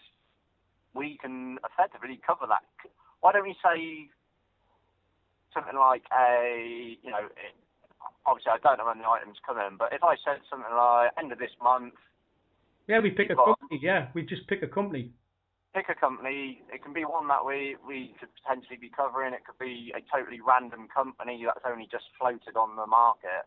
we 0.93 1.17
can 1.21 1.57
effectively 1.63 2.19
cover 2.25 2.45
that? 2.47 2.63
Why 3.21 3.31
don't 3.33 3.43
we 3.43 3.55
say 3.63 4.09
something 5.53 5.77
like 5.77 6.03
a 6.13 6.97
you 7.01 7.09
know 7.11 7.25
it, 7.25 7.55
obviously 8.25 8.51
I 8.53 8.57
don't 8.61 8.77
know 8.77 8.85
when 8.85 8.99
the 8.99 9.09
items 9.09 9.37
come 9.45 9.57
in, 9.59 9.77
but 9.77 9.93
if 9.93 10.03
I 10.03 10.15
said 10.23 10.41
something 10.49 10.71
like 10.71 11.11
end 11.17 11.31
of 11.31 11.39
this 11.39 11.53
month 11.61 11.93
Yeah, 12.87 12.99
we 12.99 13.11
pick 13.11 13.29
a 13.29 13.35
Well- 13.35 13.53
company. 13.55 13.79
Yeah, 13.81 14.09
we 14.13 14.23
just 14.25 14.47
pick 14.47 14.63
a 14.63 14.67
company. 14.67 15.13
pick 15.73 15.89
a 15.89 15.93
company. 15.95 16.63
It 16.73 16.81
can 16.81 16.93
be 16.93 17.05
one 17.05 17.27
that 17.27 17.45
we 17.45 17.75
we 17.85 18.15
could 18.19 18.29
potentially 18.41 18.77
be 18.77 18.89
covering. 18.89 19.33
It 19.33 19.45
could 19.45 19.59
be 19.59 19.93
a 19.95 20.01
totally 20.01 20.41
random 20.41 20.87
company 20.87 21.43
that's 21.45 21.65
only 21.65 21.85
just 21.87 22.05
floated 22.17 22.57
on 22.57 22.75
the 22.75 22.87
market, 22.87 23.45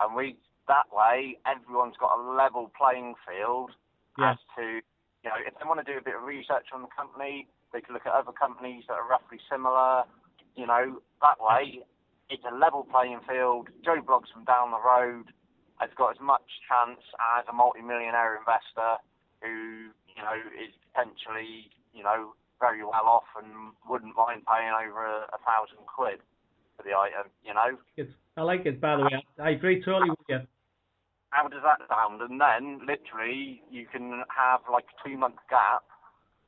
and 0.00 0.14
we 0.14 0.36
that 0.68 0.90
way 0.92 1.38
everyone's 1.46 1.96
got 1.98 2.18
a 2.18 2.22
level 2.22 2.70
playing 2.76 3.14
field 3.26 3.70
Yeah. 4.18 4.32
as 4.32 4.38
to 4.56 4.80
you 5.22 5.30
know 5.30 5.38
if 5.38 5.54
they 5.54 5.64
want 5.64 5.78
to 5.84 5.86
do 5.86 5.98
a 5.98 6.04
bit 6.04 6.14
of 6.14 6.22
research 6.22 6.70
on 6.74 6.82
the 6.82 6.92
company, 6.92 7.46
they 7.72 7.80
can 7.80 7.94
look 7.94 8.06
at 8.06 8.12
other 8.12 8.32
companies 8.32 8.84
that 8.88 8.94
are 8.94 9.08
roughly 9.08 9.38
similar. 9.50 10.04
You 10.54 10.66
know 10.66 11.00
that 11.22 11.38
way 11.40 11.82
it's 12.30 12.44
a 12.48 12.54
level 12.54 12.86
playing 12.88 13.20
field. 13.28 13.68
Joe 13.84 14.00
Blogs 14.00 14.32
from 14.32 14.44
down 14.44 14.72
the 14.72 14.80
road 14.80 15.28
has 15.78 15.90
got 15.96 16.16
as 16.16 16.20
much 16.20 16.46
chance 16.64 17.02
as 17.38 17.44
a 17.48 17.52
multi-millionaire 17.52 18.38
investor 18.38 18.96
who 19.42 19.90
you 20.08 20.22
know 20.22 20.38
is 20.56 20.72
potentially 20.90 21.68
you 21.92 22.02
know 22.02 22.32
very 22.62 22.84
well 22.84 23.06
off 23.06 23.28
and 23.36 23.74
wouldn't 23.88 24.14
mind 24.16 24.42
paying 24.46 24.70
over 24.70 25.04
a, 25.04 25.26
a 25.34 25.38
thousand 25.42 25.82
quid 25.86 26.22
for 26.76 26.84
the 26.84 26.94
item. 26.94 27.30
You 27.44 27.54
know, 27.54 27.76
It's, 27.96 28.10
I 28.36 28.42
like 28.42 28.64
it, 28.64 28.80
by 28.80 28.96
the 28.96 29.02
way. 29.02 29.18
I, 29.38 29.48
I 29.48 29.50
agree 29.50 29.82
totally 29.82 30.10
with 30.10 30.26
you. 30.28 30.40
How 31.32 31.48
does 31.48 31.64
that 31.64 31.80
sound? 31.88 32.20
And 32.20 32.36
then 32.36 32.84
literally 32.84 33.64
you 33.72 33.88
can 33.88 34.22
have 34.28 34.60
like 34.68 34.84
a 34.92 34.96
two-month 35.00 35.40
gap 35.48 35.82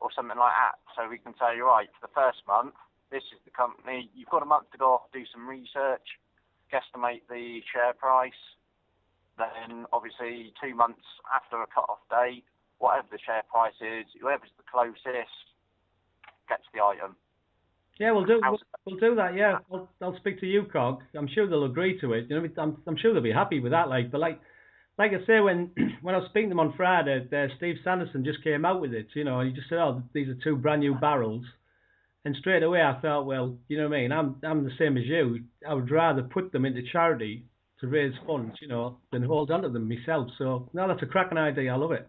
or 0.01 0.12
something 0.12 0.37
like 0.37 0.53
that. 0.53 0.76
So 0.93 1.09
we 1.09 1.16
can 1.16 1.32
say, 1.41 1.57
right, 1.64 1.89
for 1.97 2.05
the 2.05 2.12
first 2.12 2.45
month, 2.45 2.76
this 3.09 3.24
is 3.32 3.41
the 3.49 3.51
company. 3.51 4.12
You've 4.12 4.28
got 4.28 4.45
a 4.45 4.49
month 4.49 4.68
to 4.72 4.78
go 4.78 5.01
off, 5.01 5.09
do 5.09 5.24
some 5.32 5.49
research, 5.49 6.05
guesstimate 6.68 7.24
the 7.32 7.64
share 7.72 7.97
price. 7.97 8.37
Then 9.41 9.89
obviously 9.89 10.53
two 10.61 10.76
months 10.76 11.09
after 11.32 11.64
a 11.64 11.66
cut-off 11.66 12.05
date, 12.12 12.45
whatever 12.76 13.09
the 13.11 13.18
share 13.24 13.43
price 13.49 13.80
is, 13.80 14.05
whoever's 14.20 14.53
the 14.61 14.68
closest 14.68 15.32
gets 16.47 16.68
the 16.76 16.85
item. 16.85 17.16
Yeah, 17.99 18.12
we'll 18.12 18.26
do 18.26 18.41
we'll, 18.43 18.59
we'll 18.85 19.01
do 19.01 19.14
that. 19.14 19.35
Yeah, 19.35 19.59
I'll, 19.72 19.89
I'll 20.03 20.16
speak 20.16 20.41
to 20.41 20.47
UKOG. 20.47 20.99
I'm 21.16 21.28
sure 21.32 21.49
they'll 21.49 21.64
agree 21.64 21.99
to 22.01 22.12
it. 22.12 22.26
You 22.28 22.41
know, 22.41 22.49
I'm 22.59 22.76
I'm 22.87 22.97
sure 23.01 23.14
they'll 23.14 23.22
be 23.22 23.32
happy 23.32 23.61
with 23.61 23.72
that. 23.72 23.89
Like, 23.89 24.11
but 24.11 24.20
like 24.20 24.41
like 24.99 25.12
I 25.12 25.24
say, 25.26 25.40
when 25.40 25.70
when 26.03 26.14
I 26.14 26.18
was 26.18 26.28
speaking 26.30 26.51
to 26.51 26.55
them 26.55 26.61
on 26.61 26.74
Friday, 26.76 27.26
uh, 27.32 27.47
Steve 27.57 27.76
Sanderson 27.84 28.24
just 28.24 28.42
came 28.45 28.64
out 28.64 28.80
with 28.80 28.92
it. 28.92 29.09
You 29.14 29.24
know, 29.24 29.40
he 29.40 29.51
just 29.53 29.68
said, 29.68 29.78
"Oh, 29.78 30.03
these 30.12 30.28
are 30.28 30.36
two 30.42 30.57
brand 30.57 30.80
new 30.80 30.95
barrels." 30.95 31.45
And 32.26 32.34
straight 32.36 32.62
away 32.62 32.80
I 32.80 32.99
thought, 33.03 33.26
well, 33.26 33.59
you 33.68 33.76
know 33.76 33.86
what 33.88 33.97
I 33.97 34.01
mean? 34.01 34.12
I'm 34.12 34.36
I'm 34.42 34.64
the 34.64 34.70
same 34.78 34.97
as 34.97 35.05
you. 35.05 35.40
I 35.68 35.74
would 35.74 35.90
rather 35.90 36.22
put 36.22 36.53
them 36.53 36.64
into 36.64 36.82
charity 36.90 37.45
to 37.80 37.86
raise 37.86 38.14
funds, 38.26 38.57
you 38.62 38.68
know, 38.68 38.99
than 39.12 39.22
hold 39.22 39.51
on 39.51 39.62
to 39.62 39.68
them 39.68 39.88
myself. 39.88 40.28
So 40.38 40.70
now 40.72 40.86
that's 40.86 41.03
a 41.03 41.07
cracking 41.07 41.36
idea. 41.38 41.72
I 41.72 41.76
love 41.76 41.92
it. 41.92 42.09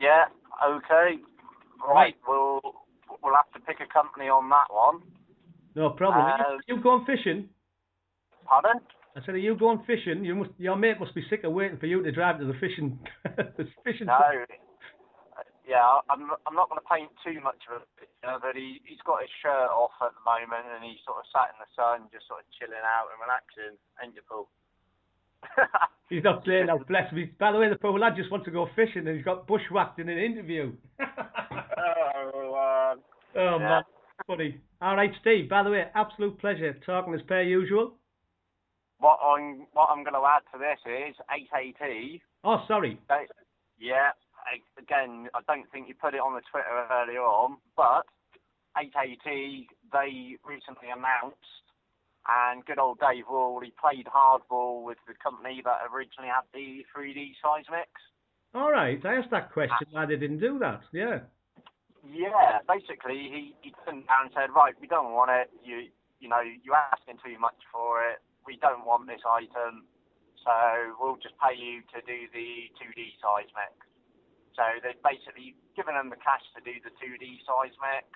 Yeah. 0.00 0.24
Okay. 0.66 1.18
Right. 1.86 2.14
We'll 2.26 2.60
we'll 3.22 3.34
have 3.36 3.52
to 3.54 3.60
pick 3.60 3.76
a 3.80 3.92
company 3.92 4.26
on 4.28 4.48
that 4.50 4.72
one. 4.72 5.02
No 5.76 5.90
problem. 5.90 6.24
Are 6.24 6.40
Uh, 6.40 6.58
you, 6.66 6.76
you 6.76 6.82
going 6.82 7.04
fishing? 7.04 7.48
Pardon? 8.44 8.80
I 9.14 9.20
said, 9.26 9.34
are 9.34 9.38
you 9.44 9.54
going 9.54 9.82
fishing? 9.86 10.24
You 10.24 10.34
must, 10.34 10.50
your 10.58 10.76
mate 10.76 10.98
must 10.98 11.14
be 11.14 11.22
sick 11.28 11.44
of 11.44 11.52
waiting 11.52 11.76
for 11.78 11.86
you 11.86 12.02
to 12.02 12.12
drive 12.12 12.38
to 12.40 12.46
the 12.46 12.56
fishing, 12.60 12.98
the 13.36 13.68
fishing. 13.84 14.06
No. 14.06 14.18
Yeah, 15.68 15.84
I'm 16.10 16.26
I'm 16.44 16.56
not 16.58 16.68
going 16.68 16.80
to 16.82 16.88
paint 16.90 17.08
too 17.22 17.38
much 17.40 17.60
of 17.70 17.86
it, 18.02 18.10
you 18.20 18.26
know, 18.28 18.38
but 18.42 18.56
he 18.58 18.82
he's 18.84 18.98
got 19.06 19.22
his 19.22 19.30
shirt 19.40 19.70
off 19.70 19.94
at 20.02 20.10
the 20.12 20.24
moment 20.26 20.66
and 20.74 20.82
he's 20.82 20.98
sort 21.06 21.22
of 21.22 21.26
sat 21.30 21.54
in 21.54 21.58
the 21.62 21.70
sun, 21.78 22.10
just 22.12 22.26
sort 22.26 22.42
of 22.42 22.50
chilling 22.58 22.82
out 22.82 23.08
and 23.14 23.20
relaxing. 23.22 23.78
Ain't 24.02 24.16
you, 24.18 24.24
Paul? 24.26 24.50
He's 26.10 26.22
not 26.24 26.44
saying 26.44 26.66
that, 26.66 26.86
bless 26.88 27.08
him. 27.10 27.18
He's- 27.18 27.34
By 27.38 27.52
the 27.52 27.58
way, 27.58 27.68
the 27.70 27.76
poor 27.78 27.98
lad 27.98 28.16
just 28.18 28.30
wants 28.30 28.44
to 28.46 28.50
go 28.52 28.68
fishing 28.76 29.06
and 29.08 29.16
he's 29.16 29.24
got 29.24 29.46
bushwhacked 29.46 29.98
in 29.98 30.08
an 30.08 30.18
interview. 30.18 30.72
oh, 31.00 32.54
uh, 32.54 32.94
oh, 33.38 33.58
Yeah. 33.58 33.58
man. 33.58 33.82
Funny. 34.26 34.60
All 34.82 34.94
right, 34.96 35.10
Steve, 35.20 35.48
by 35.48 35.62
the 35.62 35.70
way, 35.70 35.84
absolute 35.94 36.38
pleasure 36.38 36.74
talking 36.86 37.14
as 37.14 37.22
per 37.22 37.42
usual. 37.42 37.94
What 39.02 39.18
I'm 39.18 39.66
what 39.74 39.90
I'm 39.90 40.06
going 40.06 40.14
to 40.14 40.22
add 40.22 40.46
to 40.54 40.62
this 40.62 40.78
is 40.86 41.18
8AT. 41.26 42.22
Oh, 42.46 42.62
sorry. 42.70 43.02
They, 43.10 43.26
yeah, 43.82 44.14
again, 44.78 45.26
I 45.34 45.42
don't 45.50 45.66
think 45.74 45.88
you 45.88 45.94
put 45.98 46.14
it 46.14 46.22
on 46.22 46.38
the 46.38 46.42
Twitter 46.46 46.86
earlier 46.86 47.26
on, 47.26 47.58
but 47.76 48.06
88E 48.78 49.66
they 49.90 50.38
recently 50.46 50.86
announced, 50.94 51.66
and 52.30 52.64
good 52.64 52.78
old 52.78 53.02
Dave 53.02 53.26
Wall, 53.28 53.58
he 53.58 53.74
played 53.74 54.06
hardball 54.06 54.84
with 54.84 54.98
the 55.10 55.14
company 55.18 55.62
that 55.66 55.82
originally 55.90 56.30
had 56.30 56.46
the 56.54 56.86
3D 56.94 57.34
seismics. 57.42 57.98
All 58.54 58.70
right, 58.70 59.04
I 59.04 59.18
asked 59.18 59.34
that 59.34 59.50
question 59.52 59.90
why 59.90 60.06
they 60.06 60.16
didn't 60.16 60.38
do 60.38 60.60
that. 60.60 60.80
Yeah. 60.92 61.26
Yeah, 62.06 62.62
basically 62.70 63.18
he, 63.34 63.54
he 63.62 63.74
turned 63.84 64.06
down 64.06 64.30
and 64.30 64.32
said, 64.34 64.54
right, 64.54 64.74
we 64.80 64.86
don't 64.86 65.10
want 65.10 65.30
it. 65.34 65.50
You 65.64 65.90
you 66.20 66.28
know, 66.28 66.38
you're 66.62 66.78
asking 66.78 67.18
too 67.18 67.34
much 67.40 67.58
for 67.72 67.98
it. 68.06 68.22
We 68.46 68.58
don't 68.58 68.84
want 68.84 69.06
this 69.06 69.22
item, 69.22 69.86
so 70.42 70.54
we'll 70.98 71.20
just 71.22 71.38
pay 71.38 71.54
you 71.54 71.86
to 71.94 72.02
do 72.02 72.26
the 72.34 72.70
2D 72.78 73.14
seismic. 73.22 73.76
So 74.58 74.64
they've 74.82 74.98
basically 75.00 75.54
given 75.78 75.94
them 75.94 76.10
the 76.10 76.20
cash 76.20 76.44
to 76.58 76.60
do 76.60 76.76
the 76.82 76.92
2D 76.98 77.40
seismic. 77.46 78.06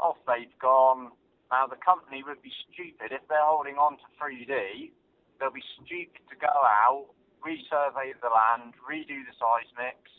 Off 0.00 0.18
they've 0.26 0.52
gone. 0.60 1.12
Now 1.52 1.66
the 1.66 1.78
company 1.80 2.22
would 2.24 2.42
be 2.42 2.52
stupid 2.68 3.12
if 3.12 3.22
they're 3.28 3.46
holding 3.46 3.76
on 3.76 3.96
to 4.00 4.06
3D. 4.18 4.90
They'll 5.38 5.54
be 5.54 5.64
stupid 5.80 6.20
to 6.28 6.36
go 6.36 6.52
out, 6.52 7.12
resurvey 7.40 8.12
the 8.20 8.28
land, 8.28 8.76
redo 8.84 9.24
the 9.24 9.34
seismics, 9.40 10.12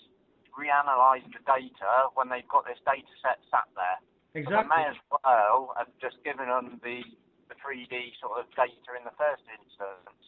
reanalyze 0.57 1.25
the 1.29 1.41
data 1.45 2.09
when 2.15 2.29
they've 2.29 2.47
got 2.47 2.65
this 2.65 2.81
data 2.85 3.09
set 3.21 3.39
sat 3.51 3.69
there. 3.75 3.99
So 4.31 4.33
they 4.33 4.39
Exactly. 4.41 4.71
may 4.71 4.83
as 4.89 4.99
well 5.11 5.75
have 5.77 5.91
just 5.99 6.23
given 6.23 6.47
them 6.47 6.79
the, 6.83 7.03
the 7.51 7.59
3D 7.59 8.15
sort 8.23 8.39
of 8.39 8.47
data 8.55 8.95
in 8.95 9.03
the 9.03 9.15
first 9.19 9.43
instance. 9.51 10.23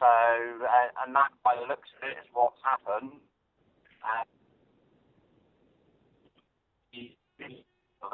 So, 0.00 0.08
uh, 0.08 1.04
and 1.04 1.12
that, 1.12 1.32
by 1.44 1.60
the 1.60 1.68
looks 1.68 1.88
of 2.00 2.08
it, 2.08 2.16
is 2.16 2.28
what's 2.32 2.60
happened. 2.64 3.20
Uh, 4.00 4.24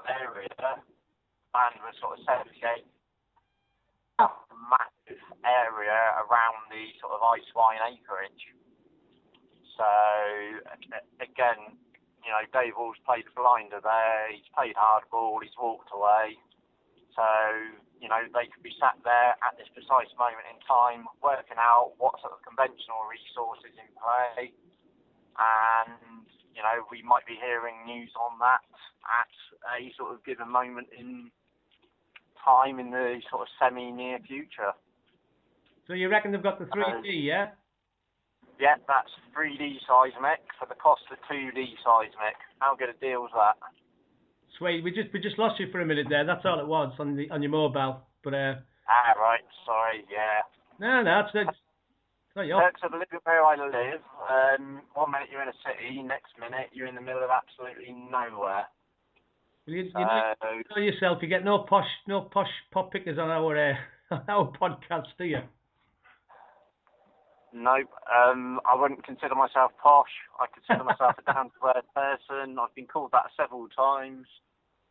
area 0.08 0.82
and 1.54 1.74
was 1.84 1.94
sort 2.00 2.18
of 2.18 2.24
segregated 2.24 2.88
a 4.18 4.28
massive 4.70 5.22
area 5.44 6.00
around 6.24 6.58
the 6.70 6.84
sort 7.00 7.12
of 7.12 7.20
Icewine 7.22 7.82
acreage. 7.92 8.44
So 9.76 9.88
again, 11.18 11.76
you 12.22 12.30
know, 12.30 12.44
Dave 12.54 12.78
Wall's 12.78 13.00
played 13.04 13.26
blinder 13.34 13.82
there. 13.82 14.30
He's 14.30 14.46
played 14.54 14.76
hardball. 14.78 15.42
He's 15.42 15.56
walked 15.58 15.90
away. 15.90 16.38
So 17.16 17.26
you 18.02 18.10
know, 18.10 18.18
they 18.34 18.50
could 18.50 18.66
be 18.66 18.74
sat 18.82 18.98
there 19.06 19.38
at 19.46 19.54
this 19.54 19.70
precise 19.70 20.10
moment 20.18 20.42
in 20.50 20.58
time, 20.66 21.06
working 21.22 21.56
out 21.56 21.94
what 22.02 22.18
sort 22.18 22.34
of 22.34 22.42
conventional 22.42 23.06
resources 23.06 23.70
in 23.78 23.86
play, 23.94 24.50
and 25.38 26.26
you 26.52 26.60
know, 26.60 26.82
we 26.90 27.00
might 27.06 27.24
be 27.24 27.38
hearing 27.38 27.86
news 27.86 28.10
on 28.18 28.36
that 28.42 28.66
at 29.06 29.32
a 29.78 29.88
sort 29.96 30.12
of 30.12 30.20
given 30.26 30.50
moment 30.50 30.90
in 30.92 31.30
time 32.42 32.82
in 32.82 32.90
the 32.90 33.22
sort 33.30 33.46
of 33.46 33.48
semi 33.56 33.90
near 33.94 34.18
future. 34.26 34.74
So 35.86 35.94
you 35.94 36.10
reckon 36.10 36.32
they've 36.32 36.42
got 36.42 36.58
the 36.58 36.66
3D, 36.66 37.06
yeah? 37.06 37.54
Yeah, 38.60 38.76
that's 38.86 39.10
3D 39.34 39.78
seismic 39.86 40.42
for 40.58 40.66
the 40.66 40.78
cost 40.78 41.02
of 41.10 41.18
2D 41.30 41.78
seismic. 41.82 42.38
How 42.58 42.76
good 42.76 42.90
a 42.90 42.98
deal 42.98 43.24
is 43.26 43.34
that? 43.34 43.56
Sweet. 44.58 44.84
We 44.84 44.90
just 44.90 45.12
we 45.12 45.20
just 45.20 45.38
lost 45.38 45.58
you 45.60 45.66
for 45.70 45.80
a 45.80 45.86
minute 45.86 46.06
there. 46.08 46.24
That's 46.24 46.44
all 46.44 46.60
it 46.60 46.66
was 46.66 46.92
on 46.98 47.16
the 47.16 47.30
on 47.30 47.42
your 47.42 47.50
mobile. 47.50 48.02
But 48.22 48.34
uh, 48.34 48.54
Ah, 48.88 49.18
right. 49.18 49.40
Sorry. 49.64 50.04
Yeah. 50.10 50.42
no, 50.78 51.02
no, 51.02 51.20
it's, 51.20 51.30
it's 51.34 51.58
not 52.36 52.46
your. 52.46 52.60
Perks 52.60 52.80
of 52.84 52.92
living 52.92 53.20
where 53.24 53.44
I 53.44 53.56
live. 53.56 54.00
Um, 54.28 54.82
one 54.94 55.10
minute 55.12 55.28
you're 55.30 55.42
in 55.42 55.48
a 55.48 55.58
city, 55.64 56.02
next 56.02 56.32
minute 56.38 56.68
you're 56.72 56.86
in 56.86 56.94
the 56.94 57.00
middle 57.00 57.22
of 57.22 57.30
absolutely 57.30 57.94
nowhere. 58.10 58.66
You, 59.66 59.82
you, 59.82 59.92
know, 59.94 60.32
you 60.56 60.64
know 60.74 60.82
yourself. 60.82 61.18
You 61.22 61.28
get 61.28 61.44
no 61.44 61.60
posh, 61.68 61.86
no 62.08 62.22
posh 62.22 62.50
pop 62.72 62.92
pickers 62.92 63.18
on 63.18 63.30
our 63.30 63.70
uh, 63.70 63.74
on 64.10 64.24
our 64.28 64.52
podcast, 64.60 65.06
do 65.18 65.24
you? 65.24 65.40
Nope. 67.52 67.92
Um, 68.08 68.60
I 68.64 68.74
wouldn't 68.74 69.04
consider 69.04 69.34
myself 69.34 69.72
posh. 69.82 70.12
I 70.40 70.46
consider 70.48 70.84
myself 70.84 71.16
a 71.18 71.32
down 71.32 71.50
to 71.52 71.76
earth 71.76 71.88
person. 71.94 72.56
I've 72.58 72.74
been 72.74 72.86
called 72.86 73.12
that 73.12 73.28
several 73.36 73.68
times. 73.68 74.26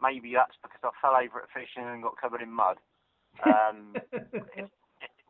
Maybe 0.01 0.34
that's 0.34 0.57
because 0.62 0.82
I 0.84 0.93
fell 1.01 1.18
over 1.18 1.41
at 1.41 1.49
fishing 1.53 1.86
and 1.86 2.03
got 2.03 2.22
covered 2.22 2.41
in 2.41 2.51
mud. 2.51 2.78
Um, 3.45 3.95
if 4.14 4.70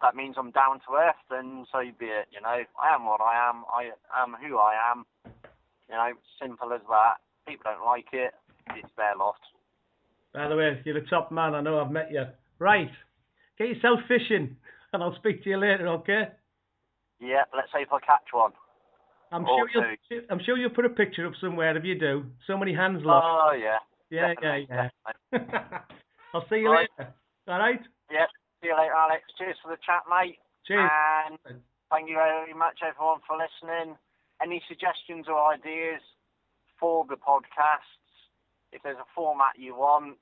that 0.02 0.16
means 0.16 0.36
I'm 0.38 0.52
down 0.52 0.80
to 0.88 1.00
earth, 1.00 1.22
then 1.30 1.66
so 1.72 1.80
be 2.00 2.08
it. 2.08 2.28
You 2.32 2.42
know, 2.42 2.64
I 2.76 2.96
am 2.96 3.06
what 3.06 3.22
I 3.22 3.50
am. 3.50 3.64
I 3.72 3.92
am 4.22 4.36
who 4.36 4.58
I 4.58 4.76
am. 4.92 5.06
You 5.90 5.96
know, 5.96 6.12
simple 6.42 6.74
as 6.74 6.82
that. 6.90 7.16
People 7.48 7.72
don't 7.72 7.86
like 7.86 8.08
it. 8.14 8.34
It's 8.76 8.92
their 8.98 9.16
loss. 9.16 9.40
By 10.34 10.48
the 10.48 10.56
way, 10.56 10.80
you're 10.86 11.00
the 11.00 11.08
top 11.08 11.32
man. 11.32 11.56
I 11.56 11.62
know 11.62 11.80
I've 11.80 11.92
met 11.92 12.12
you. 12.12 12.24
Right. 12.60 12.92
Get 13.58 13.70
yourself 13.70 14.00
fishing, 14.08 14.56
and 14.94 15.04
I'll 15.04 15.16
speak 15.16 15.44
to 15.44 15.50
you 15.50 15.58
later. 15.58 15.88
Okay? 15.88 16.30
Yeah. 17.22 17.44
Let's 17.56 17.70
say 17.72 17.84
if 17.84 17.94
I 17.94 18.00
catch 18.00 18.28
one. 18.34 18.52
I'm 19.32 19.46
Or 19.48 19.70
sure 19.72 19.98
you'll. 20.10 20.22
I'm 20.30 20.42
sure 20.44 20.58
you'll 20.58 20.76
put 20.76 20.84
a 20.84 20.90
picture 20.90 21.26
up 21.26 21.34
somewhere 21.40 21.78
if 21.78 21.86
you 21.86 21.98
do. 21.98 22.26
So 22.48 22.58
many 22.58 22.74
hands 22.74 23.00
lost. 23.06 23.24
Oh 23.26 23.54
yeah. 23.56 23.80
yeah, 24.10 24.34
yeah, 24.42 24.60
definitely, 24.60 24.68
yeah. 25.32 25.80
I'll 26.34 26.46
see 26.50 26.58
you 26.68 26.72
Right. 26.72 26.90
later. 27.00 27.14
All 27.48 27.60
right. 27.60 27.80
Yeah. 28.12 28.26
See 28.62 28.68
you 28.68 28.76
later, 28.78 28.92
Alex. 28.94 29.24
Cheers 29.38 29.56
for 29.64 29.70
the 29.72 29.80
chat, 29.86 30.04
mate. 30.10 30.40
Cheers. 30.68 30.90
And 30.92 31.40
thank 31.90 32.10
you 32.10 32.16
very 32.16 32.54
much, 32.54 32.80
everyone, 32.84 33.20
for 33.26 33.38
listening. 33.40 33.96
Any 34.44 34.62
suggestions 34.68 35.28
or 35.30 35.40
ideas 35.54 36.02
for 36.80 37.06
the 37.08 37.16
podcasts? 37.16 37.96
If 38.74 38.84
there's 38.84 39.00
a 39.00 39.08
format 39.16 39.56
you 39.58 39.76
want, 39.76 40.18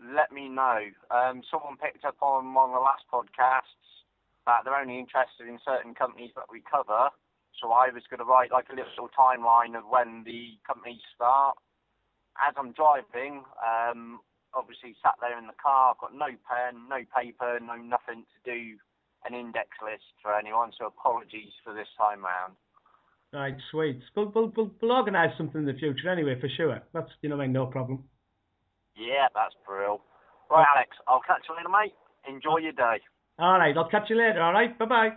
let 0.00 0.32
me 0.32 0.48
know. 0.48 0.84
Um, 1.10 1.42
someone 1.50 1.76
picked 1.76 2.04
up 2.04 2.16
on 2.20 2.52
one 2.52 2.70
of 2.70 2.74
the 2.76 2.80
last 2.84 3.04
podcasts 3.12 3.79
that 4.46 4.64
they're 4.64 4.76
only 4.76 4.98
interested 4.98 5.48
in 5.48 5.58
certain 5.64 5.94
companies 5.94 6.32
that 6.36 6.48
we 6.50 6.62
cover. 6.64 7.10
So 7.60 7.72
I 7.72 7.92
was 7.92 8.02
going 8.08 8.20
to 8.20 8.28
write 8.28 8.52
like 8.52 8.70
a 8.72 8.76
little 8.76 9.10
timeline 9.12 9.76
of 9.76 9.84
when 9.88 10.24
the 10.24 10.56
companies 10.66 11.02
start. 11.14 11.56
As 12.40 12.54
I'm 12.56 12.72
driving, 12.72 13.44
um, 13.60 14.20
obviously 14.54 14.96
sat 15.02 15.14
there 15.20 15.36
in 15.36 15.46
the 15.46 15.58
car, 15.60 15.92
I've 15.92 16.00
got 16.00 16.14
no 16.14 16.30
pen, 16.48 16.88
no 16.88 17.04
paper, 17.12 17.60
no 17.60 17.76
nothing 17.76 18.24
to 18.24 18.38
do 18.46 18.78
an 19.28 19.34
index 19.34 19.68
list 19.84 20.08
for 20.22 20.32
anyone, 20.32 20.72
so 20.78 20.86
apologies 20.86 21.52
for 21.62 21.74
this 21.74 21.88
time 21.98 22.24
round. 22.24 22.56
Right, 23.32 23.54
sweet. 23.70 24.00
We'll, 24.16 24.32
we'll, 24.34 24.52
we'll, 24.56 24.70
we'll 24.80 24.92
organise 24.92 25.36
something 25.36 25.60
in 25.60 25.66
the 25.66 25.78
future 25.78 26.08
anyway, 26.08 26.40
for 26.40 26.48
sure. 26.48 26.80
That's, 26.94 27.10
you 27.20 27.28
know, 27.28 27.36
what 27.36 27.44
I 27.44 27.46
mean, 27.46 27.52
no 27.52 27.66
problem. 27.66 28.04
Yeah, 28.96 29.28
that's 29.34 29.54
brilliant. 29.66 30.00
Right, 30.50 30.66
Alex, 30.74 30.96
I'll 31.06 31.22
catch 31.22 31.46
you 31.48 31.54
later, 31.54 31.68
mate. 31.68 31.94
Enjoy 32.26 32.58
your 32.58 32.72
day. 32.72 32.98
All 33.40 33.58
right, 33.58 33.76
I'll 33.76 33.88
catch 33.88 34.10
you 34.10 34.16
later. 34.16 34.42
All 34.42 34.52
right, 34.52 34.78
bye-bye. 34.78 35.10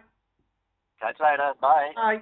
Catch 1.02 1.18
you 1.20 1.26
later. 1.26 1.54
Bye. 1.60 1.92
Bye. 1.96 2.22